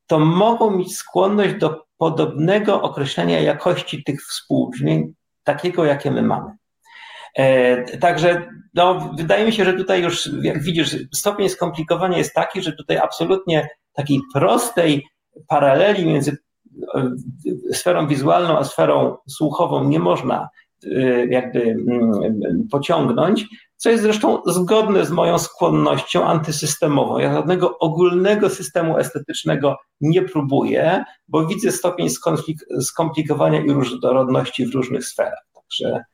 [0.07, 5.15] to mogą mieć skłonność do podobnego określenia jakości tych współbrzmień,
[5.45, 6.51] takiego, jakie my mamy.
[7.35, 12.63] E, także no, wydaje mi się, że tutaj już, jak widzisz, stopień skomplikowania jest taki,
[12.63, 15.07] że tutaj absolutnie takiej prostej
[15.49, 16.37] paraleli między
[17.73, 20.49] sferą wizualną a sferą słuchową nie można
[20.85, 23.47] e, jakby mm, pociągnąć,
[23.77, 27.19] co jest zresztą zgodne z moją skłonnością antysystemową.
[27.19, 32.09] Ja żadnego ogólnego systemu estetycznego nie próbuję, bo widzę stopień
[32.81, 35.47] skomplikowania i różnorodności w różnych sferach.
[35.55, 36.05] Także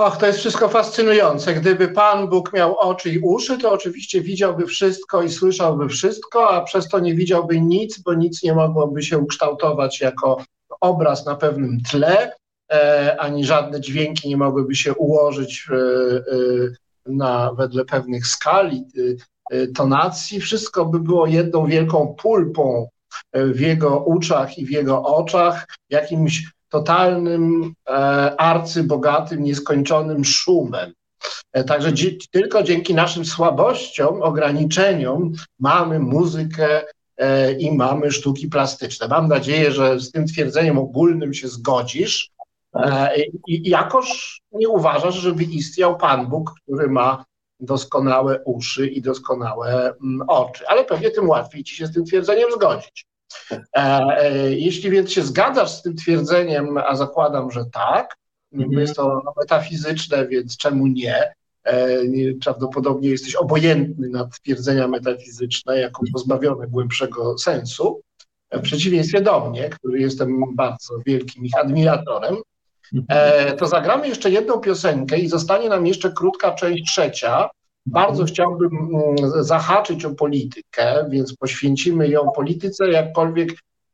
[0.00, 1.54] Och, to jest wszystko fascynujące.
[1.54, 6.64] Gdyby Pan Bóg miał oczy i uszy, to oczywiście widziałby wszystko i słyszałby wszystko, a
[6.64, 10.44] przez to nie widziałby nic, bo nic nie mogłoby się ukształtować jako
[10.80, 12.32] obraz na pewnym tle,
[12.72, 16.22] e, ani żadne dźwięki nie mogłyby się ułożyć e, e,
[17.06, 18.84] na wedle pewnych skali,
[19.52, 20.40] e, e, tonacji.
[20.40, 22.88] Wszystko by było jedną wielką pulpą
[23.32, 27.92] e, w jego uczach i w jego oczach, jakimś totalnym, e,
[28.40, 30.92] arcybogatym, nieskończonym szumem.
[31.52, 31.92] E, także
[32.30, 36.82] tylko dzięki naszym słabościom, ograniczeniom mamy muzykę
[37.16, 39.08] e, i mamy sztuki plastyczne.
[39.08, 42.30] Mam nadzieję, że z tym twierdzeniem ogólnym się zgodzisz.
[43.46, 47.24] I jakoż nie uważasz, żeby istniał Pan Bóg, który ma
[47.60, 50.68] doskonałe uszy i doskonałe mm, oczy.
[50.68, 53.06] Ale pewnie tym łatwiej ci się z tym twierdzeniem zgodzić.
[53.52, 58.16] E, e, jeśli więc się zgadzasz z tym twierdzeniem, a zakładam, że tak,
[58.52, 61.34] mm jest to metafizyczne, więc czemu nie?
[61.64, 61.98] E,
[62.44, 68.00] prawdopodobnie jesteś obojętny na twierdzenia metafizyczne jako pozbawione głębszego sensu,
[68.52, 72.36] w przeciwieństwie do mnie, który jestem bardzo wielkim ich admiratorem.
[73.58, 77.48] To zagramy jeszcze jedną piosenkę i zostanie nam jeszcze krótka część trzecia,
[77.90, 83.50] bardzo chciałbym mm, zahaczyć o politykę, więc poświęcimy ją polityce, jakkolwiek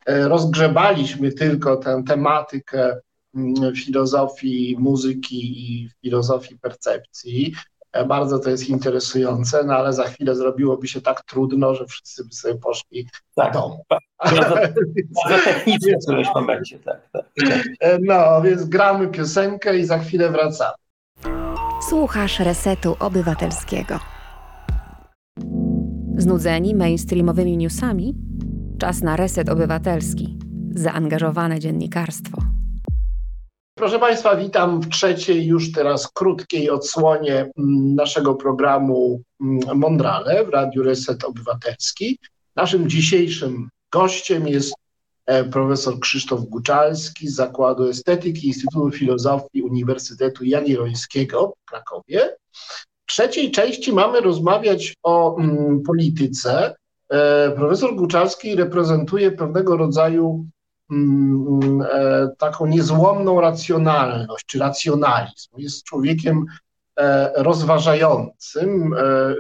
[0.07, 2.97] e, rozgrzebaliśmy tylko tę tematykę
[3.35, 7.55] mm, filozofii muzyki i filozofii percepcji.
[7.93, 12.25] E, bardzo to jest interesujące, no ale za chwilę zrobiłoby się tak trudno, że wszyscy
[12.25, 13.07] by sobie poszli
[13.37, 13.53] tak.
[13.53, 13.85] do domu.
[15.25, 17.25] Bardzo technicznie w którymś momencie, tak, tak.
[17.81, 20.86] E, no, więc gramy piosenkę i za chwilę wracamy.
[21.89, 23.99] Słuchasz Resetu Obywatelskiego.
[26.17, 28.15] Znudzeni mainstreamowymi newsami?
[28.79, 30.39] Czas na Reset Obywatelski.
[30.71, 32.43] Zaangażowane dziennikarstwo.
[33.75, 40.49] Proszę Państwa, witam w trzeciej, już teraz krótkiej odsłonie mm, naszego programu mm, Mondrale w
[40.49, 42.19] Radiu Reset Obywatelski.
[42.57, 44.75] Naszym dzisiejszym gościem jest
[45.53, 52.37] profesor Krzysztof Guczalski z Zakładu Estetyki Instytutu Filozofii Uniwersytetu Jagiellońskiego w Krakowie.
[53.07, 56.75] W trzeciej części mamy rozmawiać o mm, polityce.
[57.09, 60.47] E, profesor Guczalski reprezentuje pewnego rodzaju
[60.91, 65.49] mm, e, taką niezłomną racjonalność czy racjonalizm.
[65.57, 66.66] Jest człowiekiem e,
[67.37, 69.35] rozważającym, e,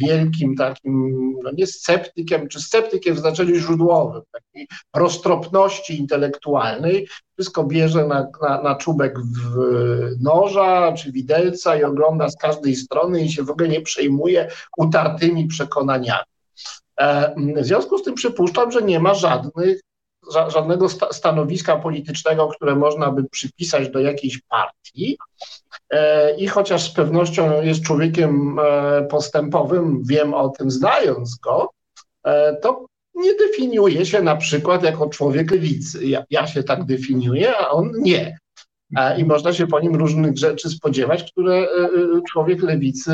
[0.00, 8.06] wielkim takim, no nie sceptykiem, czy sceptykiem w znaczeniu źródłowym, takiej roztropności intelektualnej, wszystko bierze
[8.06, 9.18] na, na, na czubek
[10.20, 15.46] noża czy widelca i ogląda z każdej strony i się w ogóle nie przejmuje utartymi
[15.46, 16.24] przekonaniami.
[17.56, 19.80] W związku z tym przypuszczam, że nie ma żadnych
[20.48, 25.18] żadnego stanowiska politycznego, które można by przypisać do jakiejś partii.
[25.90, 31.70] E, I chociaż z pewnością jest człowiekiem e, postępowym, wiem o tym znając go,
[32.24, 36.06] e, to nie definiuje się na przykład jako człowiek lewicy.
[36.06, 38.38] Ja, ja się tak definiuję, a on nie.
[39.18, 41.66] I można się po nim różnych rzeczy spodziewać, które
[42.30, 43.10] człowiek lewicy,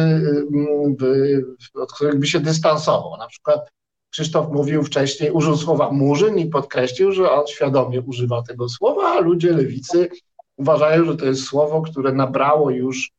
[0.89, 1.45] by,
[1.75, 3.17] od których by się dystansował.
[3.19, 3.71] Na przykład
[4.11, 9.21] Krzysztof mówił wcześniej, użył słowa murzyn i podkreślił, że on świadomie używa tego słowa, a
[9.21, 10.09] ludzie lewicy
[10.57, 13.13] uważają, że to jest słowo, które nabrało już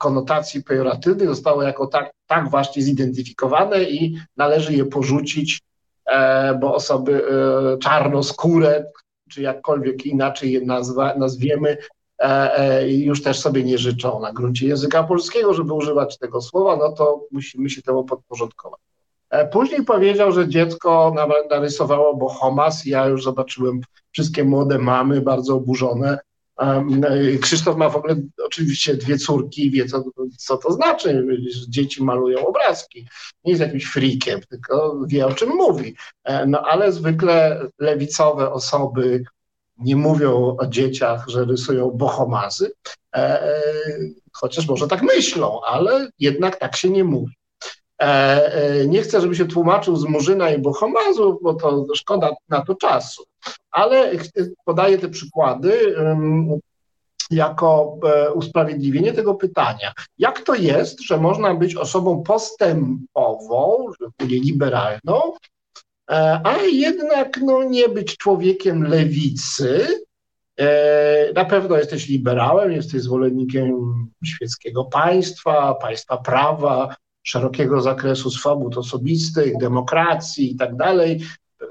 [0.00, 5.60] konotacji pejoratywnych, zostało jako tak, tak właśnie zidentyfikowane i należy je porzucić,
[6.06, 8.84] e, bo osoby e, czarnoskóre,
[9.30, 11.76] czy jakkolwiek inaczej je nazwa, nazwiemy,
[12.18, 16.92] e, już też sobie nie życzą na gruncie języka polskiego, żeby używać tego słowa, no
[16.92, 18.80] to musimy się temu podporządkować.
[19.52, 21.14] Później powiedział, że dziecko
[21.50, 22.86] narysowało Bohomas.
[22.86, 23.80] Ja już zobaczyłem
[24.12, 26.18] wszystkie młode mamy bardzo oburzone.
[26.60, 28.16] E, Krzysztof ma w ogóle
[28.46, 30.04] oczywiście dwie córki i wie, co,
[30.38, 33.06] co to znaczy, że dzieci malują obrazki.
[33.44, 35.96] Nie jest jakimś frikiem, tylko wie, o czym mówi.
[36.24, 39.24] E, no ale zwykle lewicowe osoby
[39.78, 42.72] nie mówią o dzieciach, że rysują bohomazy,
[44.32, 47.34] chociaż może tak myślą, ale jednak tak się nie mówi.
[48.00, 52.64] E, e, nie chcę, żeby się tłumaczył z Murzyna i Bohomazu, bo to szkoda na
[52.64, 53.24] to czasu,
[53.70, 54.12] ale
[54.64, 55.96] podaję te przykłady
[57.30, 59.92] jako e, usprawiedliwienie tego pytania.
[60.18, 63.86] Jak to jest, że można być osobą postępową,
[64.20, 65.32] liberalną,
[66.44, 69.86] a jednak no, nie być człowiekiem lewicy?
[71.34, 73.74] Na pewno jesteś liberałem, jesteś zwolennikiem
[74.24, 81.20] świeckiego państwa, państwa prawa, szerokiego zakresu swobód osobistych, demokracji i tak dalej,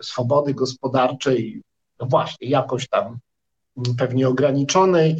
[0.01, 1.61] swobody gospodarczej,
[1.99, 3.17] no właśnie, jakoś tam
[3.97, 5.15] pewnie ograniczonej.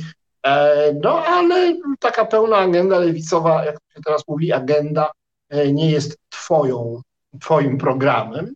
[0.45, 5.11] E, no ale taka pełna agenda lewicowa, jak się teraz mówi, agenda
[5.49, 7.01] e, nie jest twoją,
[7.41, 8.53] twoim programem.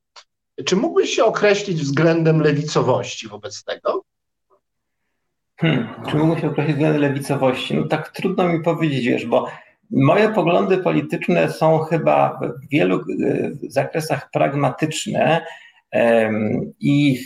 [0.65, 4.03] Czy mógłbyś się określić względem lewicowości wobec tego?
[5.59, 7.75] Hmm, czy mógłbym się określić względem lewicowości?
[7.75, 9.47] No tak trudno mi powiedzieć, wiesz, bo
[9.93, 13.03] Moje poglądy polityczne są chyba w wielu e,
[13.69, 15.45] zakresach pragmatyczne
[16.79, 17.19] i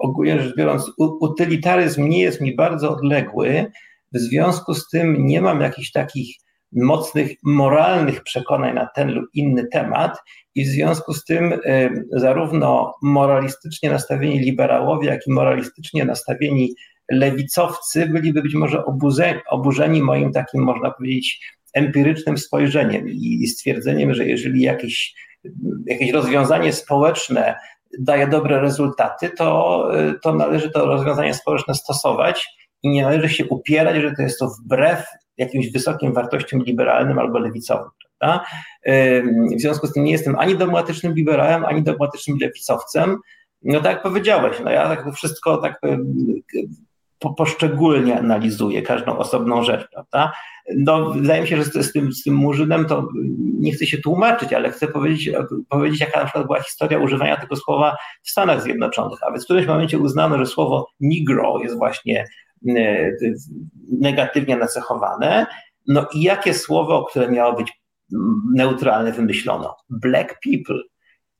[0.00, 3.66] ogólnie rzecz biorąc, utylitaryzm nie jest mi bardzo odległy.
[4.12, 6.36] W związku z tym nie mam jakichś takich
[6.72, 10.18] mocnych moralnych przekonań na ten lub inny temat,
[10.56, 11.54] i w związku z tym
[12.10, 16.74] zarówno moralistycznie nastawieni liberałowie, jak i moralistycznie nastawieni
[17.10, 18.84] lewicowcy byliby być może
[19.50, 21.40] oburzeni moim takim, można powiedzieć,
[21.76, 25.14] empirycznym spojrzeniem i stwierdzeniem, że jeżeli jakieś,
[25.86, 27.54] jakieś rozwiązanie społeczne
[27.98, 29.88] daje dobre rezultaty, to,
[30.22, 32.46] to należy to rozwiązanie społeczne stosować
[32.82, 35.04] i nie należy się upierać, że to jest to wbrew
[35.36, 37.90] jakimś wysokim wartościom liberalnym albo lewicowym.
[38.18, 38.44] Prawda?
[39.56, 43.16] W związku z tym nie jestem ani dogmatycznym liberałem, ani dogmatycznym lewicowcem.
[43.62, 45.80] No tak jak powiedziałeś, no ja tak wszystko tak
[47.18, 50.32] po, poszczególnie analizuję każdą osobną rzecz, prawda?
[50.76, 53.08] No, wydaje mi się, że z, z, tym, z tym Murzynem to
[53.58, 55.30] nie chcę się tłumaczyć, ale chcę powiedzieć,
[55.68, 59.18] powiedzieć, jaka na przykład była historia używania tego słowa w Stanach Zjednoczonych.
[59.22, 62.24] A więc w którymś momencie uznano, że słowo negro jest właśnie
[62.68, 63.10] e,
[63.92, 65.46] negatywnie nacechowane.
[65.86, 67.72] No i jakie słowo, które miało być
[68.54, 69.76] neutralne, wymyślono?
[69.90, 70.82] Black people.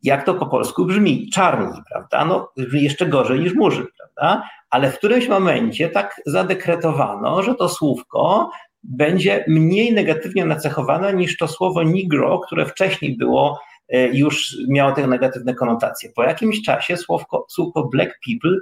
[0.03, 1.31] Jak to po polsku brzmi?
[1.31, 2.25] Czarni, prawda?
[2.25, 4.43] No, jeszcze gorzej niż murzyn, prawda?
[4.71, 8.51] ale w którymś momencie tak zadekretowano, że to słówko
[8.83, 15.07] będzie mniej negatywnie nacechowane niż to słowo negro, które wcześniej było e, już miało te
[15.07, 16.11] negatywne konotacje.
[16.17, 18.61] Po jakimś czasie słówko, słówko black people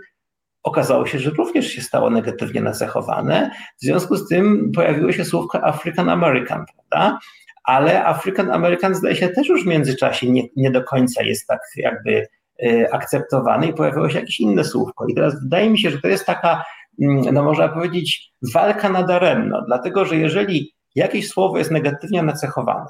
[0.63, 3.51] okazało się, że również się stało negatywnie nacechowane.
[3.79, 7.19] W związku z tym pojawiło się słówko African American, prawda?
[7.65, 11.61] Ale African American zdaje się też już w międzyczasie nie, nie do końca jest tak
[11.77, 12.27] jakby
[12.63, 15.07] Y, akceptowany i pojawiło się jakieś inne słówko.
[15.07, 16.65] I teraz wydaje mi się, że to jest taka,
[17.01, 22.87] mm, no można powiedzieć, walka nadaremno, dlatego że jeżeli jakieś słowo jest negatywnie nacechowane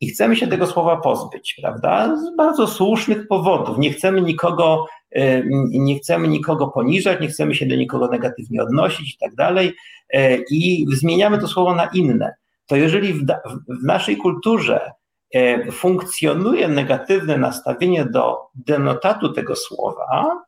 [0.00, 4.86] i chcemy się tego słowa pozbyć, prawda, z bardzo słusznych powodów, nie chcemy nikogo,
[5.16, 9.72] y, nie chcemy nikogo poniżać, nie chcemy się do nikogo negatywnie odnosić i tak dalej,
[10.14, 12.34] y, i zmieniamy to słowo na inne,
[12.66, 13.26] to jeżeli w,
[13.68, 14.92] w naszej kulturze
[15.34, 20.42] e, funkcjonuje negatywne nastawienie do denotatu tego słowa,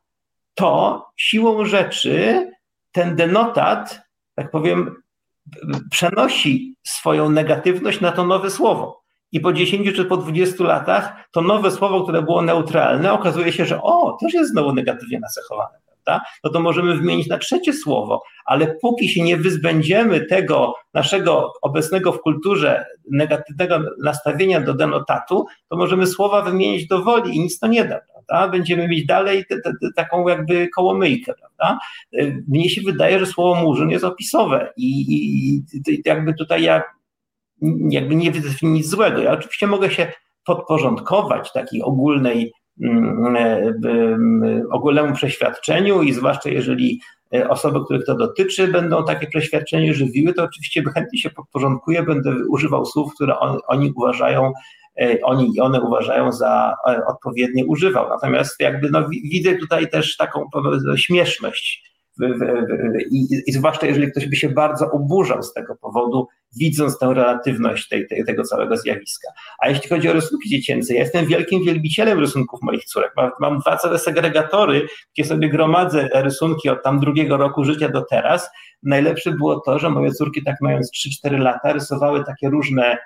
[0.55, 2.47] to siłą rzeczy
[2.93, 4.01] ten denotat,
[4.35, 5.03] tak powiem,
[5.91, 9.03] przenosi swoją negatywność na to nowe słowo.
[9.33, 13.67] I po 10 czy po 20 latach to nowe słowo, które było neutralne, okazuje się,
[13.67, 15.79] że o, już jest znowu negatywnie nacechowane
[16.09, 16.25] prawda?
[16.45, 22.13] No to możemy wymienić na trzecie słowo, ale póki się nie wyzbędziemy tego naszego obecnego
[22.13, 27.67] w kulturze negatywnego nastawienia do denotatu, to możemy słowa wymienić do woli i nic to
[27.67, 28.53] nie da, prawda?
[28.53, 31.79] Będziemy mieć dalej te, te, te, taką jakby kołomyjkę, prawda?
[32.49, 35.55] Mnie się wydaje, że słowo murzyn jest opisowe i, i,
[35.91, 36.83] i jakby tutaj ja
[37.91, 39.23] jakby nie widzę nic złego.
[39.23, 40.13] Ja oczywiście mogę się
[40.45, 42.53] podporządkować takiej ogólnej
[44.71, 47.01] ogólnemu przeświadczeniu i zwłaszcza jeżeli
[47.35, 52.35] e, osoby, których to dotyczy, będą takie przeświadczenie żywiły, to oczywiście chętnie się podporządkuję, będę
[52.49, 54.53] używał słów, które on, oni uważają,
[55.01, 56.75] e, oni i one uważają za
[57.07, 58.09] odpowiednie używał.
[58.09, 60.45] Natomiast jakby no, widzę tutaj też taką
[60.97, 61.89] śmieszność
[63.11, 66.27] i, I, zwłaszcza jeżeli ktoś by się bardzo oburzał z tego powodu,
[66.57, 69.29] widząc tę relatywność tej, tej, tego całego zjawiska.
[69.59, 73.13] A jeśli chodzi o rysunki dziecięce, ja jestem wielkim wielbicielem rysunków moich córek.
[73.17, 78.05] Mam, mam dwa całe segregatory, gdzie sobie gromadzę rysunki od tam drugiego roku życia do
[78.11, 78.51] teraz.
[78.83, 80.91] Najlepsze było to, że moje córki, tak mając
[81.25, 82.99] 3-4 lata, rysowały takie różne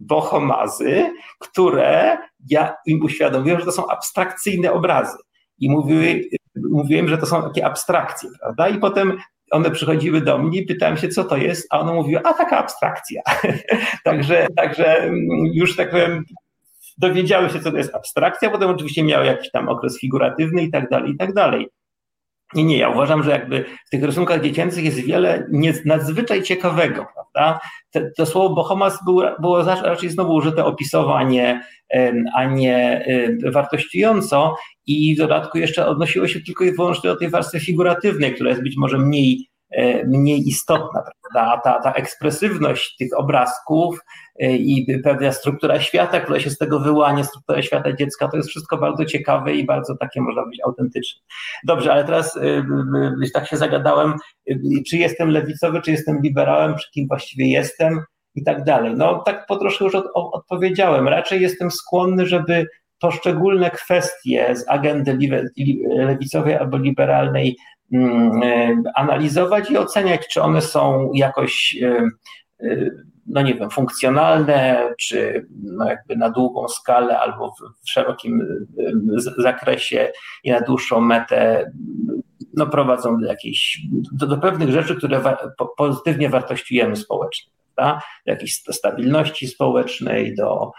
[0.00, 2.18] bohomazy, które
[2.48, 5.18] ja im uświadomiłem, że to są abstrakcyjne obrazy.
[5.58, 6.22] I mówiły,
[6.70, 8.68] mówiłem, że to są takie abstrakcje, prawda?
[8.68, 9.18] I potem
[9.50, 12.58] one przychodziły do mnie i pytałem się, co to jest, a one mówiły, a taka
[12.58, 13.22] abstrakcja.
[14.04, 15.10] także, także
[15.52, 16.24] już tak powiem,
[16.98, 20.90] dowiedziały się, co to jest abstrakcja, potem oczywiście miały jakiś tam okres figuratywny i tak
[20.90, 21.68] dalej, i tak dalej.
[22.54, 25.46] Nie, nie, ja uważam, że jakby w tych rysunkach dziecięcych jest wiele
[25.84, 27.60] nadzwyczaj ciekawego, prawda?
[27.90, 31.64] Te, to słowo bohomas było, było raczej znowu użyte opisowo, a nie,
[32.34, 33.04] a nie
[33.52, 34.56] wartościująco
[34.86, 38.62] i w dodatku jeszcze odnosiło się tylko i wyłącznie do tej warstwy figuratywnej, która jest
[38.62, 39.49] być może mniej,
[40.06, 41.60] mniej istotna, prawda?
[41.64, 43.98] Ta, ta ekspresywność tych obrazków
[44.40, 48.48] e, i pewna struktura świata, która się z tego wyłania, struktura świata dziecka, to jest
[48.48, 51.22] wszystko bardzo ciekawe i bardzo takie, można być, autentyczne.
[51.64, 52.64] Dobrze, ale teraz e,
[53.34, 54.14] tak się zagadałem,
[54.88, 58.00] czy jestem lewicowy, czy jestem liberałem, czy kim właściwie jestem
[58.34, 58.94] i tak dalej.
[58.96, 61.08] No tak po troszkę już od, odpowiedziałem.
[61.08, 62.66] Raczej jestem skłonny, żeby
[63.00, 65.18] poszczególne kwestie z agendy
[65.88, 67.79] lewicowej albo liberalnej e,
[68.94, 72.08] analizować i oceniać, czy one są jakoś, e,
[72.60, 72.90] e,
[73.26, 78.64] no nie wiem, funkcjonalne, czy no jakby na długą skalę albo w szerokim
[79.38, 80.12] zakresie
[80.44, 81.70] i na dłuższą metę
[82.54, 83.80] no prowadzą do jakiejś,
[84.12, 85.36] do, do pewnych rzeczy, które wa
[85.76, 88.00] pozytywnie wartościujemy społecznie, prawda?
[88.26, 90.72] do jakiejś stabilności społecznej, do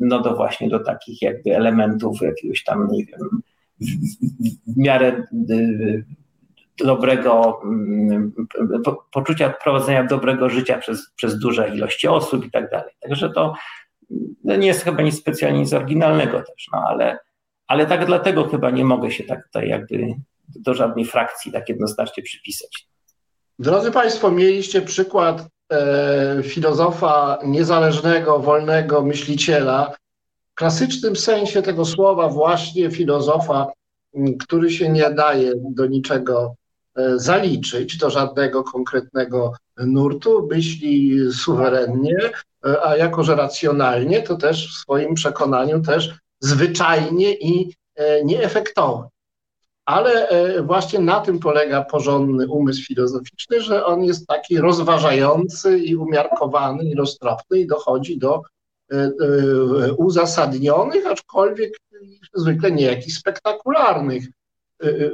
[0.00, 3.42] no do właśnie do takich jakby elementów jakiegoś tam, nie wiem,
[4.66, 6.04] w miarę y,
[6.78, 8.32] dobrego mm,
[9.12, 12.92] poczucia prowadzenia dobrego życia przez, przez duże ilości osób i tak dalej.
[13.00, 13.54] Także to
[14.44, 17.18] no nie jest chyba nic specjalnie nic oryginalnego też, no ale,
[17.66, 20.14] ale tak dlatego chyba nie mogę się tak tutaj jakby
[20.56, 22.88] do żadnej frakcji tak jednoznacznie przypisać.
[23.58, 29.94] Drodzy Państwo, mieliście przykład E, filozofa niezależnego, wolnego myśliciela,
[30.54, 33.66] klasycznym sensie tego słowa, właśnie filozofa,
[34.40, 36.54] który się nie daje do niczego
[36.96, 42.16] e, zaliczyć, do żadnego konkretnego nurtu, myśli suwerennie,
[42.66, 47.74] e, a jako że racjonalnie, to też w swoim przekonaniu też zwyczajnie i
[48.24, 49.08] nieefektownie.
[49.84, 55.96] Ale e, właśnie na tym polega porządny umysł filozoficzny, że on jest taki rozważający i
[55.96, 58.53] umiarkowany i roztropny i dochodzi do e, e,
[59.96, 61.76] uzasadnionych, aczkolwiek
[62.34, 64.24] zwykle nie jakichś spektakularnych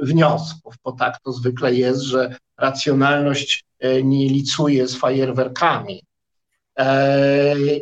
[0.01, 3.65] wniosków, bo tak to zwykle jest, że racjonalność
[4.03, 6.03] nie licuje z fajerwerkami.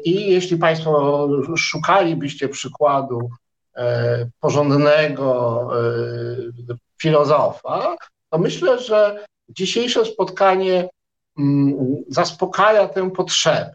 [0.03, 3.30] I jeśli Państwo szukalibyście przykładu
[3.80, 5.70] E, porządnego
[6.70, 7.95] e, filozofa,
[8.30, 10.90] to myślę, że dzisiejsze spotkanie
[11.38, 11.76] mm,
[12.07, 13.74] zaspokaja tę potrzebę.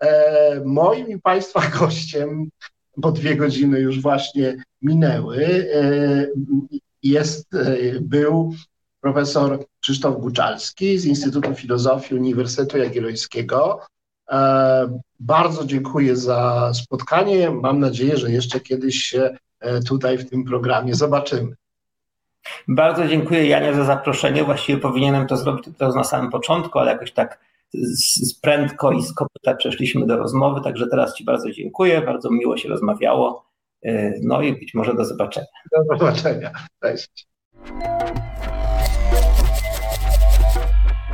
[0.00, 2.50] E, moim i Państwa gościem,
[2.96, 5.66] bo dwie godziny już właśnie minęły,
[7.02, 7.48] jest,
[8.00, 8.54] był
[9.00, 13.80] profesor Krzysztof Guczalski z Instytutu Filozofii Uniwersytetu Jagiellońskiego,
[14.30, 17.50] E, bardzo dziękuję za spotkanie.
[17.50, 21.54] Mam nadzieję, że jeszcze kiedyś się e, tutaj w tym programie zobaczymy.
[22.68, 24.44] Bardzo dziękuję Janie za zaproszenie.
[24.44, 27.38] Właściwie powinienem to zrobić to na samym początku, ale jakoś tak
[28.42, 32.68] prędko i z kopyta przeszliśmy do rozmowy, także teraz Ci bardzo dziękuję, bardzo miło się
[32.68, 33.50] rozmawiało,
[34.22, 35.46] no i być może do zobaczenia.
[35.72, 36.50] Do zobaczenia.
[36.82, 37.28] Cześć.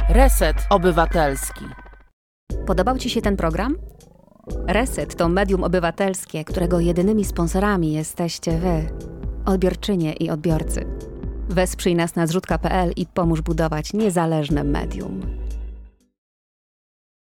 [0.08, 1.64] Reset Obywatelski.
[2.66, 3.76] Podobał Ci się ten program?
[4.66, 8.86] Reset to medium obywatelskie, którego jedynymi sponsorami jesteście Wy,
[9.44, 10.86] odbiorczynie i odbiorcy.
[11.48, 15.45] Wesprzyj nas na zrzutka.pl i pomóż budować niezależne medium.